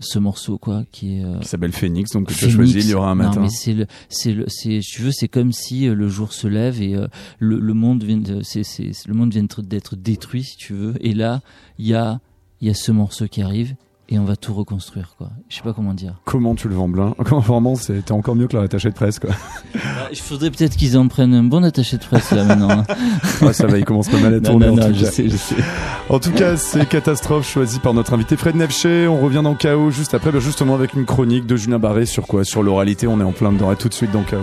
ce 0.00 0.18
morceau 0.18 0.58
quoi 0.58 0.84
qui 0.92 1.18
est 1.18 1.24
euh, 1.24 1.38
qui 1.40 1.48
s'appelle 1.48 1.72
Phoenix, 1.72 2.12
donc 2.12 2.28
que 2.28 2.34
tu 2.34 2.44
as 2.44 2.48
choisi, 2.48 2.78
il 2.78 2.88
y 2.88 2.94
aura 2.94 3.10
un 3.10 3.14
matin. 3.14 3.36
Non, 3.36 3.42
mais 3.42 3.48
c'est 3.50 3.74
le, 3.74 3.86
c'est 4.08 4.32
le, 4.32 4.44
c'est, 4.48 4.80
tu 4.80 5.02
veux, 5.02 5.10
c'est 5.10 5.28
comme 5.28 5.52
si 5.52 5.88
euh, 5.88 5.94
le 5.94 6.08
jour 6.08 6.32
se 6.32 6.46
lève 6.46 6.80
et 6.80 6.94
euh, 6.94 7.08
le, 7.38 7.58
le 7.58 7.74
monde 7.74 8.04
vient 8.04 8.18
de, 8.18 8.42
c'est, 8.42 8.62
c'est, 8.62 8.92
le 9.06 9.14
monde 9.14 9.32
vient 9.32 9.44
d'être 9.58 9.96
détruit, 9.96 10.44
si 10.44 10.56
tu 10.56 10.72
veux. 10.72 10.94
Et 11.00 11.14
là, 11.14 11.40
il 11.78 11.86
y 11.86 11.94
a, 11.94 12.20
il 12.60 12.68
y 12.68 12.70
a 12.70 12.74
ce 12.74 12.92
morceau 12.92 13.26
qui 13.26 13.42
arrive 13.42 13.74
et 14.10 14.18
on 14.18 14.24
va 14.24 14.36
tout 14.36 14.54
reconstruire, 14.54 15.14
quoi. 15.18 15.28
Je 15.48 15.56
sais 15.56 15.62
pas 15.62 15.72
comment 15.72 15.92
dire. 15.94 16.14
Comment 16.24 16.54
tu 16.54 16.68
le 16.68 16.74
vends 16.74 16.88
bien 16.88 17.14
vraiment, 17.18 17.74
c'était 17.74 18.12
encore 18.12 18.34
mieux 18.36 18.46
que 18.46 18.54
leur 18.54 18.62
attaché 18.64 18.88
de 18.88 18.94
presse, 18.94 19.18
quoi. 19.18 19.30
Il 20.10 20.16
faudrait 20.18 20.50
peut-être 20.50 20.76
qu'ils 20.76 20.96
en 20.96 21.08
prennent 21.08 21.34
un 21.34 21.42
bon 21.44 21.62
attaché 21.64 21.98
de 21.98 22.04
presse 22.04 22.30
là 22.32 22.44
maintenant. 22.44 22.70
hein. 22.70 22.84
Ah, 23.42 23.52
ça 23.52 23.66
va, 23.66 23.78
il 23.78 23.84
commence 23.84 24.08
pas 24.08 24.18
mal 24.18 24.34
à 24.34 24.40
tourner 24.40 24.66
non, 24.66 24.72
en 24.72 24.76
non, 24.76 24.88
tout 24.88 24.94
je 24.94 25.04
cas. 25.04 25.10
sais, 25.10 25.28
je 25.28 25.36
sais. 25.36 25.54
En 26.08 26.18
tout 26.18 26.32
cas, 26.32 26.56
c'est 26.56 26.88
Catastrophe 26.88 27.46
choisi 27.46 27.78
par 27.80 27.92
notre 27.94 28.14
invité 28.14 28.36
Fred 28.36 28.56
Nefché. 28.56 29.06
On 29.08 29.20
revient 29.20 29.42
dans 29.44 29.54
KO 29.54 29.90
juste 29.90 30.14
après, 30.14 30.32
ben, 30.32 30.40
justement 30.40 30.74
avec 30.74 30.94
une 30.94 31.04
chronique 31.04 31.46
de 31.46 31.56
Julien 31.56 31.78
Barré 31.78 32.06
sur 32.06 32.26
quoi? 32.26 32.44
Sur 32.44 32.62
l'oralité, 32.62 33.06
on 33.06 33.20
est 33.20 33.24
en 33.24 33.32
plein 33.32 33.52
dedans. 33.52 33.68
À 33.70 33.76
tout 33.76 33.88
de 33.88 33.94
suite 33.94 34.10
dans 34.10 34.22
KO. 34.22 34.36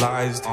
civilized. 0.00 0.46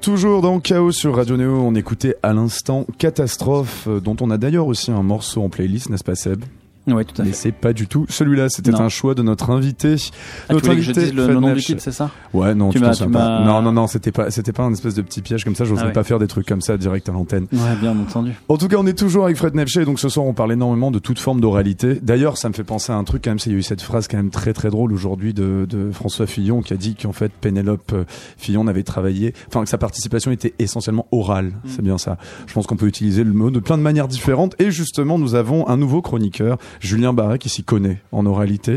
Toujours 0.00 0.42
dans 0.42 0.60
Chaos 0.60 0.92
sur 0.92 1.16
Radio 1.16 1.36
Néo. 1.36 1.60
On 1.60 1.74
écoutait 1.74 2.16
à 2.22 2.32
l'instant 2.32 2.86
Catastrophe, 2.98 3.86
euh, 3.88 4.00
dont 4.00 4.16
on 4.20 4.30
a 4.30 4.38
d'ailleurs 4.38 4.66
aussi 4.66 4.90
un 4.90 5.02
morceau 5.02 5.42
en 5.42 5.48
playlist, 5.48 5.90
n'est-ce 5.90 6.04
pas 6.04 6.14
Seb? 6.14 6.44
Oui, 6.86 7.04
tout 7.04 7.22
à 7.22 7.24
Mais 7.24 7.30
fait. 7.30 7.36
c'est 7.36 7.52
pas 7.52 7.72
du 7.72 7.86
tout 7.86 8.06
celui-là. 8.08 8.48
C'était 8.48 8.74
un 8.74 8.88
choix 8.88 9.14
de 9.14 9.22
notre 9.22 9.50
invité. 9.50 9.94
Ah, 9.94 10.48
tu 10.48 10.54
notre 10.54 10.64
voulais 10.66 10.76
que 10.76 10.82
je 10.82 10.92
dise 10.92 11.14
le 11.14 11.24
Fred 11.24 11.36
nom 11.38 11.52
du 11.54 11.62
titre, 11.62 11.80
c'est 11.82 11.92
ça? 11.92 12.10
Ouais, 12.32 12.54
non, 12.54 12.70
Tu 12.70 12.78
tu 12.78 12.84
pas. 13.10 13.44
Non, 13.44 13.62
non, 13.62 13.72
non, 13.72 13.86
c'était 13.86 14.12
pas, 14.12 14.30
c'était 14.30 14.52
pas 14.52 14.64
un 14.64 14.72
espèce 14.72 14.94
de 14.94 15.02
petit 15.02 15.22
piège 15.22 15.44
comme 15.44 15.54
ça. 15.54 15.64
J'oserais 15.64 15.84
Ah 15.84 15.88
ouais. 15.88 15.92
pas 15.92 16.04
faire 16.04 16.18
des 16.18 16.26
trucs 16.26 16.46
comme 16.46 16.60
ça 16.60 16.76
direct 16.76 17.08
à 17.08 17.12
l'antenne. 17.12 17.46
Ouais, 17.52 17.76
bien 17.80 17.98
entendu. 17.98 18.32
En 18.48 18.56
tout 18.58 18.68
cas, 18.68 18.76
on 18.78 18.86
est 18.86 18.98
toujours 18.98 19.24
avec 19.24 19.36
Fred 19.36 19.54
Nefché, 19.54 19.84
donc 19.84 19.98
ce 19.98 20.08
soir 20.08 20.26
on 20.26 20.34
parle 20.34 20.52
énormément 20.52 20.90
de 20.90 20.98
toute 20.98 21.18
forme 21.18 21.40
d'oralité. 21.40 21.98
D'ailleurs, 22.02 22.36
ça 22.36 22.48
me 22.48 22.54
fait 22.54 22.64
penser 22.64 22.92
à 22.92 22.96
un 22.96 23.04
truc 23.04 23.24
quand 23.24 23.30
même, 23.30 23.38
c'est 23.38 23.50
il 23.50 23.54
y 23.54 23.56
a 23.56 23.58
eu 23.58 23.62
cette 23.62 23.82
phrase 23.82 24.08
quand 24.08 24.16
même 24.16 24.30
très 24.30 24.52
très 24.52 24.70
drôle 24.70 24.92
aujourd'hui 24.92 25.32
de, 25.34 25.66
de 25.68 25.90
François 25.92 26.26
Fillon 26.26 26.60
qui 26.62 26.72
a 26.72 26.76
dit 26.76 26.94
qu'en 26.96 27.12
fait 27.12 27.32
Pénélope 27.32 27.92
euh, 27.94 28.04
Fillon 28.36 28.66
avait 28.66 28.82
travaillé, 28.82 29.32
enfin 29.48 29.62
que 29.62 29.68
sa 29.68 29.78
participation 29.78 30.30
était 30.32 30.54
essentiellement 30.58 31.06
orale. 31.12 31.52
C'est 31.66 31.82
bien 31.82 31.98
ça. 31.98 32.18
Je 32.46 32.52
pense 32.52 32.66
qu'on 32.66 32.76
peut 32.76 32.86
utiliser 32.86 33.24
le 33.24 33.32
mot 33.32 33.50
de 33.50 33.60
plein 33.60 33.78
de 33.78 33.82
manières 33.82 34.08
différentes. 34.08 34.54
Et 34.58 34.70
justement, 34.70 35.18
nous 35.18 35.34
avons 35.34 35.68
un 35.68 35.76
nouveau 35.76 36.02
chroniqueur, 36.02 36.58
Julien 36.80 37.12
Barret, 37.12 37.38
qui 37.38 37.48
s'y 37.48 37.64
connaît 37.64 38.00
en 38.12 38.26
oralité. 38.26 38.76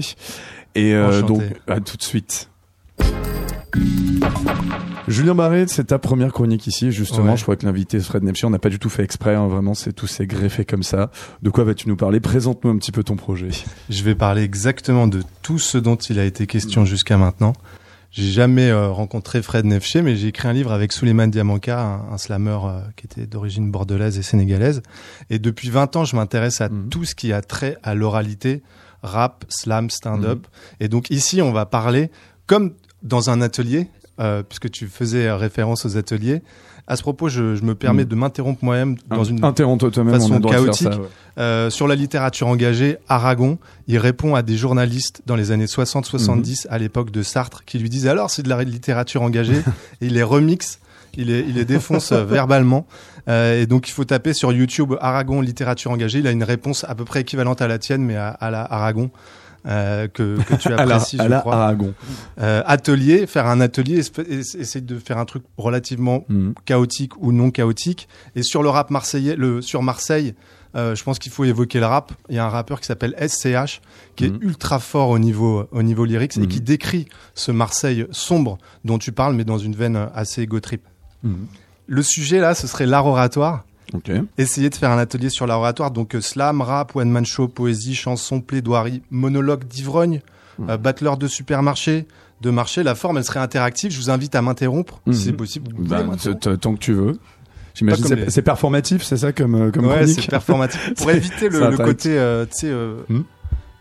Et 0.76 0.94
euh, 0.94 1.22
donc, 1.22 1.42
à 1.68 1.80
tout 1.80 1.98
de 1.98 2.04
suite. 2.04 2.50
Julien 5.08 5.36
Barret, 5.36 5.66
c'est 5.68 5.86
ta 5.86 6.00
première 6.00 6.34
chronique 6.34 6.68
ici, 6.68 6.92
justement. 6.92 7.32
Ouais. 7.32 7.38
Je 7.38 7.44
crois 7.44 7.56
que 7.56 7.66
l'invité 7.66 8.00
Fred 8.00 8.24
Nepchi, 8.24 8.46
on 8.46 8.50
n'a 8.50 8.60
pas 8.60 8.70
du 8.70 8.78
tout 8.78 8.90
fait 8.90 9.04
exprès, 9.04 9.36
hein, 9.36 9.48
vraiment, 9.48 9.74
c'est 9.74 9.94
tout 9.94 10.08
s'est 10.08 10.28
greffé 10.28 10.66
comme 10.66 10.84
ça. 10.84 11.12
De 11.42 11.50
quoi 11.50 11.64
vas-tu 11.64 11.88
nous 11.88 11.96
parler? 11.96 12.20
Présente-nous 12.20 12.70
un 12.70 12.78
petit 12.78 12.92
peu 12.92 13.04
ton 13.04 13.16
projet. 13.16 13.50
Je 13.90 14.04
vais 14.04 14.16
parler 14.16 14.44
exactement 14.44 15.08
de 15.08 15.24
tout 15.42 15.60
ce 15.60 15.78
dont 15.78 15.96
il 15.96 16.20
a 16.20 16.26
été 16.26 16.46
question 16.46 16.84
jusqu'à 16.84 17.18
maintenant. 17.18 17.54
J'ai 18.12 18.32
jamais 18.32 18.70
euh, 18.70 18.89
rencontré 18.89 19.41
Fred 19.41 19.65
Nefché, 19.65 20.02
mais 20.02 20.15
j'ai 20.15 20.28
écrit 20.30 20.48
un 20.48 20.54
livre 20.54 20.72
avec 20.72 20.91
Souleymane 20.91 21.30
Diamanka, 21.30 21.80
un, 21.80 22.13
un 22.13 22.17
slammer 22.17 22.58
euh, 22.63 22.80
qui 22.96 23.06
était 23.06 23.28
d'origine 23.28 23.70
bordelaise 23.70 24.17
et 24.17 24.24
sénégalaise. 24.24 24.82
Et 25.30 25.39
depuis 25.39 25.70
20 25.70 25.96
ans, 25.98 26.06
je 26.06 26.15
m'intéresse 26.15 26.62
à 26.62 26.70
Mhm. 26.70 26.89
tout 26.89 27.06
ce 27.06 27.15
qui 27.15 27.32
a 27.34 27.41
trait 27.41 27.78
à 27.84 27.93
l'oralité, 27.96 28.63
rap, 29.04 29.46
slam, 29.50 29.89
stand-up. 29.89 30.48
Et 30.80 30.88
donc 30.88 31.10
ici, 31.12 31.41
on 31.41 31.52
va 31.52 31.65
parler 31.65 32.10
comme 32.48 32.74
dans 33.04 33.30
un 33.30 33.41
atelier, 33.41 33.89
euh, 34.20 34.44
puisque 34.44 34.70
tu 34.72 34.88
faisais 34.88 35.32
référence 35.32 35.86
aux 35.86 35.98
ateliers. 35.98 36.42
À 36.90 36.96
ce 36.96 37.02
propos, 37.02 37.28
je, 37.28 37.56
je 37.56 37.64
me 37.64 37.76
permets 37.76 38.04
Mhm. 38.04 38.10
de 38.10 38.16
m'interrompre 38.16 38.64
moi-même 38.64 38.96
dans 39.10 39.24
une 39.26 39.44
façon 40.20 40.40
chaotique. 40.66 40.88
ça. 40.94 41.00
ouais. 41.02 41.08
euh, 41.38 41.70
sur 41.70 41.86
la 41.88 41.96
littérature 41.96 42.48
engagée, 42.48 42.98
Aragon, 43.10 43.58
il 43.88 43.98
répond 43.98 44.36
à 44.36 44.42
des 44.42 44.56
journalistes 44.56 45.22
dans 45.26 45.36
les 45.36 45.52
années 45.52 45.66
60-70 45.66 46.66
à 46.70 46.78
l'époque 46.78 47.12
de 47.12 47.24
Sartre 47.24 47.66
qui 47.66 47.78
lui 47.80 47.90
disaient 47.90 48.10
alors 48.10 48.30
c'est 48.32 48.42
de 48.44 48.50
la 48.50 48.64
littérature 48.64 49.22
engagée 49.22 49.58
et 49.58 49.62
il 50.08 50.14
les 50.14 50.24
remixe, 50.24 50.80
il 51.18 51.28
les, 51.28 51.42
il 51.42 51.56
les 51.56 51.66
défonce 51.66 52.14
euh, 52.14 52.24
verbalement. 52.24 52.88
Euh, 53.28 53.62
et 53.62 53.65
donc 53.65 53.90
il 53.90 53.92
faut 53.92 54.06
taper 54.06 54.32
sur 54.34 54.54
YouTube 54.54 54.94
Aragon 55.02 55.42
littérature 55.42 55.92
engagée. 55.92 56.20
Il 56.20 56.28
a 56.28 56.32
une 56.32 56.46
réponse 56.46 56.86
à 56.88 56.96
peu 56.96 57.04
près 57.04 57.20
équivalente 57.22 57.62
à 57.62 57.68
la 57.68 57.80
tienne 57.80 58.02
mais 58.02 58.15
à, 58.15 58.30
à 58.30 58.50
la 58.50 58.62
Aragon. 58.62 59.12
Euh, 59.66 60.08
que, 60.08 60.38
que 60.44 60.56
tu 60.56 60.68
À 60.74 60.86
la, 60.86 60.96
apprécies, 60.96 61.20
à 61.20 61.24
je 61.26 61.30
la 61.30 61.40
crois. 61.40 61.56
Aragon. 61.56 61.94
Euh, 62.40 62.62
atelier, 62.66 63.28
faire 63.28 63.48
un 63.48 63.60
atelier, 63.62 64.00
essayer 64.30 64.82
de 64.82 65.00
faire 65.00 65.18
un 65.18 65.26
truc 65.26 65.44
relativement 65.58 66.26
Mhm. 66.30 66.54
chaotique 66.66 67.14
ou 67.22 67.32
non 67.32 67.52
chaotique. 67.52 68.08
Et 68.36 68.44
sur 68.44 68.64
le 68.64 68.70
rap 68.70 68.92
marseillais, 68.92 69.36
le, 69.36 69.62
sur 69.62 69.82
Marseille, 69.82 70.36
euh, 70.76 70.96
je 70.96 71.04
pense 71.04 71.18
qu'il 71.20 71.32
faut 71.32 71.44
évoquer 71.46 71.80
le 71.80 71.86
rap. 71.86 72.12
Il 72.30 72.36
y 72.36 72.40
a 72.40 72.46
un 72.46 72.50
rappeur 72.50 72.80
qui 72.80 72.86
s'appelle 72.86 73.16
SCH, 73.20 73.82
qui 74.16 74.26
est 74.26 74.34
ultra 74.42 74.80
fort 74.80 75.10
au 75.10 75.20
niveau, 75.20 75.66
au 75.72 75.82
niveau 75.82 76.06
lyrics 76.06 76.38
et 76.38 76.48
qui 76.48 76.62
décrit 76.62 77.08
ce 77.34 77.52
Marseille 77.52 78.06
sombre 78.12 78.58
dont 78.86 78.98
tu 79.00 79.12
parles, 79.12 79.34
mais 79.36 79.44
dans 79.46 79.58
une 79.58 79.76
veine 79.76 80.10
assez 80.14 80.46
go 80.46 80.60
trip. 80.60 80.82
Mhm. 81.24 81.48
Le 81.88 82.02
sujet 82.04 82.40
là, 82.40 82.54
ce 82.54 82.68
serait 82.68 82.86
l'art 82.86 83.06
oratoire. 83.06 83.64
Ok. 83.94 84.12
Essayer 84.38 84.69
de 84.69 84.75
faire 84.75 84.92
un 84.92 84.98
atelier 84.98 85.29
sur 85.29 85.48
l'art 85.48 85.60
oratoire, 85.60 85.92
donc 85.92 86.15
euh, 86.15 86.21
slam, 86.21 86.62
rap, 86.62 86.96
one 86.96 87.10
man 87.10 87.25
show, 87.25 87.48
poésie, 87.48 87.96
chanson, 87.96 88.42
plaidoirie, 88.42 89.02
monologue 89.12 89.63
d'ivrogne, 89.65 90.21
Hmm. 90.60 90.69
euh, 90.71 90.77
battleur 90.77 91.17
de 91.17 91.27
supermarché, 91.27 92.08
de 92.42 92.50
marché. 92.50 92.81
La 92.83 92.96
forme, 92.96 93.17
elle 93.19 93.23
serait 93.23 93.40
interactive. 93.40 93.92
Je 93.92 93.98
vous 94.00 94.10
invite 94.10 94.33
à 94.35 94.42
m'interrompre, 94.42 95.00
si 95.12 95.25
c'est 95.25 95.33
possible. 95.33 95.71
Vous 95.77 95.85
Bah, 95.85 96.04
tant 96.60 96.73
que 96.73 96.79
tu 96.79 96.94
veux. 96.94 97.19
J'imagine 97.75 98.06
c'est 98.08 98.35
les- 98.38 98.42
performatif, 98.42 99.04
c'est 99.04 99.17
ça 99.17 99.31
comme 99.31 99.54
euh, 99.54 99.71
comme 99.71 99.85
ouais, 99.85 100.08
c'est 100.08 100.27
performatif. 100.27 100.94
Pour 100.98 101.12
éviter 101.12 101.48
le, 101.50 101.77
côté, 101.77 102.17
euh, 102.17 102.46
tu 102.46 102.52
sais, 102.62 102.67
euh, 102.71 102.96
Hmm. 103.08 103.21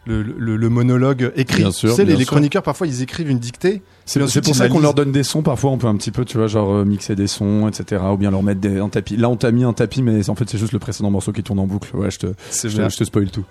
Le, 0.07 0.23
le- 0.23 0.57
le 0.57 0.69
monologue 0.69 1.33
écrit. 1.37 1.63
Bien 1.63 1.71
sûr, 1.73 1.91
tu 1.91 1.97
sais, 1.97 2.03
les, 2.03 2.09
bien 2.09 2.17
les 2.19 2.25
sûr. 2.25 2.33
chroniqueurs, 2.33 2.63
parfois, 2.63 2.87
ils 2.87 3.03
écrivent 3.03 3.29
une 3.31 3.39
dictée. 3.39 3.83
C'est 4.05 4.21
pour 4.21 4.55
ça 4.55 4.69
qu'on 4.69 4.79
leur 4.81 4.95
donne 4.95 5.13
des 5.13 5.23
sons. 5.25 5.43
Parfois, 5.43 5.71
on 5.71 5.79
peut 5.79 5.87
un 5.89 5.97
petit 5.97 6.11
peu, 6.13 6.25
tu 6.25 6.39
vois, 6.39 6.47
genre 6.47 6.73
euh, 6.73 6.85
mixer 6.85 7.17
des 7.17 7.27
sons, 7.27 7.69
etc. 7.69 8.03
Ou 8.13 8.17
bien 8.17 8.31
leur 8.31 8.43
mettre 8.43 8.61
des, 8.61 8.79
un 8.79 8.89
tapis. 8.89 9.17
Là, 9.17 9.29
on 9.29 9.37
t'a 9.37 9.51
mis 9.51 9.65
un 9.65 9.73
tapis, 9.73 10.03
mais 10.03 10.29
en 10.31 10.35
fait, 10.35 10.49
c'est 10.49 10.59
juste 10.59 10.73
le 10.73 10.79
précédent 10.79 11.11
morceau 11.11 11.33
qui 11.33 11.43
tourne 11.43 11.59
en 11.59 11.67
boucle. 11.67 11.95
Ouais, 11.97 12.11
je 12.11 12.19
te, 12.19 12.27
je 12.53 12.61
te, 12.63 12.69
vrai. 12.69 12.91
je 12.91 12.97
te 12.97 13.05
spoil 13.05 13.31
tout. 13.31 13.45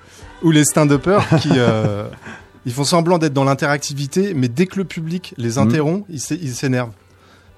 Ou 0.44 0.52
les 0.52 0.64
stand-uppers 0.64 1.28
qui, 1.42 1.50
euh, 1.54 2.08
ils 2.66 2.72
font 2.72 2.84
semblant 2.86 3.18
d'être 3.18 3.34
dans 3.34 3.44
l'interactivité, 3.44 4.34
mais 4.34 4.48
dès 4.48 4.66
que 4.66 4.78
le 4.78 4.86
public 4.86 5.34
les 5.38 5.58
interrompt, 5.58 6.06
ils 6.10 6.20
s'é- 6.22 6.40
ils 6.42 6.54
s'énervent. 6.54 6.92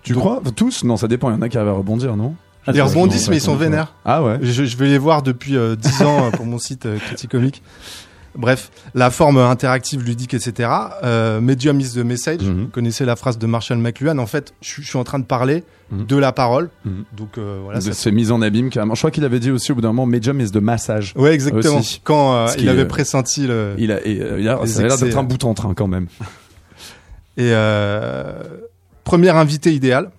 Tu 0.04 0.14
Donc- 0.14 0.22
crois 0.24 0.42
Tous? 0.56 0.84
Non, 0.84 0.98
ça 0.98 1.08
dépend. 1.08 1.30
Il 1.30 1.34
y 1.34 1.38
en 1.38 1.42
a 1.42 1.50
qui 1.50 1.58
arrivent 1.58 1.70
à 1.70 1.74
rebondir, 1.74 2.16
non? 2.16 2.34
Ils 2.74 2.82
rebondissent, 2.82 3.30
mais 3.30 3.38
ils 3.38 3.42
sont 3.42 3.56
vénères. 3.56 3.94
Ah 4.04 4.22
ouais. 4.24 4.40
Je, 4.42 4.66
je 4.66 4.76
vais 4.78 4.88
les 4.88 4.98
voir 4.98 5.22
depuis 5.22 5.56
euh, 5.56 5.76
10 5.78 6.02
ans 6.02 6.26
euh, 6.26 6.32
pour 6.32 6.46
mon 6.46 6.58
site 6.60 6.86
euh, 6.86 6.98
Critique 6.98 7.32
Comique. 7.32 7.62
Bref, 8.36 8.70
la 8.94 9.10
forme 9.10 9.38
interactive, 9.40 10.04
ludique, 10.04 10.34
etc. 10.34 10.70
Euh, 11.04 11.42
medium 11.42 11.80
is 11.80 11.94
the 11.94 11.98
message. 12.04 12.42
Mhm. 12.44 12.62
Vous 12.64 12.68
connaissez 12.68 13.04
la 13.06 13.16
phrase 13.16 13.38
de 13.40 13.48
Marshall 13.48 13.80
McLuhan. 13.80 14.18
En 14.20 14.28
fait, 14.28 14.54
je, 14.62 14.70
suis- 14.70 14.84
je 14.84 14.88
suis 14.90 14.98
en 15.00 15.04
train 15.04 15.18
de 15.20 15.26
parler 15.26 15.64
Mhm. 15.92 16.06
de 16.06 16.16
la 16.18 16.32
parole. 16.32 16.70
Mhm. 16.86 17.06
Donc 17.16 17.38
euh, 17.38 17.60
voilà. 17.64 17.80
De 17.80 17.92
ces 17.92 18.12
mises 18.12 18.32
en 18.32 18.42
abîme 18.42 18.70
carrément. 18.70 18.94
Je 18.96 19.00
crois 19.02 19.10
qu'il 19.12 19.26
avait 19.26 19.40
dit 19.40 19.50
aussi 19.52 19.72
au 19.72 19.76
bout 19.76 19.82
d'un 19.82 19.88
moment, 19.90 20.06
Medium 20.06 20.40
is 20.40 20.52
de 20.52 20.60
massage. 20.60 21.14
Ouais, 21.16 21.34
exactement. 21.34 21.78
Aussi. 21.80 22.02
Quand 22.04 22.36
euh, 22.36 22.48
il 22.60 22.70
avait 22.70 22.82
est- 22.82 22.86
pressenti 22.86 23.48
le. 23.48 23.74
Il 23.78 23.92
a, 23.92 24.06
et, 24.06 24.20
euh, 24.22 24.40
il 24.40 24.48
a 24.50 24.60
Les 24.62 24.68
ça 24.68 24.80
avait 24.80 24.88
l'air 24.90 24.98
d'être 24.98 25.18
un 25.18 25.22
euh. 25.22 25.24
bout 25.24 25.44
en 25.44 25.54
train 25.54 25.74
quand 25.74 25.88
même. 25.88 26.08
Et 27.38 27.52
euh, 27.54 28.34
premier 29.04 29.30
invité 29.30 29.74
idéal, 29.74 30.10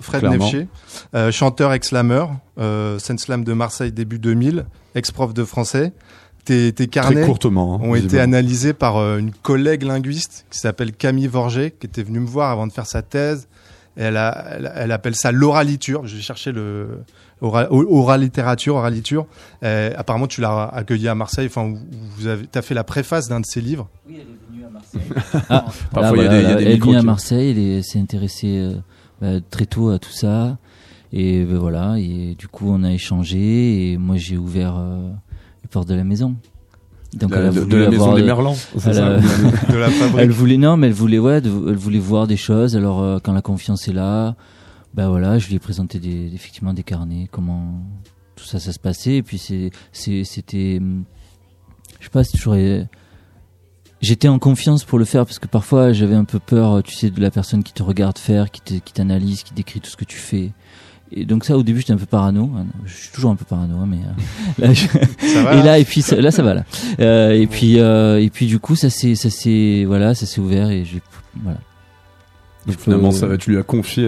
Fred. 0.00 0.24
Nefché, 0.24 0.66
euh, 1.14 1.30
chanteur 1.30 1.72
ex-slammer, 1.72 2.24
euh, 2.58 2.98
slam 2.98 3.44
de 3.44 3.52
Marseille 3.52 3.92
début 3.92 4.18
2000, 4.18 4.66
ex-prof 4.94 5.32
de 5.32 5.44
français. 5.44 5.92
Tes, 6.46 6.72
tes 6.72 6.86
Très 6.86 6.86
carnets 6.86 7.26
courtement. 7.26 7.74
hein, 7.74 7.80
ont 7.86 7.94
été 7.94 8.18
analysés 8.20 8.72
par 8.72 8.96
euh, 8.96 9.18
une 9.18 9.32
collègue 9.32 9.82
linguiste 9.82 10.46
qui 10.50 10.58
s'appelle 10.58 10.92
Camille 10.92 11.26
Vorger, 11.26 11.72
qui 11.78 11.86
était 11.86 12.02
venue 12.02 12.20
me 12.20 12.26
voir 12.26 12.50
avant 12.50 12.66
de 12.66 12.72
faire 12.72 12.86
sa 12.86 13.02
thèse. 13.02 13.48
Et 13.98 14.02
elle, 14.02 14.16
a, 14.16 14.46
elle, 14.56 14.72
elle 14.76 14.92
appelle 14.92 15.14
ça 15.16 15.32
l'oraliture. 15.32 16.06
J'ai 16.06 16.20
cherché 16.20 16.52
le 16.52 17.00
ora- 17.40 17.66
oralittérature, 17.72 18.76
oraliture. 18.76 19.26
Euh, 19.64 19.90
apparemment, 19.96 20.26
tu 20.26 20.40
l'as 20.40 20.64
accueilli 20.66 21.08
à 21.08 21.14
Marseille. 21.14 21.46
Enfin, 21.46 21.74
vous- 22.16 22.26
avez, 22.26 22.46
t'as 22.46 22.62
fait 22.62 22.74
la 22.74 22.84
préface 22.84 23.28
d'un 23.28 23.40
de 23.40 23.46
ses 23.46 23.60
livres. 23.60 23.88
Oui, 24.08 24.16
elle 24.16 24.20
est 24.20 24.52
venue 24.52 24.64
à 24.66 24.70
Marseille. 24.70 25.00
Parfois, 25.92 26.16
Là, 26.16 26.22
il 26.22 26.22
y 26.22 26.26
a 26.26 26.28
voilà, 26.28 26.28
des- 26.28 26.36
il 26.36 26.42
y 26.42 26.44
a 26.46 26.48
là, 26.50 26.54
des 26.56 26.64
elle 26.64 26.72
est 26.72 26.78
venue 26.80 26.96
à 26.96 27.02
Marseille, 27.02 27.50
elle 27.50 27.58
est- 27.58 27.82
s'est 27.82 27.98
intéressée 27.98 28.58
euh, 28.58 28.74
bah, 29.20 29.40
très 29.50 29.66
tôt 29.66 29.88
à 29.90 29.98
tout 29.98 30.12
ça. 30.12 30.58
Et 31.12 31.44
ben 31.44 31.56
voilà, 31.58 31.94
et 31.98 32.34
du 32.36 32.48
coup 32.48 32.66
on 32.68 32.82
a 32.82 32.90
échangé 32.92 33.92
et 33.92 33.96
moi 33.96 34.16
j'ai 34.16 34.36
ouvert 34.36 34.74
euh, 34.76 35.08
les 35.66 35.70
portes 35.70 35.88
de 35.88 35.94
la 35.94 36.04
maison. 36.04 36.36
Donc 37.14 37.30
La- 37.32 37.38
elle 37.38 37.46
a 37.46 37.50
voulu 37.50 37.66
de 37.66 37.76
la 37.76 37.90
maison 37.90 38.14
des 38.14 38.22
Merlans. 38.22 38.54
elle 38.74 38.80
ça 38.94 39.16
de 39.18 39.76
la 39.76 39.90
fabrique. 39.90 40.18
Elle 40.22 40.30
voulait 40.30 40.58
non, 40.58 40.76
mais 40.76 40.86
elle 40.88 40.92
voulait 40.92 41.18
ouais, 41.18 41.38
elle 41.38 41.76
voulait 41.76 41.98
voir 41.98 42.26
des 42.28 42.36
choses. 42.36 42.76
Alors 42.76 43.00
euh, 43.02 43.18
quand 43.22 43.32
la 43.32 43.42
confiance 43.42 43.88
est 43.88 43.92
là, 43.92 44.36
ben 44.94 45.08
voilà, 45.08 45.38
je 45.38 45.48
lui 45.48 45.56
ai 45.56 45.58
présenté 45.58 45.98
des, 45.98 46.32
effectivement 46.34 46.72
des 46.72 46.82
carnets, 46.82 47.28
comment 47.30 47.80
tout 48.36 48.44
ça 48.44 48.58
ça 48.60 48.72
se 48.72 48.78
passait. 48.78 49.16
Et 49.16 49.22
puis 49.22 49.38
c'est 49.38 49.70
c'était, 50.24 50.78
hum, 50.80 51.04
je 52.00 52.04
sais 52.04 52.10
pas, 52.10 52.22
euh, 52.54 52.84
J'étais 54.02 54.28
en 54.28 54.38
confiance 54.38 54.84
pour 54.84 54.98
le 54.98 55.04
faire 55.06 55.24
parce 55.24 55.38
que 55.38 55.46
parfois 55.48 55.92
j'avais 55.92 56.14
un 56.16 56.24
peu 56.24 56.38
peur, 56.38 56.82
tu 56.82 56.94
sais, 56.94 57.10
de 57.10 57.20
la 57.20 57.30
personne 57.30 57.62
qui 57.64 57.72
te 57.72 57.82
regarde 57.82 58.18
faire, 58.18 58.50
qui 58.50 58.60
te- 58.60 58.74
qui 58.84 58.92
t'analyse, 58.92 59.42
qui 59.42 59.54
décrit 59.54 59.80
tout 59.80 59.90
ce 59.90 59.96
que 59.96 60.04
tu 60.04 60.18
fais. 60.18 60.52
Et 61.12 61.24
donc 61.24 61.44
ça, 61.44 61.56
au 61.56 61.62
début, 61.62 61.80
j'étais 61.80 61.92
un 61.92 61.96
peu 61.98 62.06
parano. 62.06 62.50
hein. 62.56 62.66
Je 62.84 62.92
suis 62.92 63.12
toujours 63.12 63.30
un 63.30 63.36
peu 63.36 63.44
parano, 63.44 63.76
hein, 63.78 63.86
mais 63.88 63.98
euh, 63.98 64.66
là, 64.66 64.72
je- 64.72 64.86
Ça 65.28 65.42
va, 65.44 65.54
et 65.58 65.62
là 65.62 65.78
et 65.78 65.84
puis 65.84 66.02
ça- 66.02 66.20
là, 66.20 66.30
ça 66.30 66.42
va 66.42 66.54
là. 66.54 66.64
Euh, 67.00 67.30
et 67.30 67.46
puis, 67.46 67.78
euh, 67.78 68.20
et 68.20 68.28
puis 68.30 68.46
du 68.46 68.58
coup, 68.58 68.74
ça 68.76 68.90
s'est, 68.90 69.14
ça 69.14 69.30
s'est, 69.30 69.84
voilà, 69.86 70.14
ça 70.14 70.26
s'est 70.26 70.40
ouvert 70.40 70.70
et 70.70 70.84
j'ai, 70.84 71.00
voilà. 71.42 71.58
Donc 72.66 72.80
finalement, 72.80 73.10
peux- 73.10 73.14
ça 73.16 73.26
va. 73.26 73.36
Tu 73.38 73.50
lui 73.50 73.58
as 73.58 73.62
confié. 73.62 74.04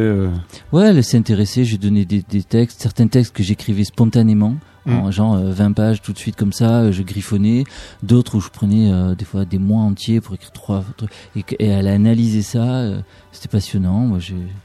Ouais, 0.72 0.86
elle 0.88 1.04
s'est 1.04 1.16
intéressée. 1.18 1.64
J'ai 1.64 1.78
donné 1.78 2.04
des, 2.04 2.24
des 2.28 2.42
textes, 2.42 2.82
certains 2.82 3.06
textes 3.06 3.32
que 3.34 3.42
j'écrivais 3.42 3.84
spontanément, 3.84 4.56
Mm. 4.86 4.92
en 4.94 5.10
genre 5.10 5.34
euh, 5.34 5.52
20 5.52 5.72
pages 5.72 6.00
tout 6.00 6.12
de 6.14 6.18
suite 6.18 6.34
comme 6.36 6.52
ça. 6.52 6.80
euh, 6.80 6.92
Je 6.92 7.02
griffonnais. 7.02 7.64
D'autres 8.02 8.36
où 8.36 8.40
je 8.40 8.48
prenais 8.48 8.90
euh, 8.90 9.14
des 9.14 9.24
fois 9.26 9.44
des 9.44 9.58
mois 9.58 9.82
entiers 9.82 10.20
pour 10.22 10.34
écrire 10.34 10.50
trois 10.50 10.82
trucs. 10.96 11.10
Et, 11.36 11.66
elle 11.66 11.86
a 11.88 11.92
analysé 11.92 12.40
ça. 12.42 12.84
C'était 13.30 13.48
passionnant. 13.48 14.00
Moi. 14.00 14.18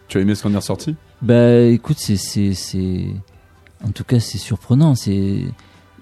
Tu 0.07 0.17
as 0.17 0.21
aimé 0.21 0.33
ce 0.33 0.43
qu'on 0.43 0.53
est 0.53 0.55
ressorti? 0.55 0.95
Bah, 1.23 1.61
écoute, 1.61 1.99
c'est, 1.99 2.17
c'est, 2.17 2.53
c'est, 2.53 3.05
en 3.81 3.91
tout 3.91 4.03
cas, 4.03 4.19
c'est 4.19 4.37
surprenant. 4.37 4.93
C'est 4.93 5.45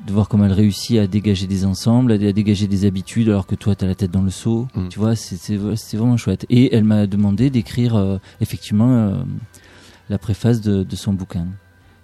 de 0.08 0.12
voir 0.12 0.28
comment 0.28 0.46
elle 0.46 0.52
réussit 0.52 0.98
à 0.98 1.06
dégager 1.06 1.46
des 1.46 1.64
ensembles, 1.64 2.12
à, 2.12 2.16
à 2.16 2.32
dégager 2.32 2.66
des 2.66 2.86
habitudes, 2.86 3.30
alors 3.30 3.46
que 3.46 3.54
toi, 3.54 3.76
t'as 3.76 3.86
la 3.86 3.94
tête 3.94 4.10
dans 4.10 4.24
le 4.24 4.32
seau. 4.32 4.68
Mm. 4.74 4.88
Tu 4.88 4.98
vois, 4.98 5.16
c'est, 5.16 5.56
vraiment 5.56 6.18
chouette. 6.18 6.48
Et 6.50 6.76
elle 6.76 6.86
m'a 6.86 7.06
demandé 7.06 7.52
d'écrire 7.52 7.96
euh, 7.96 8.18
effectivement 8.40 8.90
euh, 8.92 9.24
la 10.10 10.18
préface 10.18 10.60
de, 10.60 10.82
de 10.82 10.96
son 10.96 11.14
bouquin. 11.14 11.46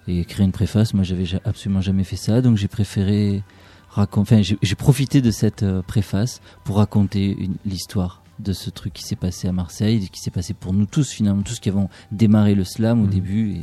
Et 0.07 0.19
écrire 0.19 0.45
une 0.45 0.51
préface, 0.51 0.93
moi, 0.93 1.03
j'avais 1.03 1.25
ja- 1.25 1.41
absolument 1.43 1.81
jamais 1.81 2.03
fait 2.03 2.17
ça, 2.17 2.41
donc 2.41 2.55
j'ai 2.57 2.67
préféré 2.67 3.41
raconter. 3.89 4.35
Enfin, 4.35 4.55
j'ai, 4.61 4.75
profité 4.75 5.21
de 5.21 5.31
cette 5.31 5.63
euh, 5.63 5.81
préface 5.81 6.39
pour 6.63 6.77
raconter 6.77 7.49
l'histoire 7.65 8.21
de 8.39 8.53
ce 8.53 8.69
truc 8.69 8.93
qui 8.93 9.03
s'est 9.03 9.15
passé 9.15 9.47
à 9.47 9.51
Marseille, 9.51 10.09
qui 10.11 10.19
s'est 10.19 10.31
passé 10.31 10.53
pour 10.53 10.73
nous 10.73 10.85
tous 10.85 11.09
finalement, 11.11 11.41
tous 11.41 11.59
qui 11.59 11.69
avons 11.69 11.89
démarré 12.11 12.55
le 12.55 12.63
slam 12.63 13.01
au 13.01 13.05
Mhm. 13.05 13.09
début. 13.09 13.51
Et 13.53 13.61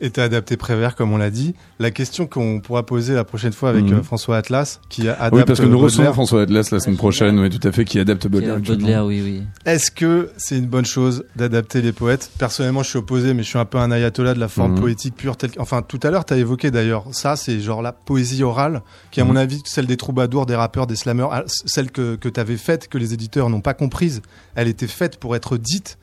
Et 0.00 0.10
t'as 0.10 0.22
adapté 0.24 0.56
Prévert, 0.56 0.94
comme 0.94 1.12
on 1.12 1.16
l'a 1.16 1.30
dit. 1.30 1.54
La 1.80 1.90
question 1.90 2.26
qu'on 2.28 2.60
pourra 2.60 2.86
poser 2.86 3.14
la 3.14 3.24
prochaine 3.24 3.52
fois 3.52 3.70
avec 3.70 3.84
Mhm. 3.84 3.94
euh, 3.94 4.02
François 4.04 4.36
Atlas, 4.36 4.80
qui 4.88 5.08
adapte 5.08 5.34
Oui, 5.34 5.42
parce 5.44 5.58
que 5.58 5.64
nous 5.66 5.78
recevons. 5.78 6.12
François 6.12 6.42
Atlas 6.42 6.70
la 6.70 6.78
semaine 6.78 6.96
prochaine, 6.96 7.38
oui, 7.40 7.50
tout 7.50 7.66
à 7.66 7.72
fait, 7.72 7.84
qui 7.84 7.98
adapte 7.98 8.28
Baudelaire. 8.28 8.60
Baudelaire, 8.60 9.04
oui, 9.06 9.20
oui. 9.24 9.42
Est-ce 9.66 9.90
que 9.90 10.30
c'est 10.36 10.56
une 10.56 10.66
bonne 10.66 10.84
chose 10.86 11.24
d'adapter 11.34 11.82
les 11.82 11.90
poètes? 11.92 12.30
Personnellement, 12.38 12.84
je 12.84 12.90
suis 12.90 12.98
opposé, 12.98 13.34
mais 13.34 13.42
je 13.42 13.48
suis 13.48 13.58
un 13.58 13.64
peu 13.64 13.78
un 13.78 13.90
ayatollah 13.90 14.34
de 14.34 14.40
la 14.40 14.46
forme 14.48 14.72
Mhm. 14.74 14.80
poétique 14.80 15.16
pure. 15.16 15.36
Telle... 15.36 15.50
Enfin, 15.58 15.82
tout 15.82 15.98
à 16.04 16.10
l'heure, 16.10 16.24
tu 16.24 16.32
as 16.32 16.36
évoqué 16.36 16.70
d'ailleurs 16.70 17.06
ça, 17.10 17.34
c'est 17.34 17.58
genre 17.58 17.82
la 17.82 17.90
poésie 17.92 18.44
orale, 18.44 18.82
qui, 19.10 19.20
à 19.20 19.24
Mhm. 19.24 19.30
mon 19.30 19.36
avis, 19.36 19.60
celle 19.64 19.86
des 19.86 19.96
troubadours, 19.96 20.46
des 20.46 20.54
rappeurs, 20.54 20.86
des 20.86 20.94
slammers, 20.96 21.28
ah, 21.32 21.42
celle 21.46 21.90
que, 21.90 22.14
que 22.14 22.28
tu 22.28 22.38
avais 22.38 22.56
faite, 22.56 22.86
que 22.88 22.98
les 22.98 23.14
éditeurs 23.14 23.50
n'ont 23.50 23.60
pas 23.60 23.74
comprise. 23.74 24.22
Elle 24.54 24.68
était 24.68 24.86
faite 24.86 25.18
pour 25.18 25.34
être 25.34 25.56
dite. 25.56 25.98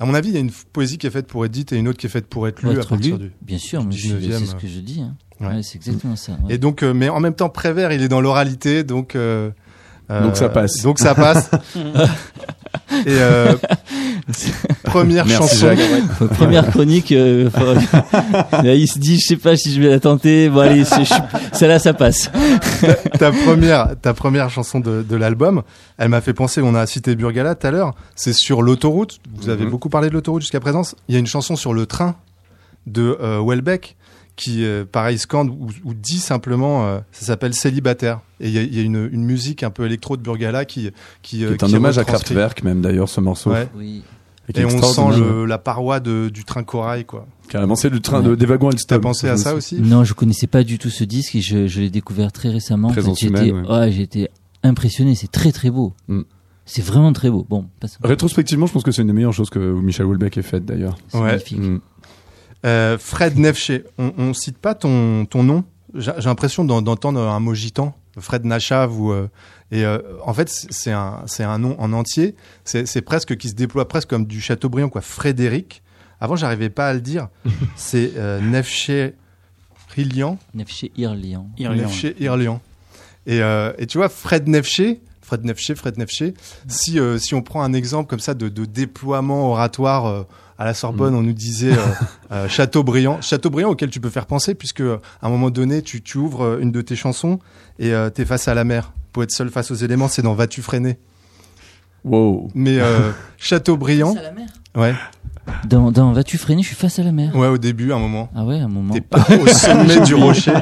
À 0.00 0.06
mon 0.06 0.14
avis, 0.14 0.30
il 0.30 0.34
y 0.34 0.38
a 0.38 0.40
une 0.40 0.50
poésie 0.72 0.98
qui 0.98 1.06
est 1.06 1.10
faite 1.10 1.26
pour 1.28 1.44
être 1.44 1.52
dite 1.52 1.72
et 1.72 1.76
une 1.76 1.86
autre 1.88 1.98
qui 1.98 2.06
est 2.06 2.10
faite 2.10 2.26
pour 2.26 2.48
être 2.48 2.62
lue 2.62 2.80
à 2.80 2.84
partir 2.84 3.16
lu, 3.16 3.24
du. 3.28 3.32
bien 3.42 3.58
sûr, 3.58 3.84
mais 3.84 3.92
je- 3.92 4.16
19e, 4.16 4.38
c'est 4.40 4.46
ce 4.46 4.54
que 4.56 4.66
je 4.66 4.80
dis. 4.80 5.00
hein. 5.00 5.14
Ouais. 5.40 5.48
Ouais, 5.56 5.62
c'est 5.62 5.76
exactement 5.76 6.16
ça. 6.16 6.32
ouais. 6.32 6.54
Et 6.54 6.58
donc, 6.58 6.82
euh, 6.82 6.92
mais 6.94 7.08
en 7.08 7.20
même 7.20 7.34
temps, 7.34 7.48
Prévert, 7.48 7.92
il 7.92 8.02
est 8.02 8.08
dans 8.08 8.20
l'oralité, 8.20 8.82
donc. 8.84 9.14
euh, 9.16 9.50
Donc 10.08 10.36
ça 10.36 10.48
passe. 10.48 10.82
Donc 10.82 10.98
ça 10.98 11.14
passe. 11.14 11.50
et 11.76 13.06
euh, 13.08 13.54
première 14.98 15.26
Merci, 15.26 15.58
chanson. 15.58 15.76
Première 16.34 16.70
chronique, 16.70 17.12
euh, 17.12 17.50
là, 18.52 18.74
il 18.74 18.86
se 18.88 18.98
dit, 18.98 19.16
je 19.18 19.26
sais 19.26 19.36
pas 19.36 19.56
si 19.56 19.72
je 19.74 19.80
vais 19.80 19.88
la 19.88 20.00
tenter. 20.00 20.48
Bon, 20.48 20.60
allez, 20.60 20.84
celle-là, 21.52 21.78
ça 21.78 21.94
passe. 21.94 22.30
ta 23.18 23.32
première, 23.32 23.94
ta 24.00 24.14
première 24.14 24.50
chanson 24.50 24.80
de, 24.80 25.02
de 25.08 25.16
l'album, 25.16 25.62
elle 25.98 26.08
m'a 26.08 26.20
fait 26.20 26.34
penser, 26.34 26.60
on 26.62 26.74
a 26.74 26.86
cité 26.86 27.14
Burgala 27.16 27.54
tout 27.54 27.66
à 27.66 27.70
l'heure, 27.70 27.94
c'est 28.14 28.32
sur 28.32 28.62
l'autoroute. 28.62 29.20
Vous 29.36 29.48
avez 29.48 29.64
Mhm. 29.64 29.70
beaucoup 29.70 29.88
parlé 29.88 30.08
de 30.08 30.14
l'autoroute 30.14 30.42
jusqu'à 30.42 30.60
présent. 30.60 30.82
Il 31.08 31.14
y 31.14 31.16
a 31.16 31.20
une 31.20 31.26
chanson 31.26 31.56
sur 31.56 31.72
le 31.74 31.86
train 31.86 32.16
de 32.86 33.16
euh, 33.20 33.40
Welbeck 33.44 33.96
qui, 34.36 34.64
euh, 34.64 34.84
pareil, 34.90 35.16
scande 35.18 35.48
ou, 35.50 35.68
ou 35.84 35.94
dit 35.94 36.18
simplement, 36.18 36.86
euh, 36.86 36.98
ça 37.12 37.26
s'appelle 37.26 37.54
Célibataire. 37.54 38.20
Et 38.40 38.48
il 38.48 38.54
y 38.54 38.58
a, 38.58 38.62
il 38.62 38.74
y 38.74 38.80
a 38.80 38.82
une, 38.82 39.08
une 39.12 39.24
musique 39.24 39.62
un 39.62 39.70
peu 39.70 39.86
électro 39.86 40.16
de 40.16 40.22
Burgala 40.22 40.64
qui, 40.64 40.90
qui, 41.22 41.38
Qui 41.38 41.44
est 41.44 41.62
un 41.62 41.66
qui 41.68 41.76
hommage 41.76 41.98
à. 41.98 42.04
Kraftwerk, 42.04 42.62
même 42.64 42.80
d'ailleurs, 42.80 43.08
ce 43.08 43.20
morceau. 43.20 43.50
Ouais. 43.52 43.68
Oui. 43.76 44.02
Et 44.54 44.64
on 44.64 44.82
sent 44.82 45.18
le, 45.18 45.44
la 45.46 45.58
paroi 45.58 46.00
de, 46.00 46.28
du 46.28 46.44
train 46.44 46.64
corail, 46.64 47.04
quoi. 47.04 47.26
Carrément, 47.48 47.76
c'est 47.76 47.88
le 47.88 48.00
train 48.00 48.20
Ouais. 48.22 48.28
de, 48.30 48.34
des 48.34 48.46
wagons 48.46 48.68
T'as 48.70 48.74
Alstom. 48.74 49.00
pensé 49.00 49.28
à 49.28 49.36
ça 49.36 49.54
aussi 49.54 49.80
Non, 49.80 50.04
je 50.04 50.12
connaissais 50.14 50.46
pas 50.46 50.62
du 50.64 50.78
tout 50.78 50.90
ce 50.90 51.04
disque 51.04 51.34
et 51.36 51.40
je, 51.40 51.66
je 51.66 51.80
l'ai 51.80 51.90
découvert 51.90 52.30
très 52.32 52.50
récemment. 52.50 52.88
En 52.88 52.90
fait, 52.92 53.00
Présence 53.00 53.20
j'ai 53.20 53.28
été, 53.28 53.52
ouais. 53.52 54.30
impressionné. 54.62 55.14
C'est 55.14 55.30
très 55.30 55.52
très 55.52 55.70
beau. 55.70 55.92
Mm. 56.08 56.22
C'est 56.66 56.82
vraiment 56.84 57.12
très 57.12 57.30
beau. 57.30 57.46
Bon, 57.48 57.66
passe- 57.80 57.98
Rétrospectivement, 58.02 58.66
je 58.66 58.72
pense 58.72 58.82
que 58.82 58.90
c'est 58.90 59.02
une 59.02 59.08
des 59.08 59.14
meilleures 59.14 59.32
choses 59.34 59.50
que 59.50 59.58
Michel 59.58 60.06
Houellebecq 60.06 60.38
ait 60.38 60.42
faites 60.42 60.64
d'ailleurs. 60.64 60.96
c'est 61.08 61.18
Ouais. 61.18 61.24
magnifique. 61.26 61.58
Mm. 61.60 61.80
Euh, 62.66 62.96
Fred 62.98 63.38
Nefché, 63.38 63.84
on, 63.98 64.12
on 64.16 64.32
cite 64.34 64.56
pas 64.58 64.74
ton, 64.74 65.26
ton 65.26 65.42
nom? 65.42 65.64
J'ai 65.94 66.12
l'impression 66.24 66.64
d'en- 66.64 66.82
d'entendre 66.82 67.20
un 67.20 67.38
mot 67.40 67.54
gitan, 67.54 67.94
Fred 68.18 68.44
Nachav 68.46 68.98
ou 68.98 69.12
euh, 69.12 69.28
et 69.74 69.84
euh, 69.84 69.98
en 70.24 70.32
fait 70.32 70.48
c'est- 70.48 70.92
un 70.92 71.22
c'est 71.26 71.44
un 71.44 71.58
nom 71.58 71.74
en 71.78 71.92
entier. 71.92 72.34
C'est 72.64 72.86
c'est 72.86 73.02
presque 73.02 73.36
qui 73.36 73.48
se 73.48 73.54
déploie 73.54 73.86
presque 73.88 74.08
comme 74.08 74.24
du 74.26 74.40
Chateaubriand 74.40 74.88
quoi. 74.88 75.00
Frédéric 75.00 75.82
Avant, 76.20 76.36
j'arrivais 76.36 76.70
pas 76.70 76.88
à 76.88 76.94
le 76.94 77.00
dire. 77.00 77.28
C'est 77.76 78.12
euh, 78.16 78.40
Nefché 78.40 79.14
Rilian. 79.94 80.38
Nefché 80.54 80.92
Irlian. 80.96 81.48
Nefché 81.84 82.16
Irlian. 82.20 82.60
Et, 83.26 83.40
euh, 83.42 83.72
et 83.78 83.86
tu 83.86 83.98
vois, 83.98 84.08
Fred 84.08 84.48
Nefché, 84.48 85.00
Fred 85.22 85.44
Nefché, 85.44 85.74
Fred 85.74 85.98
Nefché, 85.98 86.34
si, 86.68 86.98
euh, 86.98 87.18
si 87.18 87.34
on 87.34 87.42
prend 87.42 87.62
un 87.62 87.72
exemple 87.72 88.08
comme 88.08 88.20
ça 88.20 88.34
de, 88.34 88.48
de 88.48 88.64
déploiement 88.64 89.50
oratoire 89.52 90.06
euh, 90.06 90.22
à 90.58 90.64
la 90.64 90.74
Sorbonne, 90.74 91.14
on 91.14 91.22
nous 91.22 91.32
disait 91.32 91.72
euh, 91.72 91.76
euh, 92.32 92.48
Chateaubriand, 92.48 93.20
Chateaubriand 93.20 93.70
auquel 93.70 93.90
tu 93.90 94.00
peux 94.00 94.10
faire 94.10 94.26
penser, 94.26 94.54
puisque 94.54 94.80
euh, 94.82 94.98
à 95.22 95.26
un 95.26 95.30
moment 95.30 95.50
donné, 95.50 95.82
tu, 95.82 96.00
tu 96.02 96.18
ouvres 96.18 96.42
euh, 96.44 96.58
une 96.60 96.70
de 96.72 96.80
tes 96.80 96.96
chansons 96.96 97.38
et 97.78 97.92
euh, 97.94 98.10
t'es 98.10 98.24
face 98.24 98.46
à 98.48 98.54
la 98.54 98.64
mer. 98.64 98.92
Pour 99.14 99.22
être 99.22 99.30
seul 99.30 99.48
face 99.48 99.70
aux 99.70 99.76
éléments, 99.76 100.08
c'est 100.08 100.22
dans 100.22 100.34
Vas-tu 100.34 100.60
freiner? 100.60 100.98
Wow. 102.04 102.50
Mais 102.54 102.80
euh, 102.80 103.12
Chateaubriand, 103.38 104.12
la 104.12 104.32
mer. 104.32 104.48
ouais, 104.76 104.92
Dans, 105.68 105.92
dans 105.92 106.12
Vas-tu 106.12 106.36
freiner 106.36 106.62
Je 106.62 106.66
suis 106.66 106.76
face 106.76 106.98
à 106.98 107.04
la 107.04 107.12
mer. 107.12 107.34
ouais, 107.36 107.46
au 107.46 107.56
début, 107.56 107.92
à 107.92 107.94
un 107.94 108.00
moment. 108.00 108.28
Ah 108.34 108.44
ouais, 108.44 108.58
à 108.60 108.64
un 108.64 108.68
moment. 108.68 108.92
T'es 108.92 109.00
pas 109.00 109.24
au 109.40 109.46
sommet 109.46 110.00
du 110.00 110.14
rocher. 110.24 110.52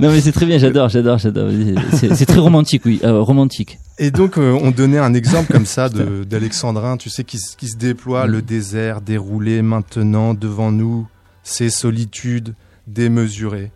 non 0.00 0.10
mais 0.10 0.22
c'est 0.22 0.32
très 0.32 0.46
bien, 0.46 0.56
j'adore, 0.56 0.88
j'adore, 0.88 1.18
j'adore. 1.18 1.50
C'est 1.92 2.24
très 2.26 2.40
romantique, 2.40 2.82
oui, 2.86 2.98
euh, 3.04 3.20
romantique. 3.20 3.78
Et 3.98 4.10
donc, 4.10 4.38
euh, 4.38 4.58
on 4.62 4.70
donnait 4.70 4.98
un 4.98 5.12
exemple 5.12 5.52
comme 5.52 5.66
ça 5.66 5.90
de 5.90 6.24
d'Alexandrin, 6.28 6.96
tu 6.96 7.10
sais, 7.10 7.24
qui, 7.24 7.38
qui 7.58 7.68
se 7.68 7.76
déploie, 7.76 8.26
le 8.26 8.40
désert 8.40 9.02
déroulé 9.02 9.60
maintenant 9.60 10.32
devant 10.32 10.72
nous, 10.72 11.06
ces 11.42 11.68
solitudes 11.68 12.54
démesurées. 12.86 13.70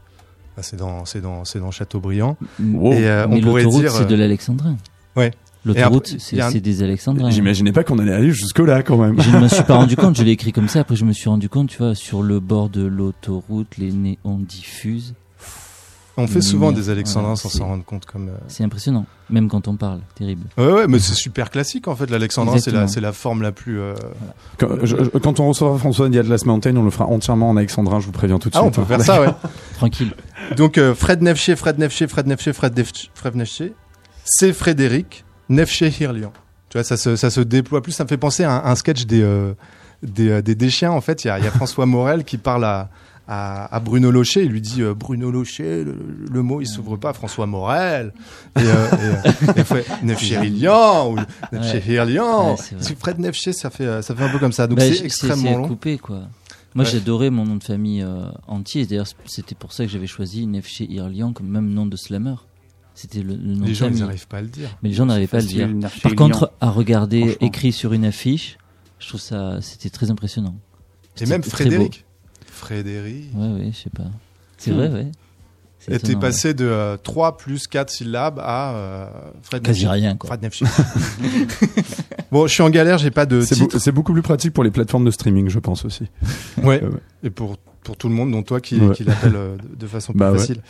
Ah, 0.57 0.62
c'est 0.62 0.76
dans, 0.76 1.05
c'est 1.05 1.20
dans, 1.20 1.44
c'est 1.44 1.59
dans 1.61 1.70
Chateaubriand. 1.70 2.36
Wow. 2.62 2.92
Et 2.92 3.07
euh, 3.07 3.26
mais 3.28 3.36
on 3.36 3.40
pourrait 3.40 3.62
l'autoroute, 3.62 3.82
dire. 3.82 3.92
c'est 3.92 4.07
de 4.07 4.14
l'alexandrin. 4.14 4.76
Ouais. 5.16 5.30
L'autoroute, 5.64 6.16
c'est 6.18 6.40
un- 6.40 6.50
des 6.50 6.82
alexandrins. 6.82 7.30
J'imaginais 7.30 7.70
pas 7.72 7.84
qu'on 7.84 7.98
allait 8.00 8.12
aller 8.12 8.32
jusque 8.32 8.59
là 8.59 8.82
quand 8.82 8.96
même. 8.98 9.20
Je 9.20 9.30
ne 9.30 9.38
me 9.40 9.48
suis 9.48 9.62
pas 9.62 9.76
rendu 9.76 9.94
compte, 9.96 10.16
je 10.16 10.24
l'ai 10.24 10.32
écrit 10.32 10.53
comme 10.53 10.68
ça, 10.68 10.80
après 10.80 10.96
je 10.96 11.05
me 11.05 11.12
suis 11.12 11.28
rendu 11.28 11.48
compte, 11.48 11.68
tu 11.70 11.78
vois, 11.78 11.94
sur 11.94 12.22
le 12.22 12.40
bord 12.40 12.68
de 12.68 12.82
l'autoroute, 12.84 13.76
les 13.78 13.92
néons 13.92 14.38
diffusent. 14.40 15.14
On 16.18 16.26
fait 16.26 16.42
souvent 16.42 16.68
lumière. 16.68 16.84
des 16.84 16.90
Alexandrins 16.90 17.28
Voilà, 17.34 17.36
sans 17.36 17.48
s'en 17.48 17.66
rendre 17.68 17.84
compte 17.86 18.05
comme. 18.05 18.28
euh, 18.28 18.32
C'est 18.46 18.62
impressionnant, 18.64 19.07
même 19.30 19.48
quand 19.48 19.66
on 19.66 19.76
parle, 19.76 20.00
terrible. 20.14 20.42
Ouais, 20.59 20.70
ouais, 20.70 20.86
mais 20.86 20.98
c'est 20.98 21.14
super 21.14 21.48
classique 21.48 21.88
en 21.88 21.96
fait. 21.96 22.11
L'Alexandrin, 22.11 22.59
c'est 22.59 22.70
la, 22.70 22.84
la 23.00 23.12
forme 23.12 23.40
la 23.40 23.50
plus. 23.50 23.80
euh, 23.80 23.94
Quand, 24.59 24.68
je- 24.82 24.96
je- 25.05 25.18
quand 25.18 25.40
on 25.40 25.48
recevra 25.48 25.78
François 25.78 26.11
Diaz 26.11 26.44
Mountain, 26.44 26.76
on 26.76 26.82
le 26.82 26.90
fera 26.90 27.07
entièrement 27.07 27.48
en 27.48 27.57
alexandrin, 27.57 27.98
je 27.98 28.07
vous 28.07 28.12
préviens 28.12 28.38
tout 28.38 28.50
de 28.50 28.57
Ah, 28.57 28.61
suite. 28.61 28.68
on 28.78 28.84
peut 28.84 28.92
hein. 28.92 28.98
faire 28.98 29.00
ça, 29.07 29.22
ouais. 29.22 29.28
Tranquille. 29.76 30.12
Donc 30.57 30.78
euh, 30.78 30.95
Fred 30.95 31.22
Nefché, 31.22 31.57
Fred 31.57 31.78
Nefché, 31.78 32.07
Fred 32.09 32.26
Nefché, 32.26 32.53
Fred 32.53 32.76
Nefché, 32.76 33.09
Fred 33.14 33.36
Nefché, 33.36 33.72
c'est 34.24 34.53
Frédéric 34.53 35.24
Nefché 35.49 35.93
Hirlian. 36.01 36.32
Tu 36.68 36.78
vois, 36.78 36.84
ça 36.84 36.97
se, 36.97 37.16
ça 37.16 37.30
se 37.30 37.40
déploie 37.40 37.82
plus. 37.82 37.93
Ça 37.93 38.05
me 38.05 38.09
fait 38.09 38.16
penser 38.16 38.45
à 38.45 38.53
un, 38.66 38.70
un 38.70 38.74
sketch 38.74 39.05
des, 39.07 39.22
euh, 39.22 39.53
des, 40.03 40.30
euh, 40.30 40.43
des 40.43 40.55
Deschiens. 40.55 40.90
En 40.90 41.01
fait, 41.03 41.24
il 41.24 41.28
y 41.28 41.30
a, 41.30 41.38
il 41.38 41.45
y 41.45 41.49
a 41.49 41.51
François 41.51 41.84
Morel 41.84 42.24
qui 42.24 42.38
parle 42.38 42.64
à, 42.64 42.88
à, 43.28 43.78
Bruno 43.80 44.11
Locher. 44.11 44.43
Il 44.45 44.51
lui 44.53 44.62
dit 44.62 44.80
euh, 44.82 44.95
Bruno 44.95 45.30
Locher, 45.30 45.84
le, 45.84 45.97
le 46.30 46.43
mot 46.43 46.61
il 46.62 46.66
s'ouvre 46.66 46.97
pas. 46.97 47.12
François 47.12 47.47
Morel. 47.47 48.12
Et, 48.59 48.62
euh, 48.64 48.86
et, 49.57 49.61
et 49.61 49.64
fait 49.64 49.84
ou 50.03 50.07
Nefché 50.07 50.38
Ouais. 50.38 50.51
Fred 52.99 53.18
Nefché, 53.18 53.53
ça 53.53 53.68
fait, 53.70 54.01
ça 54.03 54.14
fait 54.14 54.24
un 54.24 54.28
peu 54.30 54.38
comme 54.38 54.53
ça. 54.53 54.66
Donc 54.66 54.78
Bah, 54.78 54.84
c'est 54.84 55.05
extrêmement 55.05 55.43
c'est 55.51 55.57
long. 55.57 55.68
coupé, 55.68 55.99
quoi. 55.99 56.20
Moi, 56.75 56.85
Ouais. 56.85 56.91
j'adorais 56.91 57.31
mon 57.31 57.45
nom 57.45 57.57
de 57.57 57.62
famille 57.64 58.03
euh, 58.03 58.25
entier. 58.47 58.87
D'ailleurs, 58.87 59.07
c'était 59.27 59.55
pour 59.55 59.73
ça 59.73 59.85
que 59.85 59.91
j'avais 59.91 60.07
choisi 60.07 60.47
Nefché 60.47 60.91
Irlian 60.91 61.33
comme 61.33 61.49
même 61.49 61.68
nom 61.68 61.87
de 61.87 61.97
slammer. 61.97 62.35
C'était 62.95 63.23
le, 63.23 63.35
le 63.37 63.55
nom 63.55 63.64
Les 63.64 63.70
de 63.70 63.75
gens, 63.75 63.91
n'arrivent 63.91 64.27
pas 64.29 64.39
à 64.39 64.43
le 64.43 64.49
dire. 64.49 64.68
Mais 64.83 64.91
les 64.91 64.95
gens 64.95 65.07
n'arrivaient 65.07 65.27
pas 65.27 65.39
à 65.39 65.41
le 65.41 65.47
dire. 65.47 65.68
Par 66.03 66.14
contre, 66.14 66.53
à 66.61 66.70
regarder 66.70 67.37
écrit 67.41 67.73
sur 67.73 67.93
une 67.93 68.05
affiche, 68.05 68.59
je 68.99 69.09
trouve 69.09 69.20
ça, 69.20 69.61
c'était 69.62 69.89
très 69.91 70.11
impressionnant. 70.11 70.57
Et 71.20 71.27
même 71.27 71.43
Frédéric. 71.43 72.05
Frédéric. 72.47 73.35
Ouais, 73.35 73.49
ouais, 73.53 73.70
je 73.73 73.77
sais 73.77 73.91
pas. 73.91 74.11
C'est 74.59 74.70
vrai, 74.73 74.89
ouais. 74.91 75.11
Et 75.89 75.99
t'es 75.99 76.09
étonnant, 76.09 76.20
passé 76.20 76.55
de 76.55 76.64
euh, 76.64 76.97
3 76.97 77.37
plus 77.37 77.66
4 77.66 77.91
syllabes 77.91 78.39
à 78.43 78.74
euh, 78.74 79.07
Fred. 79.43 79.62
Quasi 79.62 79.87
rien, 79.87 80.16
quoi. 80.16 80.28
Fred 80.28 80.43
Nefché. 80.43 80.64
bon, 82.30 82.47
je 82.47 82.53
suis 82.53 82.62
en 82.62 82.70
galère, 82.70 82.99
j'ai 82.99 83.11
pas 83.11 83.26
de 83.26 83.41
C'est 83.41 83.59
beau- 83.59 83.66
titre. 83.66 83.78
c'est 83.78 83.93
beaucoup 83.93 84.12
plus 84.12 84.22
pratique 84.22 84.53
pour 84.53 84.64
les 84.64 84.70
plateformes 84.70 85.05
de 85.05 85.11
streaming, 85.11 85.49
je 85.49 85.59
pense 85.59 85.85
aussi. 85.85 86.07
Ouais. 86.62 86.80
Et 87.24 87.30
pour, 87.30 87.57
pour 87.83 87.97
tout 87.97 88.09
le 88.09 88.14
monde, 88.14 88.30
dont 88.30 88.43
toi 88.43 88.61
qui, 88.61 88.78
Ouais. 88.78 88.95
qui 88.95 89.05
l'appelle 89.05 89.35
euh, 89.37 89.57
de, 89.76 89.87
façon 89.87 90.12
plus 90.12 90.18
Bah 90.20 90.33
ouais. 90.33 90.39
facile. 90.39 90.62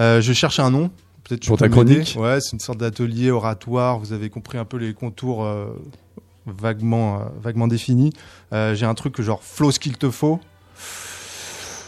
Euh, 0.00 0.20
je 0.20 0.32
cherche 0.32 0.58
un 0.60 0.70
nom. 0.70 0.90
Peut-être 1.24 1.46
Pour 1.46 1.58
ta 1.58 1.66
m'aider. 1.68 1.72
chronique 1.74 2.16
Ouais, 2.18 2.40
c'est 2.40 2.52
une 2.52 2.60
sorte 2.60 2.78
d'atelier 2.78 3.30
oratoire. 3.30 3.98
Vous 3.98 4.12
avez 4.14 4.30
compris 4.30 4.56
un 4.56 4.64
peu 4.64 4.78
les 4.78 4.94
contours 4.94 5.44
euh, 5.44 5.66
vaguement, 6.46 7.16
euh, 7.20 7.24
vaguement 7.42 7.68
définis. 7.68 8.12
Euh, 8.54 8.74
j'ai 8.74 8.86
un 8.86 8.94
truc 8.94 9.20
genre 9.20 9.42
flow 9.42 9.70
ce 9.70 9.78
qu'il 9.78 9.98
te 9.98 10.10
faut. 10.10 10.40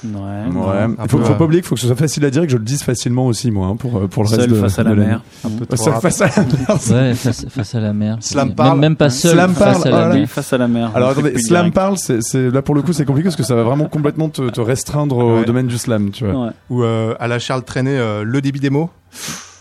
Ouais. 0.02 0.10
Ouais. 0.12 0.86
Il 1.04 1.08
faut, 1.10 1.18
faut 1.18 1.32
euh, 1.32 1.34
pas 1.36 1.44
oublier 1.44 1.60
qu'il 1.60 1.68
faut 1.68 1.74
que 1.74 1.80
ce 1.80 1.86
soit 1.86 1.96
facile 1.96 2.24
à 2.24 2.30
dire 2.30 2.42
et 2.42 2.46
que 2.46 2.52
je 2.52 2.56
le 2.56 2.64
dise 2.64 2.82
facilement 2.82 3.26
aussi, 3.26 3.50
moi, 3.50 3.66
hein, 3.66 3.76
pour, 3.76 3.96
euh, 3.98 4.06
pour 4.06 4.22
le 4.24 4.28
reste 4.30 4.40
Seul 4.42 4.50
de 4.50 4.54
face 4.54 4.78
à 4.78 4.82
la 4.82 4.94
mer. 4.94 5.20
Un 5.44 5.48
peu 5.50 5.76
seul 5.76 5.92
face 6.00 6.20
à 6.22 6.26
la 6.28 6.42
mer. 6.42 6.78
Ouais, 6.90 7.14
face, 7.14 7.46
face 7.50 7.74
à 7.74 7.80
la 7.80 7.92
mer. 7.92 8.16
Slam 8.20 8.48
Même- 8.48 8.54
parle. 8.56 8.78
Même, 8.78 8.96
pas 8.96 9.10
seul, 9.10 9.32
Slam 9.32 9.52
face 9.54 9.82
parle, 9.82 9.88
à 9.88 9.90
la 9.90 9.96
voilà. 10.06 10.14
mer. 10.20 10.28
Face 10.28 10.52
à 10.52 10.58
la 10.58 10.68
mer. 10.68 10.90
Alors 10.94 11.10
attendez, 11.10 11.38
slam 11.38 11.60
direct. 11.64 11.74
parle, 11.74 11.98
c'est, 11.98 12.22
c'est- 12.22 12.50
là 12.50 12.62
pour 12.62 12.74
le 12.74 12.82
coup 12.82 12.92
c'est 12.94 13.04
compliqué 13.04 13.24
parce 13.28 13.36
que 13.36 13.42
ça 13.42 13.54
va 13.54 13.62
vraiment 13.62 13.86
complètement 13.86 14.28
te, 14.30 14.48
te 14.48 14.60
restreindre 14.60 15.18
au 15.18 15.38
Ouais. 15.40 15.44
domaine 15.44 15.66
du 15.66 15.76
slam, 15.76 16.10
tu 16.10 16.24
vois. 16.26 16.46
Ouais. 16.46 16.50
Ou 16.70 16.82
euh, 16.82 17.14
à 17.20 17.28
la 17.28 17.38
Charles 17.38 17.64
Traîné, 17.64 17.98
euh, 17.98 18.22
le 18.24 18.40
débit 18.40 18.60
des 18.60 18.70
mots. 18.70 18.88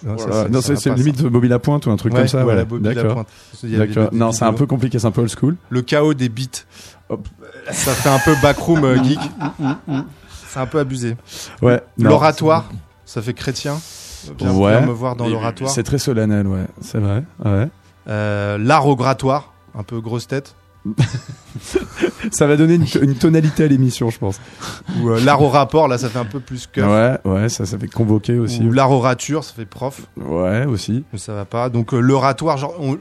Non, 0.06 0.16
Voilà. 0.16 0.62
ça 0.62 0.76
c'est, 0.78 0.96
limite 0.96 1.22
ça. 1.22 1.28
Bobby 1.28 1.50
Lapointe 1.50 1.86
ou 1.86 1.92
un 1.92 1.98
truc 1.98 2.14
Ouais, 2.14 2.20
comme 2.20 2.28
ça. 2.30 2.44
voilà, 2.44 2.62
ouais. 2.62 2.66
Bobby 2.66 2.84
D'accord. 2.84 3.26
Non, 4.14 4.32
c'est 4.32 4.46
un 4.46 4.54
peu 4.54 4.66
compliqué, 4.66 4.98
c'est 5.00 5.08
un 5.08 5.12
peu 5.12 5.20
old 5.22 5.30
school. 5.38 5.58
Le 5.70 5.82
chaos 5.82 6.14
des 6.14 6.30
beats. 6.30 6.64
Hop. 7.10 7.28
Ça 7.72 7.92
fait 7.92 8.10
un 8.10 8.20
peu 8.24 8.34
backroom 8.42 8.84
euh, 8.86 9.04
geek. 9.04 9.20
C'est 10.52 10.60
un 10.60 10.66
peu 10.66 10.80
abusé. 10.80 11.16
Ouais. 11.62 11.82
L'oratoire, 11.98 12.70
ça 13.06 13.22
fait 13.22 13.34
chrétien. 13.34 13.80
Viens, 14.38 14.52
Ouais. 14.54 14.72
viens 14.78 14.86
me 14.88 14.92
voir 14.92 15.16
dans 15.16 15.28
l'oratoire. 15.28 15.70
C'est 15.72 15.84
très 15.84 15.98
solennel, 16.00 16.46
ouais. 16.48 16.66
C'est 16.82 16.98
vrai. 17.00 17.24
Ouais. 17.46 17.68
Euh, 18.10 18.58
L'art 18.58 18.86
au 18.88 18.96
grattoir, 18.96 19.54
un 19.78 19.84
peu 19.84 20.02
grosse 20.02 20.28
tête. 20.28 20.56
Ça 22.32 22.48
va 22.48 22.56
donner 22.58 22.76
une, 22.76 22.86
une 23.02 23.16
tonalité 23.16 23.64
à 23.64 23.68
l'émission, 23.68 24.10
je 24.10 24.18
pense. 24.18 24.40
Ou 25.02 25.10
euh, 25.10 25.20
l'art 25.24 25.42
au 25.42 25.50
rapport, 25.50 25.88
là, 25.88 25.98
ça 25.98 26.10
fait 26.10 26.20
un 26.20 26.26
peu 26.26 26.40
plus 26.40 26.68
que. 26.68 26.82
Ouais, 26.82 27.18
ouais, 27.30 27.50
ça, 27.50 27.66
ça 27.66 27.78
fait 27.78 27.88
convoquer 27.88 28.38
aussi. 28.40 28.62
Ou 28.64 28.72
l'art 28.72 28.92
orature, 28.92 29.44
ça 29.44 29.54
fait 29.54 29.66
prof. 29.66 30.02
Ouais, 30.18 30.66
aussi. 30.66 31.04
Mais 31.12 31.20
ça 31.20 31.34
va 31.34 31.46
pas. 31.46 31.70
Donc 31.70 31.94
euh, 31.94 32.00
l'oratoire, 32.00 32.58
genre. 32.58 32.74
on- 32.80 32.98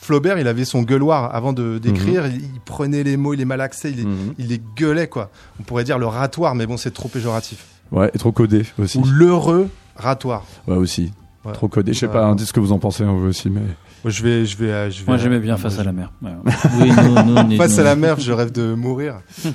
Flaubert, 0.00 0.38
il 0.38 0.46
avait 0.48 0.64
son 0.64 0.82
gueuloir 0.82 1.34
avant 1.34 1.52
de 1.52 1.78
d'écrire. 1.78 2.26
il, 2.26 2.36
il 2.36 2.60
prenait 2.64 3.02
les 3.02 3.16
mots, 3.16 3.34
il 3.34 3.38
les 3.38 3.44
malaxait, 3.44 3.90
il 3.90 3.96
les, 3.98 4.04
Mhm. 4.04 4.34
il 4.38 4.46
les 4.48 4.60
gueulait, 4.76 5.08
quoi. 5.08 5.30
On 5.60 5.64
pourrait 5.64 5.84
dire 5.84 5.98
le 5.98 6.06
ratoire, 6.06 6.54
mais 6.54 6.66
bon, 6.66 6.76
c'est 6.76 6.92
trop 6.92 7.08
péjoratif. 7.08 7.64
Ouais, 7.90 8.10
et 8.14 8.18
trop 8.18 8.32
codé 8.32 8.64
aussi. 8.78 8.96
Ou 8.98 9.04
l'heureux 9.04 9.68
ratoire. 9.96 10.44
Ouais, 10.66 10.76
aussi. 10.76 11.12
Ouais. 11.44 11.52
Trop 11.52 11.68
codé. 11.68 11.92
Je 11.92 11.98
sais 12.00 12.06
Ouais. 12.06 12.12
pas, 12.12 12.24
hein, 12.26 12.34
dites 12.34 12.48
ce 12.48 12.52
que 12.52 12.60
vous 12.60 12.72
en 12.72 12.78
pensez, 12.78 13.04
hein, 13.04 13.12
vous 13.12 13.26
aussi, 13.28 13.48
mais. 13.48 13.60
Moi, 14.04 14.10
Je 14.12 14.22
vais, 14.22 14.44
je 14.44 14.56
vais, 14.56 14.70
euh, 14.70 14.90
je 14.90 15.00
vais. 15.00 15.04
Moi, 15.06 15.16
euh, 15.16 15.18
j'aimais 15.18 15.38
bien 15.40 15.54
moi, 15.54 15.62
face 15.62 15.78
à 15.78 15.84
la 15.84 15.92
mer. 15.92 16.12
Ouais. 16.22 16.30
Oui, 16.80 16.90
nous, 16.90 17.24
nous, 17.24 17.36
on 17.36 17.50
est- 17.50 17.56
Face 17.56 17.74
nous, 17.74 17.80
à 17.80 17.84
la 17.84 17.96
mer, 17.96 18.18
je 18.20 18.32
rêve 18.32 18.52
de 18.52 18.74
mourir. 18.74 19.20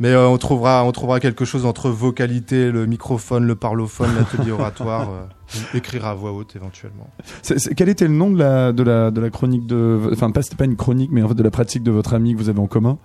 Mais 0.00 0.08
euh, 0.08 0.28
on 0.28 0.38
trouvera, 0.38 0.84
on 0.84 0.92
trouvera 0.92 1.20
quelque 1.20 1.44
chose 1.44 1.66
entre 1.66 1.90
vocalité, 1.90 2.70
le 2.72 2.86
microphone, 2.86 3.44
le 3.44 3.54
parlophone, 3.54 4.10
l'atelier 4.16 4.50
oratoire. 4.52 5.08
euh, 5.54 5.76
écrire 5.76 6.06
à 6.06 6.14
voix 6.14 6.32
haute 6.32 6.54
éventuellement. 6.56 7.10
C'est- 7.42 7.58
c'est- 7.58 7.74
quel 7.74 7.88
était 7.88 8.06
le 8.06 8.14
nom 8.14 8.30
de 8.30 8.38
la, 8.38 8.72
de 8.72 8.82
la, 8.82 9.10
de 9.10 9.20
la 9.20 9.30
chronique 9.30 9.66
de. 9.66 10.00
Enfin, 10.12 10.30
pas, 10.30 10.42
c'était 10.42 10.56
pas 10.56 10.64
une 10.64 10.76
chronique, 10.76 11.10
mais 11.12 11.22
en 11.22 11.28
fait 11.28 11.34
de 11.34 11.42
la 11.42 11.50
pratique 11.50 11.82
de 11.82 11.90
votre 11.90 12.14
ami 12.14 12.32
que 12.34 12.38
vous 12.38 12.48
avez 12.48 12.60
en 12.60 12.66
commun? 12.66 12.98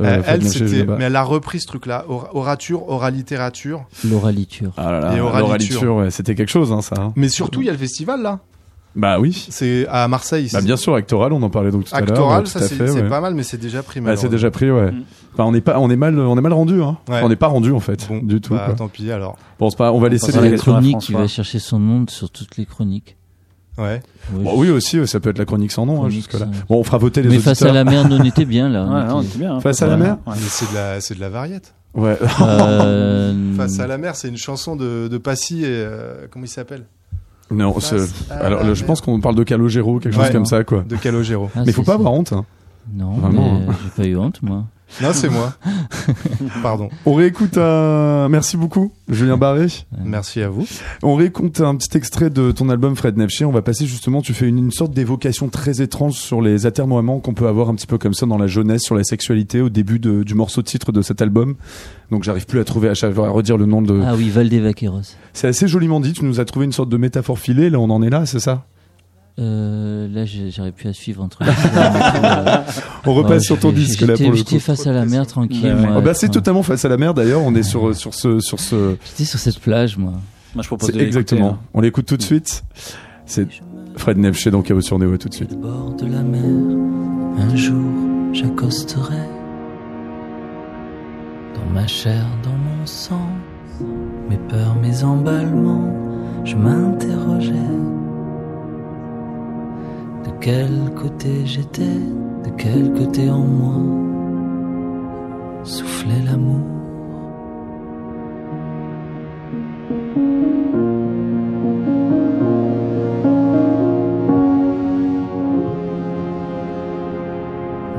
Euh, 0.00 0.22
elle, 0.26 0.48
c'était, 0.48 0.84
mais 0.84 1.04
elle 1.04 1.16
a 1.16 1.22
repris 1.22 1.60
ce 1.60 1.66
truc-là, 1.66 2.04
Or- 2.08 2.30
orature, 2.34 2.88
oralittérature. 2.88 3.84
L'oraliture. 4.08 4.72
Ah 4.76 4.90
là 4.90 5.00
là, 5.00 5.14
Et 5.14 5.18
l'oraliture, 5.18 5.96
ouais, 5.96 6.10
c'était 6.10 6.34
quelque 6.34 6.48
chose, 6.50 6.72
hein, 6.72 6.80
ça. 6.82 6.94
hein. 6.98 7.12
Mais 7.16 7.28
surtout, 7.28 7.60
il 7.60 7.66
y 7.66 7.68
a 7.68 7.72
le 7.72 7.78
festival 7.78 8.22
là. 8.22 8.40
Bah 8.94 9.18
oui. 9.18 9.46
C'est 9.48 9.86
à 9.88 10.06
Marseille. 10.08 10.50
Bah 10.52 10.60
bien 10.60 10.76
sûr, 10.76 10.94
Actoral, 10.94 11.32
on 11.32 11.42
en 11.42 11.48
parlait 11.48 11.70
donc 11.70 11.84
tout 11.84 11.94
à 11.94 12.00
l'heure. 12.00 12.10
Actoral, 12.10 12.46
ça 12.46 12.60
c'est, 12.60 12.78
ouais. 12.78 13.08
pas 13.08 13.20
mal, 13.22 13.34
mais 13.34 13.42
c'est 13.42 13.56
déjà 13.56 13.82
pris. 13.82 14.00
Bah, 14.02 14.16
c'est 14.16 14.28
déjà 14.28 14.50
pris, 14.50 14.70
ouais. 14.70 14.90
Mm. 14.92 15.04
Enfin, 15.32 15.44
on 15.44 15.54
est 15.54 15.62
pas, 15.62 15.78
on 15.78 15.88
est 15.88 15.96
mal, 15.96 16.18
on 16.18 16.36
est 16.36 16.40
mal 16.42 16.52
rendu, 16.52 16.82
hein. 16.82 16.98
Ouais. 17.08 17.20
On 17.22 17.28
n'est 17.30 17.36
pas 17.36 17.46
rendu 17.46 17.72
en 17.72 17.80
fait, 17.80 18.06
Bon, 18.08 18.18
du 18.22 18.42
tout. 18.42 18.52
bah, 18.54 18.64
quoi. 18.66 18.74
tant 18.74 18.88
pis 18.88 19.10
alors. 19.10 19.36
Bon, 19.58 19.70
pas, 19.70 19.92
on 19.92 19.98
va 19.98 20.10
laisser 20.10 20.30
les. 20.32 20.40
la 20.40 20.50
question 20.50 20.72
à 20.72 20.74
chronique 20.76 20.98
qui 20.98 21.12
François. 21.12 21.20
va 21.22 21.28
chercher 21.28 21.58
son 21.58 21.78
nom 21.78 22.04
sur 22.08 22.28
toutes 22.30 22.58
les 22.58 22.66
chroniques. 22.66 23.16
Ouais. 23.82 24.00
Ouais, 24.32 24.44
Bon, 24.44 24.52
oui 24.58 24.70
aussi, 24.70 25.06
ça 25.06 25.20
peut 25.20 25.30
être 25.30 25.38
la 25.38 25.44
chronique 25.44 25.72
sans 25.72 25.84
nom 25.86 26.04
hein, 26.04 26.08
jusque 26.10 26.32
là. 26.34 26.40
sans- 26.40 26.46
Bon, 26.68 26.78
on 26.80 26.84
fera 26.84 26.98
voter 26.98 27.22
les 27.22 27.28
Mais 27.28 27.34
auditeurs. 27.36 27.56
face 27.56 27.62
à 27.62 27.72
la 27.72 27.84
mer, 27.84 28.08
nous 28.08 28.16
on 28.16 28.24
était 28.24 28.44
bien 28.44 28.68
là. 28.68 28.86
on 28.88 28.92
Ouais, 28.94 29.02
était- 29.02 29.12
on 29.12 29.22
était 29.22 29.38
bien. 29.38 29.54
hein, 29.56 29.60
Face 29.60 29.82
à 29.82 29.86
la 29.86 29.96
mer. 29.96 30.18
Mais 30.26 30.32
c'est 30.48 30.70
de 30.70 30.74
la, 30.74 31.00
c'est 31.00 31.14
de 31.14 31.20
la 31.20 31.28
variette. 31.28 31.74
Ouais. 31.94 32.16
Euh, 32.40 33.34
Face 33.56 33.78
à 33.80 33.86
la 33.86 33.98
mer, 33.98 34.16
c'est 34.16 34.28
une 34.28 34.36
chanson 34.36 34.76
de, 34.76 35.08
de 35.08 35.18
Passy 35.18 35.62
et 35.62 35.66
euh, 35.68 36.26
comment 36.30 36.44
il 36.44 36.48
s'appelle? 36.48 36.84
Non, 37.50 37.74
alors 38.30 38.74
je 38.74 38.84
pense 38.84 39.00
qu'on 39.02 39.20
parle 39.20 39.34
de 39.34 39.42
Calogero, 39.44 39.98
quelque 39.98 40.14
chose 40.14 40.30
comme 40.30 40.46
ça, 40.46 40.64
quoi. 40.64 40.84
De 40.88 40.96
Calogero. 40.96 41.50
ah, 41.54 41.62
Mais 41.66 41.72
faut 41.72 41.82
pas 41.82 41.94
avoir 41.94 42.12
honte. 42.14 42.32
Hein. 42.32 42.46
Non, 42.94 43.12
Vraiment, 43.12 43.60
mais 43.60 43.74
j'ai 43.84 44.02
pas 44.02 44.08
eu 44.08 44.16
honte 44.16 44.40
moi. 44.42 44.64
Non, 45.00 45.10
c'est 45.12 45.28
moi. 45.30 45.54
Pardon. 46.62 46.88
On 47.06 47.14
réécoute 47.14 47.56
un. 47.56 48.28
Merci 48.28 48.56
beaucoup, 48.56 48.92
Julien 49.08 49.36
Barré. 49.36 49.66
Merci 50.04 50.42
à 50.42 50.48
vous. 50.48 50.66
On 51.02 51.14
réécoute 51.14 51.60
un 51.60 51.74
petit 51.76 51.96
extrait 51.96 52.30
de 52.30 52.52
ton 52.52 52.68
album 52.68 52.94
Fred 52.96 53.16
Nefché. 53.16 53.44
On 53.44 53.52
va 53.52 53.62
passer 53.62 53.86
justement, 53.86 54.20
tu 54.20 54.34
fais 54.34 54.48
une, 54.48 54.58
une 54.58 54.70
sorte 54.70 54.92
d'évocation 54.92 55.48
très 55.48 55.80
étrange 55.82 56.14
sur 56.14 56.42
les 56.42 56.66
atermoiements 56.66 57.20
qu'on 57.20 57.34
peut 57.34 57.46
avoir 57.48 57.68
un 57.68 57.74
petit 57.74 57.86
peu 57.86 57.98
comme 57.98 58.14
ça 58.14 58.26
dans 58.26 58.38
la 58.38 58.46
jeunesse, 58.46 58.82
sur 58.82 58.94
la 58.94 59.04
sexualité 59.04 59.60
au 59.60 59.68
début 59.70 59.98
de- 59.98 60.22
du 60.22 60.34
morceau 60.34 60.60
de 60.62 60.66
titre 60.66 60.92
de 60.92 61.02
cet 61.02 61.22
album. 61.22 61.54
Donc 62.10 62.22
j'arrive 62.24 62.46
plus 62.46 62.60
à 62.60 62.64
trouver, 62.64 62.88
à, 62.88 62.94
chaque- 62.94 63.16
à 63.18 63.28
redire 63.28 63.56
le 63.56 63.66
nom 63.66 63.82
de. 63.82 64.00
Ah 64.04 64.14
oui, 64.16 64.28
Valdevaqueros. 64.28 65.00
C'est 65.32 65.48
assez 65.48 65.68
joliment 65.68 66.00
dit. 66.00 66.12
Tu 66.12 66.24
nous 66.24 66.40
as 66.40 66.44
trouvé 66.44 66.66
une 66.66 66.72
sorte 66.72 66.88
de 66.90 66.96
métaphore 66.96 67.38
filée. 67.38 67.70
Là, 67.70 67.78
on 67.78 67.88
en 67.90 68.02
est 68.02 68.10
là, 68.10 68.26
c'est 68.26 68.40
ça? 68.40 68.66
Euh, 69.38 70.08
là, 70.12 70.24
j'arrive 70.26 70.72
plus 70.74 70.88
à 70.90 70.92
suivre 70.92 71.22
entre 71.22 71.42
les 71.42 71.48
euh, 71.76 72.56
On 73.06 73.14
repasse 73.14 73.30
ouais, 73.32 73.40
sur 73.40 73.58
ton 73.58 73.70
j'étais- 73.70 73.80
disque 73.80 74.00
là 74.02 74.06
j'étais- 74.08 74.24
pour 74.24 74.30
le 74.32 74.36
J'étais 74.36 74.56
coup. 74.56 74.60
face 74.62 74.86
à 74.86 74.92
la 74.92 75.06
mer 75.06 75.26
tranquille. 75.26 75.64
Ouais, 75.64 75.72
ouais. 75.72 75.86
moi. 75.86 75.94
Oh, 75.98 76.02
bah, 76.02 76.12
c'est 76.14 76.26
Enfin, 76.26 76.34
totalement 76.34 76.62
face 76.62 76.84
à 76.84 76.88
la 76.90 76.98
mer 76.98 77.14
d'ailleurs. 77.14 77.40
On 77.42 77.54
est 77.54 77.62
sur 77.62 77.94
sur 77.96 78.12
ce 78.12 78.40
sur 78.40 78.60
ce. 78.60 78.96
J'étais 79.06 79.24
sur 79.24 79.38
cette 79.38 79.58
plage, 79.58 79.96
moi. 79.96 80.12
Moi, 80.54 80.62
je 80.62 80.66
propose 80.68 80.88
de 80.88 80.92
l'écouter, 80.92 81.06
exactement. 81.06 81.48
hein. 81.52 81.58
On 81.72 81.80
l'écoute 81.80 82.04
tout 82.04 82.18
de 82.18 82.22
suite. 82.22 82.62
C'est 83.24 83.46
Fred 83.96 84.18
Nefché 84.18 84.50
dans 84.50 84.60
Chaos 84.60 84.82
sur 84.82 84.98
Néo 84.98 85.16
tout 85.16 85.30
de 85.30 85.34
suite. 85.34 85.52
Au 85.54 85.56
bord 85.56 85.94
de 85.94 86.04
la 86.06 86.22
mer, 86.22 86.42
un 87.38 87.56
jour 87.56 87.82
j'accosterai 88.34 89.16
dans 91.54 91.72
ma 91.72 91.86
chair, 91.86 92.24
dans 92.42 92.50
mon 92.50 92.84
sang, 92.86 93.28
mes 94.28 94.36
peurs, 94.48 94.74
mes 94.82 95.02
emballements, 95.04 95.90
je 96.44 96.56
m'interrogeais 96.56 97.52
quel 100.42 100.92
côté 100.96 101.46
j'étais, 101.46 102.00
de 102.44 102.50
quel 102.58 102.92
côté 102.94 103.30
en 103.30 103.44
moi 103.44 103.76
soufflait 105.62 106.20
l'amour. 106.26 106.58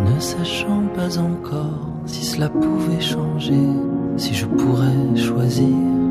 Ne 0.06 0.20
sachant 0.20 0.84
pas 0.94 1.18
encore 1.18 1.88
si 2.06 2.26
cela 2.26 2.50
pouvait 2.50 3.00
changer, 3.00 3.68
si 4.18 4.34
je 4.34 4.46
pourrais 4.46 5.16
choisir. 5.16 6.03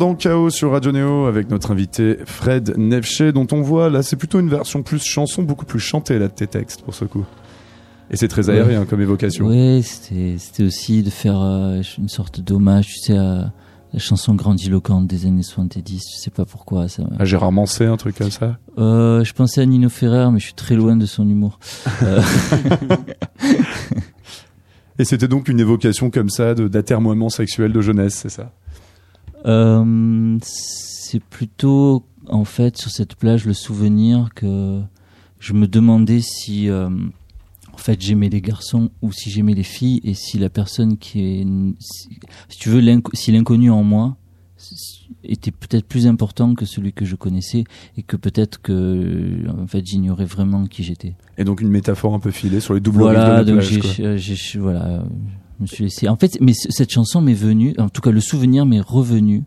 Dans 0.00 0.14
Chaos 0.14 0.48
sur 0.48 0.72
Radio 0.72 0.92
Néo 0.92 1.26
avec 1.26 1.50
notre 1.50 1.72
invité 1.72 2.16
Fred 2.24 2.74
Nefché 2.78 3.32
dont 3.32 3.46
on 3.52 3.60
voit 3.60 3.90
là 3.90 4.02
c'est 4.02 4.16
plutôt 4.16 4.40
une 4.40 4.48
version 4.48 4.82
plus 4.82 5.04
chanson 5.04 5.42
beaucoup 5.42 5.66
plus 5.66 5.78
chantée 5.78 6.18
là 6.18 6.28
de 6.28 6.32
tes 6.32 6.46
textes 6.46 6.80
pour 6.80 6.94
ce 6.94 7.04
coup. 7.04 7.26
Et 8.10 8.16
c'est 8.16 8.28
très 8.28 8.48
aérien 8.48 8.86
comme 8.86 9.02
évocation. 9.02 9.46
Ouais, 9.46 9.82
c'était 9.84 10.64
aussi 10.64 11.02
de 11.02 11.10
faire 11.10 11.38
euh, 11.38 11.82
une 11.98 12.08
sorte 12.08 12.40
d'hommage, 12.40 12.86
tu 12.86 12.98
sais, 13.00 13.16
à 13.16 13.52
la 13.92 13.98
chanson 13.98 14.34
grandiloquente 14.34 15.06
des 15.06 15.26
années 15.26 15.42
70. 15.42 16.02
Je 16.14 16.18
sais 16.18 16.30
pas 16.30 16.46
pourquoi. 16.46 16.88
Ça. 16.88 17.04
Ah, 17.18 17.26
Gérard 17.26 17.52
Manset, 17.52 17.84
un 17.84 17.98
truc 17.98 18.16
comme 18.16 18.30
ça. 18.30 18.58
Euh, 18.78 19.22
je 19.22 19.34
pensais 19.34 19.60
à 19.60 19.66
Nino 19.66 19.90
Ferrer, 19.90 20.30
mais 20.32 20.40
je 20.40 20.46
suis 20.46 20.54
très 20.54 20.76
loin 20.76 20.96
de 20.96 21.04
son 21.04 21.28
humour. 21.28 21.60
Euh, 22.02 22.22
Et 24.98 25.04
c'était 25.04 25.28
donc 25.28 25.48
une 25.48 25.60
évocation 25.60 26.10
comme 26.10 26.30
ça 26.30 26.54
de 26.54 26.68
d'atermoiement 26.68 27.28
sexuel 27.28 27.72
de 27.72 27.80
jeunesse, 27.80 28.14
c'est 28.14 28.28
ça? 28.28 28.50
Euh, 29.46 30.38
c'est 30.42 31.22
plutôt 31.22 32.04
en 32.28 32.44
fait 32.44 32.76
sur 32.76 32.90
cette 32.90 33.14
plage 33.16 33.44
le 33.46 33.54
souvenir 33.54 34.28
que 34.34 34.80
je 35.38 35.52
me 35.54 35.66
demandais 35.66 36.20
si 36.20 36.68
euh, 36.68 36.88
en 37.72 37.76
fait 37.78 38.00
j'aimais 38.00 38.28
les 38.28 38.40
garçons 38.42 38.90
ou 39.02 39.10
si 39.12 39.30
j'aimais 39.30 39.54
les 39.54 39.62
filles 39.62 40.00
et 40.04 40.14
si 40.14 40.38
la 40.38 40.50
personne 40.50 40.98
qui 40.98 41.20
est 41.20 41.46
si, 41.78 42.08
si 42.48 42.58
tu 42.58 42.68
veux 42.68 42.82
si 43.14 43.32
l'inconnu 43.32 43.70
en 43.70 43.82
moi 43.82 44.16
était 45.24 45.50
peut-être 45.50 45.86
plus 45.86 46.06
important 46.06 46.54
que 46.54 46.66
celui 46.66 46.92
que 46.92 47.06
je 47.06 47.16
connaissais 47.16 47.64
et 47.96 48.02
que 48.02 48.16
peut-être 48.16 48.60
que 48.60 49.48
en 49.62 49.66
fait 49.66 49.84
j'ignorais 49.86 50.26
vraiment 50.26 50.66
qui 50.66 50.82
j'étais. 50.82 51.14
Et 51.38 51.44
donc 51.44 51.62
une 51.62 51.70
métaphore 51.70 52.12
un 52.14 52.20
peu 52.20 52.30
filée 52.30 52.60
sur 52.60 52.74
les 52.74 52.80
doubles 52.80 53.02
rives 53.02 53.16
de 53.16 53.20
Voilà, 53.24 53.42
la 53.42 53.52
plage. 53.52 53.78
quoi. 53.80 53.90
j'ai- 53.90 54.18
j'ai- 54.18 54.58
voilà, 54.58 54.84
euh, 54.86 55.02
me 55.62 55.66
suis 55.66 55.84
laissé. 55.84 56.08
En 56.08 56.16
fait, 56.16 56.38
mais 56.40 56.52
cette 56.54 56.90
chanson 56.90 57.20
m'est 57.20 57.34
venue, 57.34 57.74
en 57.78 57.88
tout 57.88 58.00
cas 58.00 58.10
le 58.10 58.20
souvenir 58.20 58.66
m'est 58.66 58.80
revenu 58.80 59.44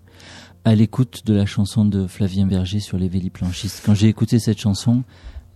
à 0.65 0.75
l'écoute 0.75 1.23
de 1.25 1.33
la 1.33 1.45
chanson 1.45 1.85
de 1.85 2.07
Flavien 2.07 2.47
Berger 2.47 2.79
sur 2.79 2.97
les 2.97 3.09
véliplanchistes. 3.09 3.81
Quand 3.85 3.93
j'ai 3.93 4.07
écouté 4.07 4.39
cette 4.39 4.59
chanson, 4.59 5.03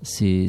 c'est 0.01 0.47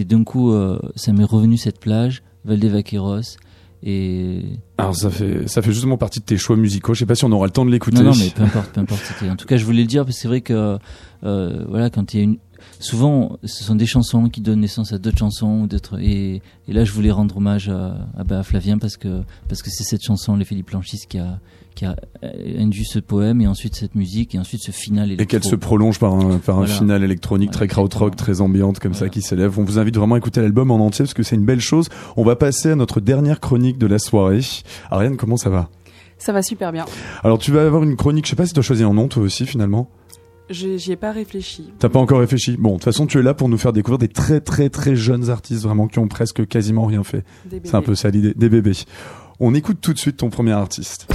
d'un 0.00 0.24
coup, 0.24 0.52
euh, 0.52 0.78
ça 0.96 1.12
m'est 1.12 1.24
revenu 1.24 1.56
cette 1.56 1.78
plage, 1.78 2.22
Valdevaqueros, 2.44 3.36
et 3.84 4.60
Alors 4.78 4.94
ça 4.94 5.10
fait 5.10 5.48
ça 5.48 5.60
fait 5.60 5.72
justement 5.72 5.96
partie 5.96 6.20
de 6.20 6.24
tes 6.24 6.36
choix 6.36 6.56
musicaux. 6.56 6.94
Je 6.94 7.00
sais 7.00 7.06
pas 7.06 7.16
si 7.16 7.24
on 7.24 7.32
aura 7.32 7.46
le 7.46 7.52
temps 7.52 7.64
de 7.64 7.70
l'écouter. 7.70 7.98
non, 7.98 8.10
non, 8.10 8.16
mais 8.16 8.30
peu 8.30 8.42
importe, 8.42 8.70
peu 8.70 8.80
importe. 8.80 9.02
En 9.28 9.34
tout 9.34 9.46
cas, 9.46 9.56
je 9.56 9.64
voulais 9.64 9.80
le 9.80 9.88
dire 9.88 10.04
parce 10.04 10.16
que 10.16 10.22
c'est 10.22 10.28
vrai 10.28 10.40
que, 10.40 10.78
euh, 11.24 11.64
voilà, 11.68 11.90
quand 11.90 12.14
il 12.14 12.16
y 12.16 12.20
a 12.20 12.24
une, 12.24 12.38
souvent, 12.78 13.38
ce 13.44 13.64
sont 13.64 13.74
des 13.74 13.86
chansons 13.86 14.28
qui 14.28 14.40
donnent 14.40 14.60
naissance 14.60 14.92
à 14.92 14.98
d'autres 14.98 15.18
chansons 15.18 15.60
ou 15.62 15.66
d'autres. 15.66 16.00
Et, 16.00 16.42
et 16.68 16.72
là, 16.72 16.84
je 16.84 16.92
voulais 16.92 17.10
rendre 17.10 17.36
hommage 17.36 17.68
à, 17.68 17.96
à, 18.16 18.24
bah, 18.24 18.40
à 18.40 18.42
Flavien 18.42 18.78
parce 18.78 18.96
que 18.96 19.22
parce 19.48 19.62
que 19.62 19.70
c'est 19.70 19.84
cette 19.84 20.02
chanson, 20.02 20.36
les 20.36 20.44
Philippe 20.44 20.66
Planchis, 20.66 21.00
qui 21.08 21.18
a 21.18 21.38
qui 21.74 21.86
a 21.86 21.96
euh, 22.22 22.28
induit 22.62 22.84
ce 22.84 22.98
poème 22.98 23.40
et 23.40 23.46
ensuite 23.46 23.74
cette 23.76 23.94
musique 23.94 24.34
et 24.34 24.38
ensuite 24.38 24.60
ce 24.62 24.72
final. 24.72 25.10
Et 25.12 25.24
qu'elle 25.24 25.42
se 25.42 25.56
prolonge 25.56 25.98
par 25.98 26.12
un, 26.12 26.36
par 26.38 26.56
un 26.56 26.64
Voilà. 26.64 26.74
final 26.74 27.02
électronique 27.02 27.48
Voilà, 27.50 27.58
très 27.60 27.68
krautrock, 27.68 28.14
très 28.14 28.42
ambiante 28.42 28.78
comme 28.78 28.92
ça 28.92 29.08
qui 29.08 29.22
s'élève. 29.22 29.58
On 29.58 29.64
vous 29.64 29.78
invite 29.78 29.96
vraiment 29.96 30.16
à 30.16 30.18
écouter 30.18 30.42
l'album 30.42 30.70
en 30.70 30.76
entier 30.84 31.04
parce 31.06 31.14
que 31.14 31.22
c'est 31.22 31.34
une 31.36 31.46
belle 31.46 31.60
chose. 31.60 31.88
On 32.18 32.24
va 32.24 32.36
passer 32.36 32.72
à 32.72 32.74
notre 32.76 33.00
dernière 33.00 33.40
chronique 33.40 33.78
de 33.78 33.86
la 33.86 33.98
soirée. 33.98 34.40
Ariane, 34.90 35.16
comment 35.16 35.38
ça 35.38 35.48
va? 35.48 35.70
Ça 36.18 36.32
va 36.34 36.42
super 36.42 36.72
bien. 36.72 36.84
Alors 37.24 37.38
tu 37.38 37.52
vas 37.52 37.64
avoir 37.64 37.82
une 37.82 37.96
chronique, 37.96 38.26
je 38.26 38.30
sais 38.30 38.36
pas 38.36 38.46
si 38.46 38.52
tu 38.52 38.58
as 38.60 38.62
choisi 38.62 38.84
un 38.84 38.92
nom 38.92 39.08
toi 39.08 39.22
aussi 39.22 39.46
finalement. 39.46 39.88
J'y 40.52 40.92
ai 40.92 40.96
pas 40.96 41.12
réfléchi. 41.12 41.72
T'as 41.78 41.88
pas 41.88 41.98
encore 41.98 42.20
réfléchi? 42.20 42.56
Bon, 42.56 42.70
de 42.70 42.74
toute 42.74 42.84
façon, 42.84 43.06
tu 43.06 43.18
es 43.18 43.22
là 43.22 43.34
pour 43.34 43.48
nous 43.48 43.58
faire 43.58 43.72
découvrir 43.72 43.98
des 43.98 44.08
très 44.08 44.40
très 44.40 44.68
très 44.68 44.94
jeunes 44.94 45.30
artistes 45.30 45.62
vraiment 45.62 45.88
qui 45.88 45.98
ont 45.98 46.08
presque 46.08 46.46
quasiment 46.46 46.86
rien 46.86 47.02
fait. 47.02 47.24
C'est 47.64 47.74
un 47.74 47.82
peu 47.82 47.94
ça 47.94 48.10
l'idée, 48.10 48.34
des 48.34 48.48
bébés. 48.48 48.72
On 49.40 49.54
écoute 49.54 49.78
tout 49.80 49.92
de 49.92 49.98
suite 49.98 50.18
ton 50.18 50.30
premier 50.30 50.52
artiste. 50.52 51.08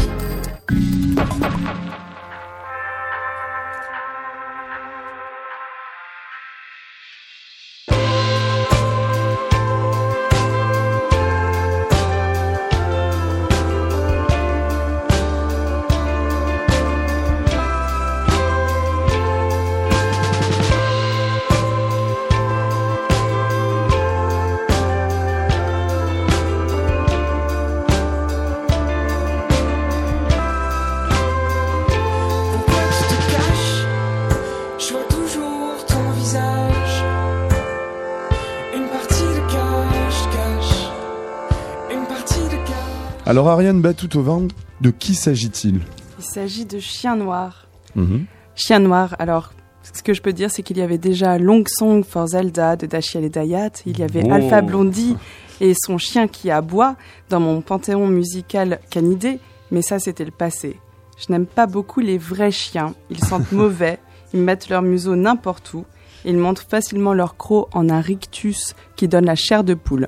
Alors 43.27 43.49
Ariane 43.49 43.81
Batoutovan, 43.81 44.47
de 44.79 44.89
qui 44.89 45.13
s'agit-il? 45.13 45.81
Il 46.17 46.23
s'agit 46.23 46.63
de 46.63 46.79
Chien 46.79 47.17
Noir. 47.17 47.67
Mhm. 47.93 48.25
Chien 48.55 48.79
Noir, 48.79 49.17
alors, 49.19 49.51
ce 49.83 50.01
que 50.01 50.13
je 50.13 50.21
peux 50.21 50.31
dire, 50.31 50.49
c'est 50.49 50.63
qu'il 50.63 50.77
y 50.77 50.81
avait 50.81 50.97
déjà 50.97 51.37
Long 51.37 51.61
Song 51.67 52.05
for 52.05 52.27
Zelda 52.27 52.77
de 52.77 52.85
Dashiell 52.85 53.25
et 53.25 53.29
Dayat. 53.29 53.71
Il 53.85 53.99
y 53.99 54.03
avait 54.03 54.23
Oh. 54.25 54.31
Alpha 54.31 54.61
Blondie 54.61 55.17
et 55.59 55.73
son 55.77 55.97
chien 55.97 56.29
qui 56.29 56.49
aboie 56.51 56.95
dans 57.29 57.41
mon 57.41 57.59
panthéon 57.59 58.07
musical 58.07 58.79
canidé. 58.89 59.39
Mais 59.71 59.81
ça, 59.81 59.99
c'était 59.99 60.23
le 60.23 60.31
passé. 60.31 60.79
Je 61.17 61.29
n'aime 61.29 61.47
pas 61.47 61.67
beaucoup 61.67 61.99
les 61.99 62.17
vrais 62.17 62.51
chiens. 62.51 62.95
Ils 63.09 63.21
sentent 63.21 63.51
mauvais. 63.51 63.99
Ils 64.33 64.39
mettent 64.39 64.69
leur 64.69 64.83
museau 64.83 65.17
n'importe 65.17 65.73
où. 65.73 65.83
Ils 66.23 66.37
montrent 66.37 66.65
facilement 66.69 67.13
leur 67.13 67.35
croc 67.35 67.67
en 67.73 67.89
un 67.89 67.99
rictus 67.99 68.73
qui 68.95 69.09
donne 69.09 69.25
la 69.25 69.35
chair 69.35 69.65
de 69.65 69.73
poule. 69.73 70.07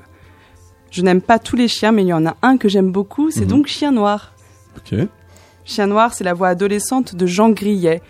Je 0.90 1.02
n'aime 1.02 1.20
pas 1.20 1.38
tous 1.38 1.56
les 1.56 1.68
chiens, 1.68 1.92
mais 1.92 2.02
il 2.02 2.08
y 2.08 2.12
en 2.12 2.26
a 2.26 2.36
un 2.42 2.56
que 2.56 2.68
j'aime 2.68 2.90
beaucoup, 2.92 3.30
c'est 3.30 3.42
Mhm. 3.42 3.46
donc 3.48 3.66
Chien 3.66 3.92
Noir. 3.92 4.32
Ok. 4.76 4.98
Chien 5.64 5.86
Noir, 5.86 6.14
c'est 6.14 6.24
la 6.24 6.34
voix 6.34 6.48
adolescente 6.48 7.14
de 7.14 7.26
Jean 7.26 7.50
Grillet. 7.50 8.02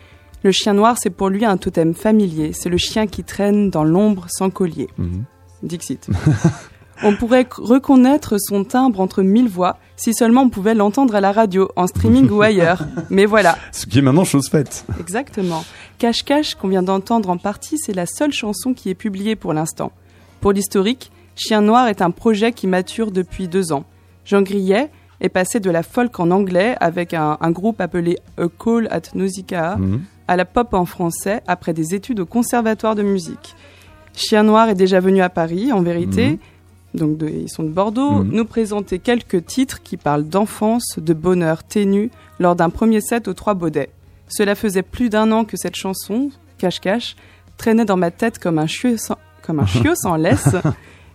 Le 0.43 0.53
chien 0.53 0.73
noir, 0.73 0.97
c'est 0.99 1.11
pour 1.11 1.29
lui 1.29 1.45
un 1.45 1.59
totem 1.59 1.93
familier. 1.93 2.53
C'est 2.55 2.71
le 2.71 2.79
chien 2.79 3.07
qui 3.07 3.25
traîne 3.25 3.69
dans 3.69 3.85
l'ombre 3.85 4.25
sans 4.31 4.49
collier. 4.49 4.89
Mhm. 4.97 5.25
Dixit. 5.63 6.09
on 7.03 7.15
pourrait 7.17 7.47
reconnaître 7.59 8.37
son 8.39 8.65
timbre 8.65 9.01
entre 9.01 9.23
mille 9.23 9.49
voix 9.49 9.77
si 9.97 10.15
seulement 10.15 10.43
on 10.45 10.49
pouvait 10.49 10.75
l'entendre 10.75 11.15
à 11.15 11.21
la 11.21 11.33
radio, 11.33 11.69
en 11.77 11.87
streaming 11.87 12.31
ou 12.31 12.41
ailleurs. 12.41 12.85
Mais 13.11 13.27
voilà, 13.27 13.59
Ce 13.73 13.85
qui 13.85 13.99
est 13.99 14.03
maintenant 14.03 14.25
chose 14.25 14.49
faite. 14.49 14.87
exactement. 14.99 15.63
Cache-cache 15.99 16.55
qu'on 16.55 16.69
vient 16.69 16.83
d'entendre 16.83 17.29
en 17.29 17.37
partie, 17.37 17.77
c'est 17.77 17.93
la 17.93 18.07
seule 18.07 18.33
chanson 18.33 18.73
qui 18.73 18.89
est 18.89 18.95
publiée 18.95 19.37
pour 19.37 19.53
l'instant. 19.53 19.93
Pour 20.41 20.53
l'historique, 20.53 21.11
Chien 21.43 21.63
Noir 21.63 21.89
est 21.89 22.03
un 22.03 22.11
projet 22.11 22.53
qui 22.53 22.67
mature 22.67 23.11
depuis 23.11 23.49
deux 23.49 23.73
ans. 23.73 23.85
Jean 24.27 24.43
Grillet 24.43 24.91
est 25.23 25.31
passé 25.31 25.59
de 25.59 25.71
la 25.71 25.83
folk 25.83 26.21
en 26.21 26.31
anglais 26.31 26.77
avec 26.81 27.15
un, 27.15 27.39
un 27.41 27.51
groupe 27.51 27.81
appelé 27.81 28.19
A 28.37 28.45
Call 28.63 28.89
at 28.91 29.01
Nausicaa 29.15 29.77
Mhm. 29.79 30.03
à 30.29 30.37
la 30.37 30.45
pop 30.45 30.75
en 30.75 30.85
français 30.85 31.41
après 31.47 31.73
des 31.73 31.95
études 31.95 32.21
au 32.21 32.27
conservatoire 32.27 32.95
de 32.95 33.03
musique. 33.03 33.55
Chien 34.15 34.43
Noir 34.43 34.69
est 34.69 34.75
déjà 34.75 35.01
venu 35.01 35.23
à 35.23 35.31
Paris, 35.31 35.73
en 35.73 35.81
vérité, 35.81 36.39
donc 36.93 37.17
de- 37.17 37.29
ils 37.29 37.49
sont 37.49 37.63
de 37.63 37.71
Bordeaux, 37.71 38.23
Mhm. 38.23 38.33
nous 38.33 38.45
présenter 38.45 38.99
quelques 38.99 39.47
titres 39.47 39.83
qui 39.83 39.97
parlent 39.97 40.25
d'enfance, 40.29 40.99
de 40.99 41.15
bonheur 41.15 41.65
ténu, 41.65 42.11
lors 42.39 42.55
d'un 42.55 42.69
premier 42.69 43.01
set 43.01 43.29
aux 43.29 43.35
Trois 43.35 43.55
Baudets. 43.55 43.89
Cela 44.29 44.55
faisait 44.55 44.83
plus 44.83 45.09
d'un 45.09 45.33
an 45.33 45.45
que 45.47 45.57
cette 45.57 45.75
chanson, 45.77 46.29
Cache-Cache, 46.59 47.17
traînait 47.57 47.87
dans 47.87 47.97
ma 47.97 48.11
tête 48.11 48.39
comme 48.39 48.59
un 48.59 48.67
chiot 48.67 48.99
sans, 48.99 49.17
comme 49.43 49.61
un 49.61 49.67
chiot 49.67 49.95
sans 49.95 50.17
laisse. 50.17 50.55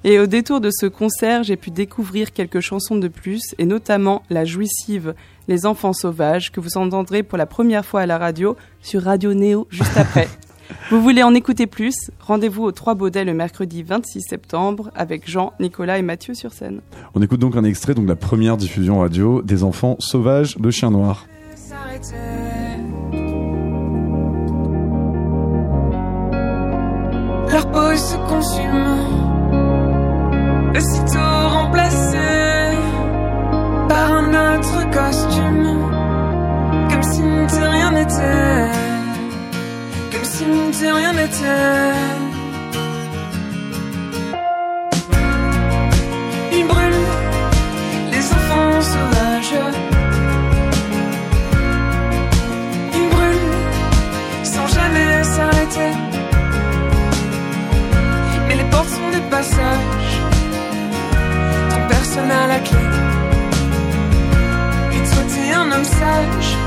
Et 0.07 0.19
au 0.19 0.27
détour 0.27 0.61
de 0.61 0.69
ce 0.71 0.85
concert, 0.85 1.41
j'ai 1.41 1.55
pu 1.55 1.71
découvrir 1.71 2.31
quelques 2.31 2.59
chansons 2.59 2.95
de 2.95 3.07
plus, 3.07 3.55
et 3.57 3.65
notamment 3.65 4.21
la 4.29 4.45
jouissive 4.45 5.15
Les 5.47 5.65
Enfants 5.65 5.93
Sauvages, 5.93 6.51
que 6.51 6.59
vous 6.59 6.77
entendrez 6.77 7.23
pour 7.23 7.39
la 7.39 7.47
première 7.47 7.83
fois 7.83 8.01
à 8.01 8.05
la 8.05 8.19
radio 8.19 8.55
sur 8.83 9.01
Radio 9.01 9.33
Néo 9.33 9.65
juste 9.71 9.97
après. 9.97 10.27
vous 10.91 11.01
voulez 11.01 11.23
en 11.23 11.33
écouter 11.33 11.65
plus? 11.65 12.11
Rendez-vous 12.19 12.65
aux 12.65 12.71
Trois 12.71 12.93
Baudets 12.93 13.25
le 13.25 13.33
mercredi 13.33 13.81
26 13.81 14.21
septembre 14.21 14.91
avec 14.93 15.27
Jean, 15.27 15.53
Nicolas 15.59 15.97
et 15.97 16.03
Mathieu 16.03 16.35
sur 16.35 16.53
scène. 16.53 16.81
On 17.15 17.21
écoute 17.23 17.39
donc 17.39 17.55
un 17.55 17.63
extrait 17.63 17.95
donc 17.95 18.03
de 18.03 18.09
la 18.09 18.15
première 18.15 18.57
diffusion 18.57 18.99
radio 18.99 19.41
des 19.41 19.63
enfants 19.63 19.95
sauvages 19.97 20.55
de 20.57 20.69
Chien 20.69 20.91
Noir. 20.91 21.25
Leur 27.51 27.71
peau 27.71 27.95
se 27.95 28.17
consume, 28.27 28.84
aussitôt 30.77 31.47
remplacée 31.47 32.77
par 33.87 34.13
un 34.13 34.29
autre 34.29 34.79
costume, 34.91 35.91
comme 36.89 37.03
si 37.03 37.21
de 37.21 37.65
rien 37.75 37.91
n'était, 37.91 38.71
comme 40.11 40.25
si 40.25 40.43
de 40.43 40.91
rien 40.93 41.13
n'était. 41.13 41.93
Ils 46.57 46.67
brûlent 46.67 47.05
les 48.11 48.25
enfants 48.37 48.81
sauvages. 48.91 49.59
Ils 52.93 53.09
brûlent 53.13 54.43
sans 54.43 54.67
jamais 54.67 55.23
s'arrêter. 55.23 55.91
Mais 58.47 58.55
les 58.55 58.65
portes 58.65 58.89
sont 58.89 59.11
des 59.11 59.25
passages 59.29 60.04
personne 62.15 62.27
n'a 62.29 62.47
la 62.47 62.59
clé. 62.59 62.77
Et 64.93 65.09
toi, 65.09 65.23
t'es 65.33 65.53
un 65.53 65.71
homme 65.71 65.83
sage, 65.83 66.57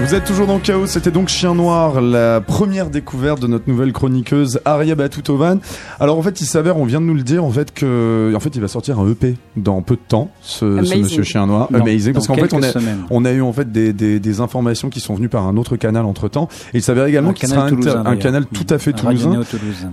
Vous 0.00 0.14
êtes 0.14 0.24
toujours 0.24 0.46
dans 0.46 0.60
Chaos, 0.60 0.86
c'était 0.86 1.10
donc 1.10 1.28
Chien 1.28 1.54
Noir, 1.56 2.00
la 2.00 2.40
première 2.40 2.88
découverte 2.88 3.40
de 3.42 3.48
notre 3.48 3.68
nouvelle 3.68 3.92
chroniqueuse 3.92 4.60
Aria 4.64 4.94
Batoutovan. 4.94 5.58
Alors 5.98 6.16
en 6.16 6.22
fait, 6.22 6.40
il 6.40 6.46
s'avère, 6.46 6.78
on 6.78 6.84
vient 6.84 7.00
de 7.00 7.06
nous 7.06 7.14
le 7.14 7.22
dire, 7.24 7.44
en 7.44 7.50
fait 7.50 7.74
que, 7.74 8.32
en 8.34 8.38
fait, 8.40 8.54
il 8.54 8.60
va 8.60 8.68
sortir 8.68 9.00
un 9.00 9.10
EP 9.10 9.34
dans 9.56 9.82
peu 9.82 9.96
de 9.96 10.00
temps, 10.06 10.30
ce, 10.40 10.64
monsieur 10.64 11.24
Chien 11.24 11.46
Noir. 11.46 11.68
Dans- 11.70 11.80
Amazing, 11.80 12.12
parce 12.14 12.28
qu'en 12.28 12.36
fait, 12.36 12.52
on 12.54 12.62
a, 12.62 12.70
semaines. 12.70 13.00
on 13.10 13.24
a 13.24 13.32
eu 13.32 13.42
en 13.42 13.52
fait 13.52 13.70
des, 13.72 13.92
des, 13.92 14.20
des 14.20 14.40
informations 14.40 14.88
qui 14.88 15.00
sont 15.00 15.14
venues 15.16 15.28
par 15.28 15.46
un 15.48 15.56
autre 15.56 15.76
canal 15.76 16.06
entre 16.06 16.28
temps, 16.28 16.48
et 16.72 16.78
il 16.78 16.82
s'avère 16.82 17.06
également 17.06 17.30
Un 17.30 17.34
qu'il 17.34 17.48
sera 17.48 17.66
un 17.66 17.72
d'ailleurs. 17.72 18.18
canal 18.20 18.46
tout 18.46 18.66
à 18.70 18.78
fait 18.78 18.92
toulousain. 18.92 19.40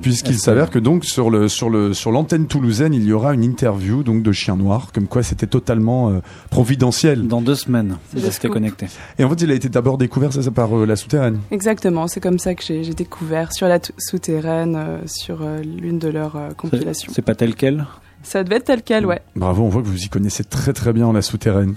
Puisqu'il 0.04 0.38
s'avère 0.38 0.70
que- 0.70 0.80
donc 0.80 1.04
sur 1.04 1.32
le 1.32 1.50
sur 1.50 1.70
le 1.70 1.94
sur 1.96 2.12
l'antenne 2.12 2.46
toulousaine, 2.46 2.94
il 2.94 3.04
y 3.04 3.12
aura 3.12 3.34
une 3.34 3.44
interview 3.44 4.04
donc 4.04 4.22
de 4.22 4.32
Chien 4.32 4.56
Noir, 4.56 4.90
comme 4.94 5.08
quoi 5.08 5.24
c'était 5.24 5.48
totalement 5.48 6.10
euh, 6.10 6.20
providentiel. 6.52 7.28
Dans 7.28 7.42
deux 7.42 7.56
semaines, 7.56 7.98
C'est 8.14 8.20
le 8.20 8.26
restez 8.28 8.42
scoop. 8.48 8.52
connectés. 8.54 8.86
Et 9.18 9.24
en 9.24 9.30
fait, 9.30 9.42
il 9.42 9.50
a 9.52 9.56
été 9.56 9.68
d'abord 9.68 9.95
découvert 9.98 10.32
ça, 10.34 10.42
ça 10.42 10.52
par 10.52 10.76
euh, 10.78 10.86
la 10.86 10.96
souterraine. 10.96 11.40
Exactement, 11.52 12.08
c'est 12.08 12.20
comme 12.20 12.40
ça 12.40 12.56
que 12.56 12.64
j'ai 12.64 12.84
j'ai 12.84 12.94
découvert 12.94 13.52
sur 13.54 13.68
la 13.68 13.80
t- 13.80 13.94
souterraine, 13.98 14.76
euh, 14.76 14.98
sur 15.06 15.42
euh, 15.42 15.62
l'une 15.62 16.00
de 16.00 16.08
leurs 16.10 16.36
euh, 16.36 16.50
compilations. 16.56 17.12
C'est 17.16 17.22
pas 17.22 17.36
tel 17.36 17.56
quel? 17.56 17.86
Ça 18.24 18.44
devait 18.44 18.56
être 18.58 18.66
tel 18.66 18.82
quel, 18.82 19.06
ouais. 19.06 19.22
Bravo, 19.36 19.64
on 19.64 19.70
voit 19.70 19.82
que 19.84 19.88
vous 19.88 20.04
y 20.04 20.10
connaissez 20.10 20.44
très 20.44 20.74
très 20.74 20.94
bien 20.94 21.12
la 21.14 21.22
souterraine. 21.22 21.76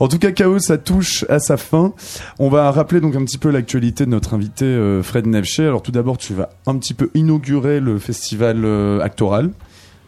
En 0.00 0.06
tout 0.06 0.18
cas, 0.20 0.30
Chaos, 0.30 0.60
ça 0.60 0.78
touche 0.78 1.24
à 1.28 1.40
sa 1.40 1.56
fin. 1.56 1.92
On 2.38 2.48
va 2.48 2.70
rappeler 2.70 3.00
donc 3.00 3.16
un 3.16 3.24
petit 3.24 3.38
peu 3.38 3.50
l'actualité 3.50 4.04
de 4.06 4.10
notre 4.10 4.34
invité 4.34 4.64
euh, 4.64 5.02
Fred 5.02 5.26
Nevché. 5.26 5.64
Alors 5.64 5.82
tout 5.82 5.90
d'abord, 5.90 6.16
tu 6.18 6.34
vas 6.34 6.50
un 6.66 6.76
petit 6.78 6.94
peu 6.94 7.10
inaugurer 7.14 7.80
le 7.80 7.98
festival 7.98 8.64
euh, 8.64 9.00
Actoral. 9.00 9.50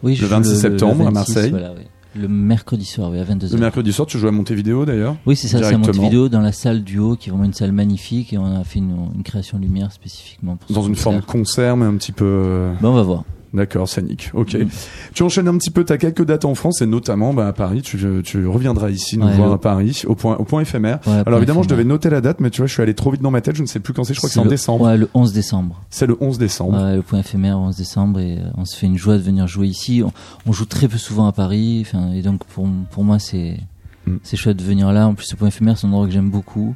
Oui, 0.03 0.15
Le 0.15 0.27
26 0.27 0.55
septembre 0.61 1.05
à 1.07 1.11
Marseille. 1.11 1.49
voilà, 1.51 1.73
oui. 1.77 1.83
Le 2.13 2.27
mercredi 2.27 2.83
soir, 2.85 3.09
oui, 3.09 3.19
à 3.19 3.23
22h. 3.23 3.51
Le 3.53 3.57
mercredi 3.57 3.93
soir, 3.93 4.05
tu 4.05 4.17
joues 4.17 4.27
à 4.27 4.31
Montevideo 4.31 4.85
d'ailleurs. 4.85 5.15
Oui, 5.25 5.35
c'est 5.37 5.47
ça, 5.47 5.59
c'est 5.63 5.73
à. 5.73 5.77
Montevideo, 5.77 6.27
dans 6.29 6.41
la 6.41 6.51
salle 6.51 6.83
du 6.83 6.99
haut, 6.99 7.15
qui 7.15 7.29
est 7.29 7.31
vraiment 7.31 7.45
une 7.45 7.53
salle 7.53 7.71
magnifique, 7.71 8.33
et 8.33 8.37
on 8.37 8.45
a 8.59 8.63
fait 8.65 8.79
une, 8.79 8.95
une 9.15 9.23
création 9.23 9.57
lumière 9.57 9.91
spécifiquement 9.93 10.57
pour 10.57 10.75
Dans 10.75 10.81
une 10.81 10.89
concert. 10.89 11.03
forme 11.03 11.21
concert, 11.21 11.77
mais 11.77 11.85
un 11.85 11.95
petit 11.95 12.11
peu. 12.11 12.25
euh, 12.25 12.73
Ben, 12.81 12.89
on 12.89 12.93
va 12.93 13.03
voir. 13.03 13.23
D'accord, 13.53 13.89
scénique. 13.89 14.31
Ok. 14.33 14.53
Mm. 14.53 14.67
Tu 15.13 15.23
enchaînes 15.23 15.47
un 15.47 15.57
petit 15.57 15.71
peu, 15.71 15.83
t'as 15.83 15.97
quelques 15.97 16.23
dates 16.23 16.45
en 16.45 16.55
France 16.55 16.81
et 16.81 16.85
notamment 16.85 17.33
bah, 17.33 17.47
à 17.47 17.53
Paris. 17.53 17.81
Tu, 17.81 17.97
tu 18.23 18.47
reviendras 18.47 18.89
ici 18.89 19.17
nous 19.17 19.27
Ouais, 19.27 19.35
voir 19.35 19.51
à 19.51 19.59
Paris, 19.59 20.03
au 20.07 20.15
point, 20.15 20.37
au 20.37 20.43
point 20.43 20.61
éphémère. 20.61 20.99
Ouais, 21.05 21.13
Alors 21.13 21.23
point 21.25 21.37
évidemment, 21.37 21.63
je 21.63 21.69
devais 21.69 21.83
noter 21.83 22.09
la 22.09 22.21
date, 22.21 22.39
mais 22.39 22.49
tu 22.49 22.61
vois, 22.61 22.67
je 22.67 22.73
suis 22.73 22.81
allé 22.81 22.93
trop 22.93 23.11
vite 23.11 23.21
dans 23.21 23.31
ma 23.31 23.41
tête. 23.41 23.55
Je 23.55 23.61
ne 23.61 23.67
sais 23.67 23.79
plus 23.79 23.93
quand 23.93 24.03
c'est. 24.03 24.13
Je 24.13 24.19
crois 24.19 24.29
que 24.29 24.33
c'est 24.33 24.39
en 24.39 24.45
décembre. 24.45 24.85
Ouais, 24.85 24.97
le 24.97 25.09
11 25.13 25.33
décembre. 25.33 25.81
C'est 25.89 26.07
le 26.07 26.17
11 26.21 26.37
décembre. 26.37 26.81
Ouais, 26.81 26.95
le 26.95 27.01
point 27.01 27.19
éphémère, 27.19 27.59
11 27.59 27.75
décembre, 27.75 28.19
et 28.19 28.37
euh, 28.37 28.49
on 28.57 28.65
se 28.65 28.77
fait 28.77 28.87
une 28.87 28.97
joie 28.97 29.17
de 29.17 29.23
venir 29.23 29.47
jouer 29.47 29.67
ici. 29.67 30.01
On, 30.05 30.11
on 30.45 30.51
joue 30.53 30.65
très 30.65 30.87
peu 30.87 30.97
souvent 30.97 31.27
à 31.27 31.31
Paris, 31.33 31.83
enfin, 31.85 32.13
et 32.13 32.21
donc 32.21 32.45
pour, 32.45 32.67
pour 32.91 33.03
moi, 33.03 33.19
c'est 33.19 33.57
Mm. 34.05 34.17
c'est 34.23 34.37
chouette 34.37 34.57
de 34.57 34.63
venir 34.63 34.91
là. 34.91 35.07
En 35.07 35.13
plus, 35.13 35.31
le 35.31 35.37
point 35.37 35.47
éphémère, 35.47 35.77
c'est 35.77 35.87
un 35.87 35.89
endroit 35.89 36.07
que 36.07 36.13
j'aime 36.13 36.29
beaucoup. 36.29 36.75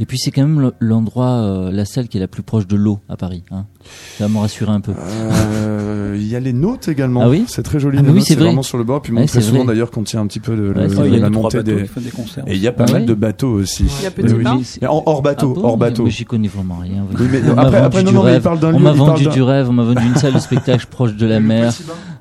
Et 0.00 0.06
puis, 0.06 0.18
c'est 0.18 0.30
quand 0.30 0.42
même 0.42 0.60
le- 0.60 0.74
l'endroit, 0.80 1.28
euh, 1.28 1.70
la 1.70 1.84
salle 1.84 2.08
qui 2.08 2.16
est 2.16 2.20
la 2.20 2.26
plus 2.26 2.42
proche 2.42 2.66
de 2.66 2.74
l'eau 2.74 3.00
à 3.08 3.16
Paris. 3.16 3.42
Hein. 3.50 3.66
Ça 4.18 4.26
va 4.26 4.32
me 4.32 4.38
rassurer 4.38 4.72
un 4.72 4.80
peu. 4.80 4.92
Euh, 4.96 6.16
Il 6.18 6.26
y 6.26 6.34
a 6.36 6.40
les 6.40 6.52
notes 6.52 6.88
également. 6.88 7.20
Ah 7.22 7.28
oui 7.28 7.44
C'est 7.48 7.62
très 7.62 7.78
joli. 7.80 7.98
Ah, 7.98 8.02
les 8.02 8.08
oui, 8.08 8.14
notes, 8.16 8.24
c'est 8.24 8.34
vrai. 8.34 8.44
vraiment 8.46 8.62
sur 8.62 8.78
le 8.78 8.84
bord. 8.84 9.00
Puis 9.02 9.12
Ouais, 9.12 9.26
très 9.26 9.40
souvent 9.40 9.64
d'ailleurs 9.64 9.90
quand 9.90 10.10
il 10.12 10.16
y 10.16 10.18
a 10.18 10.22
un 10.22 10.26
petit 10.26 10.40
peu 10.40 10.56
de, 10.56 10.72
Ouais, 10.72 10.86
vrai. 10.86 11.08
la 11.18 11.30
montée 11.30 11.62
des. 11.62 11.86
concerts. 12.14 12.44
Et 12.46 12.54
il 12.56 12.60
y 12.60 12.66
a 12.66 12.72
pas 12.72 12.84
Ah 12.88 12.92
mal 12.92 13.06
de 13.06 13.14
bateaux 13.14 13.52
aussi. 13.52 13.84
Il 14.00 14.04
y 14.04 14.06
a 14.06 14.10
Petit 14.10 14.34
oui. 14.34 14.86
En- 14.88 15.02
hors 15.06 15.22
bateau, 15.22 15.52
Ah 15.56 15.60
bon 15.60 15.66
hors 15.68 15.76
bateau. 15.76 16.04
Mais 16.04 16.10
J'y 16.10 16.24
connais 16.24 16.48
vraiment 16.48 16.76
rien. 16.76 17.04
Oui, 17.18 17.26
mais 17.30 17.38
après- 17.38 17.54
vendu 17.54 17.76
après, 17.76 18.02
non, 18.02 18.10
du 18.10 18.16
non, 18.16 18.22
mais 18.24 18.30
il 18.30 18.32
rêve. 18.34 18.42
parle 18.42 18.60
d'un 18.60 18.74
On 18.74 18.80
m'a 18.80 18.92
vendu 18.92 19.26
du 19.28 19.42
rêve, 19.42 19.68
on 19.70 19.72
m'a 19.72 19.84
vendu 19.84 20.02
une 20.06 20.16
salle 20.16 20.32
de 20.34 20.38
spectacle 20.38 20.86
proche 20.90 21.14
de 21.14 21.26
la 21.26 21.40
mer. 21.40 21.72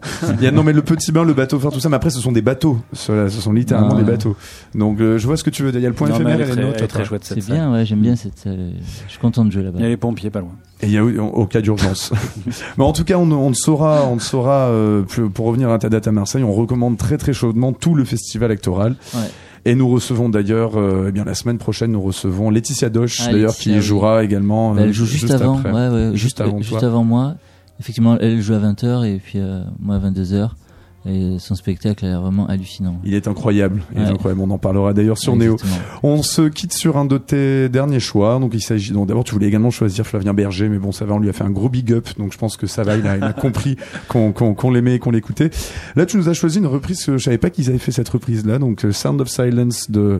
Il 0.39 0.43
y 0.43 0.47
a, 0.47 0.51
non, 0.51 0.63
mais 0.63 0.73
le 0.73 0.81
petit 0.81 1.11
bain, 1.11 1.23
le 1.23 1.33
bateau 1.33 1.59
fort, 1.59 1.71
tout 1.71 1.79
ça, 1.79 1.89
mais 1.89 1.95
après, 1.95 2.09
ce 2.09 2.19
sont 2.19 2.31
des 2.31 2.41
bateaux. 2.41 2.79
Ce, 2.93 3.27
ce 3.29 3.41
sont 3.41 3.51
littéralement 3.53 3.93
Non, 3.93 3.99
des 3.99 4.03
bateaux. 4.03 4.35
Donc, 4.75 4.99
euh, 4.99 5.17
je 5.17 5.25
vois 5.27 5.37
ce 5.37 5.43
que 5.43 5.49
tu 5.49 5.63
veux 5.63 5.71
dire. 5.71 5.79
Il 5.79 5.83
y 5.83 5.85
a 5.85 5.89
le 5.89 5.95
point 5.95 6.07
Non, 6.09 6.15
mais 6.19 6.21
éphémère 6.21 6.35
elle 6.35 6.41
et 6.41 6.43
est 6.43 6.47
les 6.47 6.53
très, 6.55 6.61
notes. 6.63 6.75
elle 6.77 6.83
est 6.83 6.87
très 6.87 6.99
toi. 6.99 7.07
chouette 7.07 7.23
cette 7.25 7.41
C'est 7.41 7.47
salle. 7.47 7.55
bien, 7.57 7.71
ouais, 7.73 7.85
j'aime 7.85 7.99
bien 8.01 8.15
cette 8.15 8.37
salle. 8.37 8.71
Je 9.05 9.11
suis 9.11 9.19
content 9.19 9.43
de 9.45 9.51
jouer 9.51 9.63
là-bas. 9.63 9.77
Il 9.79 9.83
y 9.83 9.85
a 9.85 9.89
les 9.89 9.97
pompiers 9.97 10.29
pas 10.29 10.39
loin. 10.41 10.51
Et 10.81 10.85
il 10.87 10.91
y 10.93 10.97
a 10.97 11.01
eu, 11.01 11.19
au 11.19 11.45
cas 11.45 11.61
d'urgence. 11.61 12.11
Mais 12.77 12.83
en 12.83 12.93
tout 12.93 13.03
cas, 13.03 13.17
on, 13.17 13.29
on 13.31 13.49
ne 13.49 13.55
saura, 13.55 14.05
on 14.09 14.15
ne 14.15 14.19
saura, 14.21 14.67
euh, 14.67 15.01
plus- 15.01 15.29
pour 15.29 15.45
revenir 15.47 15.69
à 15.69 15.77
ta 15.79 15.89
date 15.89 16.07
à 16.07 16.11
Marseille, 16.11 16.43
on 16.43 16.53
recommande 16.53 16.97
très 16.97 17.17
très 17.17 17.33
chaudement 17.33 17.73
tout 17.73 17.95
le 17.95 18.05
festival 18.05 18.51
actoral. 18.51 18.95
Ouais. 19.13 19.19
Et 19.65 19.75
nous 19.75 19.89
recevons 19.89 20.29
d'ailleurs, 20.29 20.79
euh, 20.79 21.07
eh 21.09 21.11
bien 21.11 21.25
la 21.25 21.33
semaine 21.33 21.57
prochaine, 21.57 21.91
nous 21.91 22.01
recevons 22.01 22.49
Laetitia 22.49 22.89
Doche, 22.89 23.19
Ah, 23.27 23.31
d'ailleurs, 23.33 23.49
Laetitia, 23.49 23.73
qui 23.73 23.77
oui. 23.79 23.81
jouera 23.85 24.23
également. 24.23 24.73
Bah, 24.73 24.81
euh, 24.81 24.85
elle 24.85 24.93
joue 24.93 25.05
juste, 25.05 25.29
avant, 25.31 25.57
après. 25.57 25.71
ouais, 25.73 25.89
ouais, 25.89 26.09
Juste 26.11 26.15
juste, 26.23 26.41
avant 26.41 26.57
juste 26.59 26.69
toi. 26.79 26.87
avant 26.87 27.03
moi. 27.03 27.35
Effectivement, 27.79 28.17
elle 28.19 28.41
joue 28.41 28.53
à 28.53 28.59
20h 28.59 29.05
et 29.05 29.19
puis 29.19 29.39
euh, 29.39 29.63
moi 29.79 29.95
à 29.95 29.99
22h. 29.99 30.49
Et 31.05 31.37
son 31.39 31.55
spectacle 31.55 32.03
a 32.03 32.09
l'air 32.09 32.21
vraiment 32.21 32.45
hallucinant. 32.47 32.99
Il 33.05 33.13
est 33.13 33.27
incroyable, 33.29 33.81
il 33.95 34.01
est 34.01 34.05
incroyable. 34.05 34.41
On 34.41 34.51
en 34.51 34.57
parlera 34.57 34.93
d'ailleurs 34.93 35.17
sur 35.17 35.35
Néo. 35.37 35.55
On 36.03 36.21
se 36.23 36.41
quitte 36.41 36.73
sur 36.73 36.97
un 36.97 37.05
de 37.05 37.17
tes 37.17 37.69
derniers 37.69 38.01
choix. 38.01 38.37
Donc 38.39 38.53
il 38.53 38.61
s'agit 38.61 38.91
donc 38.91 39.07
d'abord 39.07 39.23
tu 39.23 39.33
voulais 39.33 39.47
également 39.47 39.71
choisir 39.71 40.05
Flavien 40.05 40.33
Berger, 40.33 40.67
mais 40.67 40.77
bon 40.77 40.91
ça 40.91 41.05
va, 41.05 41.13
on 41.13 41.19
lui 41.19 41.29
a 41.29 41.33
fait 41.33 41.45
un 41.45 41.51
gros 41.51 41.69
big 41.69 41.93
up. 41.93 42.09
Donc 42.17 42.33
je 42.33 42.37
pense 42.37 42.57
que 42.57 42.67
ça 42.67 42.83
va, 42.83 42.97
il 42.97 43.07
a, 43.07 43.15
il 43.15 43.23
a 43.23 43.31
compris 43.31 43.77
qu'on 44.09 44.33
qu'on 44.33 44.53
qu'on 44.53 44.71
l'aimait 44.71 44.95
et 44.95 44.99
qu'on 44.99 45.11
l'écoutait. 45.11 45.51
Là 45.95 46.05
tu 46.05 46.17
nous 46.17 46.27
as 46.27 46.33
choisi 46.33 46.57
une 46.57 46.67
reprise 46.67 47.05
que 47.05 47.17
je 47.17 47.23
savais 47.23 47.37
pas 47.37 47.49
qu'ils 47.49 47.69
avaient 47.69 47.77
fait 47.77 47.93
cette 47.93 48.09
reprise 48.09 48.45
là. 48.45 48.59
Donc 48.59 48.83
euh, 48.83 48.91
Sound 48.91 49.21
of 49.21 49.29
Silence 49.29 49.89
de 49.89 50.19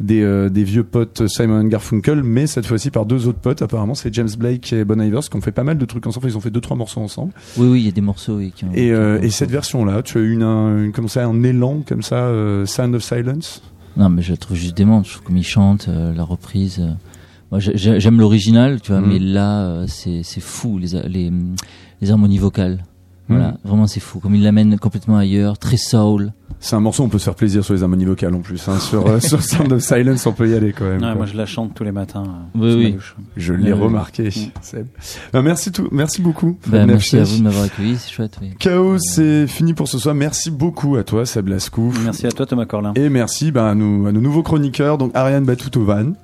des 0.00 0.22
euh, 0.22 0.48
des 0.48 0.64
vieux 0.64 0.84
potes 0.84 1.26
Simon 1.28 1.64
Garfunkel, 1.64 2.22
mais 2.22 2.46
cette 2.46 2.66
fois-ci 2.66 2.90
par 2.90 3.04
deux 3.06 3.26
autres 3.26 3.38
potes. 3.40 3.62
Apparemment 3.62 3.94
c'est 3.94 4.12
James 4.14 4.28
Blake 4.38 4.72
et 4.72 4.84
Bon 4.84 5.00
Ivers 5.00 5.20
qui 5.28 5.36
ont 5.36 5.40
fait 5.40 5.52
pas 5.52 5.64
mal 5.64 5.78
de 5.78 5.84
trucs 5.84 6.06
ensemble. 6.06 6.28
Ils 6.28 6.36
ont 6.36 6.40
fait 6.40 6.50
deux 6.50 6.60
trois 6.60 6.76
morceaux 6.76 7.00
ensemble. 7.00 7.32
Oui, 7.56 7.68
oui, 7.68 7.80
il 7.80 7.86
y 7.86 7.88
a 7.88 7.92
des 7.92 8.00
morceaux 8.00 8.36
oui, 8.36 8.52
qui 8.54 8.64
ont. 8.64 8.70
Et, 8.74 8.90
euh, 8.92 9.18
qui 9.18 9.26
et 9.26 9.30
cette 9.30 9.50
version 9.50 9.84
là, 9.84 10.02
tu 10.02 10.18
as 10.18 10.20
eu 10.20 10.32
une, 10.32 10.42
un, 10.42 10.84
une- 10.84 10.92
comme 10.92 11.08
ça 11.08 11.24
un 11.24 11.42
élan 11.42 11.82
comme 11.86 12.02
ça, 12.02 12.16
euh, 12.26 12.64
Sound 12.66 12.94
of 12.94 13.02
Silence? 13.02 13.62
Non, 13.96 14.08
mais 14.10 14.22
je 14.22 14.30
la 14.30 14.36
trouve 14.36 14.56
juste 14.56 14.76
démente. 14.76 15.06
Je 15.06 15.12
trouve 15.14 15.24
comme 15.24 15.36
il 15.36 15.44
chante, 15.44 15.86
euh, 15.88 16.14
la 16.14 16.22
reprise. 16.22 16.78
euh, 16.80 16.92
Moi, 17.50 17.60
j'ai- 17.60 17.76
j'ai- 17.78 17.98
j'aime 17.98 18.20
l'original, 18.20 18.80
tu 18.80 18.92
vois, 18.92 19.00
Mm. 19.00 19.08
mais 19.08 19.18
là, 19.18 19.62
euh, 19.62 19.86
c'est 19.88 20.22
fou 20.40 20.78
les 20.78 21.30
les 22.00 22.10
harmonies 22.10 22.38
vocales. 22.38 22.84
Voilà, 23.28 23.48
Mm. 23.48 23.56
vraiment 23.68 23.86
c'est 23.86 24.00
fou. 24.00 24.20
Comme 24.20 24.34
il 24.34 24.42
l'amène 24.42 24.78
complètement 24.78 25.16
ailleurs, 25.18 25.58
très 25.58 25.76
soul. 25.76 26.32
C'est 26.60 26.74
un 26.74 26.80
morceau, 26.80 27.04
on 27.04 27.08
peut 27.08 27.18
se 27.18 27.24
faire 27.24 27.34
plaisir 27.36 27.64
sur 27.64 27.72
les 27.74 27.82
harmonies 27.84 28.04
vocales 28.06 28.34
en 28.34 28.40
plus. 28.40 28.68
Hein. 28.68 28.78
Sur, 28.80 29.06
euh, 29.06 29.20
sur 29.20 29.42
Sound 29.42 29.72
of 29.72 29.80
Silence, 29.82 30.26
on 30.26 30.32
peut 30.32 30.48
y 30.48 30.54
aller 30.54 30.72
quand 30.72 30.86
même. 30.86 31.02
Ouais, 31.02 31.14
moi 31.14 31.26
je 31.26 31.36
la 31.36 31.46
chante 31.46 31.72
tous 31.74 31.84
les 31.84 31.92
matins. 31.92 32.24
euh, 32.56 32.74
Oui, 32.76 32.94
oui. 32.96 32.96
Je 33.36 33.52
l'ai 33.52 33.72
remarqué. 33.72 34.30
Seb. 34.62 34.86
Ben, 35.32 35.42
merci, 35.42 35.70
tout, 35.70 35.86
merci 35.92 36.20
beaucoup. 36.20 36.58
Bah, 36.66 36.84
merci 36.86 37.16
à 37.18 37.22
vous 37.22 37.38
de 37.38 37.42
m'avoir 37.42 37.64
accueilli, 37.64 37.96
c'est 37.96 38.10
chouette. 38.10 38.38
Oui. 38.42 38.50
Chaos, 38.58 38.98
c'est 38.98 39.46
fini 39.46 39.72
pour 39.74 39.86
ce 39.88 39.98
soir. 39.98 40.14
Merci 40.16 40.50
beaucoup 40.50 40.96
à 40.96 41.04
toi, 41.04 41.26
Seb 41.26 41.46
Lascouf. 41.48 42.02
Merci 42.02 42.26
à 42.26 42.32
toi 42.32 42.44
Thomas 42.46 42.64
Corlin. 42.64 42.92
Et 42.96 43.08
merci 43.08 43.52
ben, 43.52 43.66
à, 43.66 43.74
nos, 43.76 44.06
à 44.06 44.12
nos 44.12 44.20
nouveaux 44.20 44.42
chroniqueurs, 44.42 44.98
donc 44.98 45.12
Ariane 45.14 45.44
Batoutovan 45.44 46.14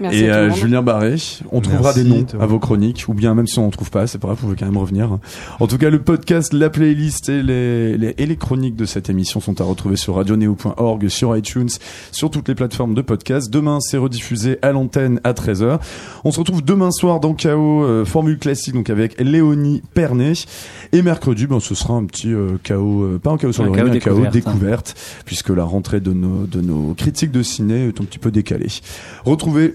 Merci 0.00 0.24
et 0.24 0.30
euh. 0.30 0.50
Julien 0.50 0.82
Barré. 0.82 1.16
On 1.52 1.60
trouvera 1.60 1.92
Merci, 1.94 2.04
des 2.04 2.08
noms 2.10 2.26
à 2.40 2.46
vos 2.46 2.58
chroniques, 2.58 3.04
ou 3.08 3.14
bien 3.14 3.34
même 3.34 3.46
si 3.46 3.58
on 3.58 3.66
ne 3.66 3.70
trouve 3.70 3.90
pas, 3.90 4.06
c'est 4.06 4.18
pas 4.18 4.28
grave, 4.28 4.38
vous 4.40 4.46
pouvez 4.48 4.56
quand 4.58 4.66
même 4.66 4.76
revenir. 4.76 5.18
En 5.58 5.66
tout 5.66 5.78
cas, 5.78 5.90
le 5.90 6.00
podcast, 6.02 6.52
la 6.52 6.70
playlist 6.70 7.28
et 7.28 7.42
les, 7.42 7.96
les- 7.98 8.14
et 8.18 8.26
les 8.26 8.36
chroniques 8.36 8.76
de 8.76 8.84
cette 8.84 9.10
émission 9.10 9.40
sont 9.40 9.60
à 9.60 9.64
retrouver 9.64 9.96
sur 9.96 10.14
radioneo.org, 10.16 11.08
sur 11.08 11.36
iTunes, 11.36 11.68
sur 12.12 12.30
toutes 12.30 12.48
les 12.48 12.54
plateformes 12.54 12.94
de 12.94 13.02
podcast. 13.02 13.50
Demain, 13.50 13.78
c'est 13.80 13.96
rediffusé 13.98 14.58
à 14.62 14.72
l'antenne 14.72 15.20
à 15.24 15.32
13h. 15.32 15.78
On 16.24 16.30
se 16.32 16.38
retrouve 16.38 16.64
demain 16.64 16.90
soir 16.90 17.20
dans 17.20 17.34
KO, 17.34 17.84
euh, 17.84 18.04
formule 18.04 18.38
classique, 18.38 18.74
donc 18.74 18.90
avec 18.90 19.20
Léonie 19.20 19.82
Pernet. 19.94 20.32
Et 20.92 21.02
mercredi, 21.02 21.46
ben, 21.46 21.60
ce 21.60 21.74
sera 21.74 21.94
un 21.94 22.04
petit 22.04 22.32
euh, 22.32 22.58
KO, 22.66 23.02
euh, 23.04 23.18
pas 23.22 23.30
un 23.30 23.36
KO 23.38 23.52
sur 23.52 23.64
Un 23.64 23.68
le 23.68 23.72
un 23.72 23.82
KO 23.84 23.88
découverte, 23.90 24.26
hein. 24.26 24.30
découverte, 24.30 24.94
puisque 25.24 25.50
la 25.50 25.64
rentrée 25.64 26.00
de 26.00 26.12
nos, 26.12 26.46
de 26.46 26.60
nos 26.60 26.94
critiques 26.94 27.30
de 27.30 27.42
ciné 27.42 27.86
est 27.88 28.00
un 28.00 28.04
petit 28.04 28.18
peu 28.18 28.30
décalée. 28.30 28.68
Retrouvez 29.24 29.74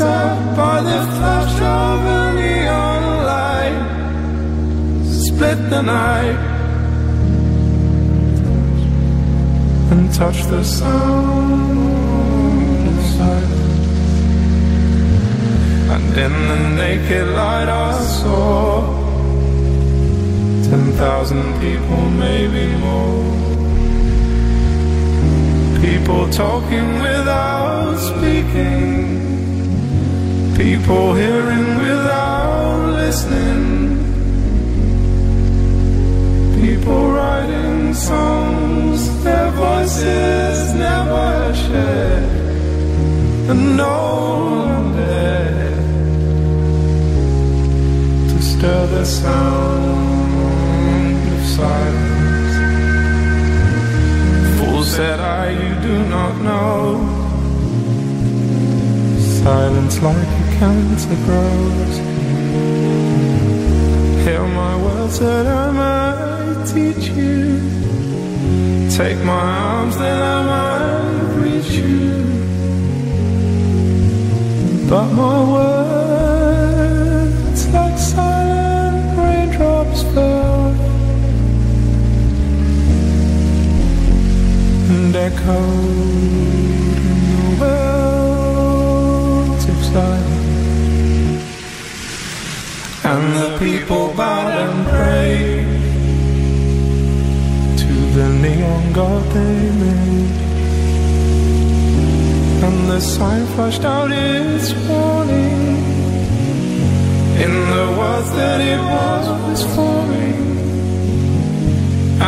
eyes 0.00 0.56
by 0.56 0.80
the 0.80 1.00
flash 1.16 1.56
of 1.60 2.04
a 2.18 2.32
neon 2.38 3.02
light 3.30 3.80
Split 5.26 5.70
the 5.70 5.82
night 5.82 6.48
and 9.90 10.12
touch 10.12 10.44
the 10.44 10.62
sound 10.62 11.78
of 12.88 13.00
silence. 13.16 13.58
And 15.94 16.18
in 16.26 16.34
the 16.50 16.58
naked 16.76 17.28
light 17.28 17.68
I 17.68 17.92
saw 18.18 18.82
ten 20.68 20.92
thousand 20.92 21.60
people, 21.60 22.00
maybe 22.10 22.66
more. 22.84 23.24
People 25.80 26.28
talking 26.30 26.88
without 27.00 27.96
speaking. 27.96 29.17
People 30.58 31.14
hearing 31.14 31.78
without 31.78 32.90
listening. 32.90 33.62
People 36.60 37.12
writing 37.12 37.94
songs, 37.94 39.22
their 39.22 39.52
voices 39.52 40.74
never 40.74 41.54
shared, 41.54 42.24
and 43.50 43.76
no 43.76 43.98
one 44.66 44.96
dared 44.96 45.78
to 48.30 48.42
stir 48.42 48.86
the 48.88 49.04
sound 49.04 50.08
of 51.34 51.42
silence. 51.60 52.54
Fool 54.58 54.82
said 54.82 55.20
I, 55.20 55.50
you 55.50 55.74
do 55.88 56.04
not 56.08 56.34
know. 56.42 57.14
Silence 59.44 60.02
like 60.02 60.37
a 60.58 60.60
cancer 60.60 61.16
grows. 61.24 61.96
Hear 64.24 64.44
my 64.46 64.74
words 64.82 65.18
that 65.20 65.46
I 65.46 65.70
might 65.70 66.66
teach 66.66 67.08
you. 67.10 67.60
Take 68.90 69.18
my 69.24 69.32
arms 69.32 69.96
that 69.98 70.20
I 70.22 70.42
might 70.52 71.34
reach 71.42 71.70
you. 71.70 72.24
But 74.88 75.08
my 75.12 75.38
words, 75.52 76.80
like 77.68 77.98
silent 77.98 79.18
raindrops, 79.18 80.02
fell 80.14 80.74
and 84.90 85.16
echoed 85.16 86.17
people 93.58 94.14
bow 94.14 94.46
and 94.62 94.86
pray 94.86 95.64
to 97.76 97.92
the 98.16 98.28
neon 98.42 98.92
god 98.92 99.22
they 99.34 99.70
made. 99.82 100.38
And 102.66 102.88
the 102.88 103.00
sign 103.00 103.46
flashed 103.54 103.84
out 103.84 104.12
its 104.12 104.72
warning 104.86 105.78
in 107.44 107.52
the 107.74 107.86
words 107.98 108.30
that 108.38 108.60
it 108.60 108.80
was 108.94 109.58
forming. 109.74 110.38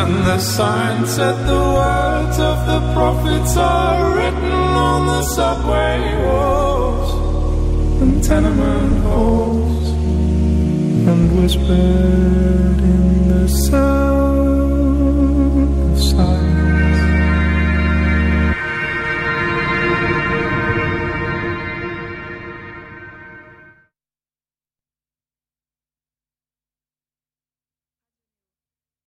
And 0.00 0.12
the 0.26 0.38
sign 0.40 1.06
said 1.06 1.36
the 1.46 1.64
words 1.78 2.38
of 2.40 2.58
the 2.70 2.80
prophets 2.92 3.56
are 3.56 4.16
written 4.16 4.52
on 4.90 5.06
the 5.06 5.22
subway 5.22 5.98
walls 6.24 7.10
and 8.02 8.24
tenement 8.24 8.98
halls 9.04 9.59
and 11.10 11.36
whispered 11.36 12.78
in 12.82 13.28
the 13.28 13.48
sun. 13.48 14.09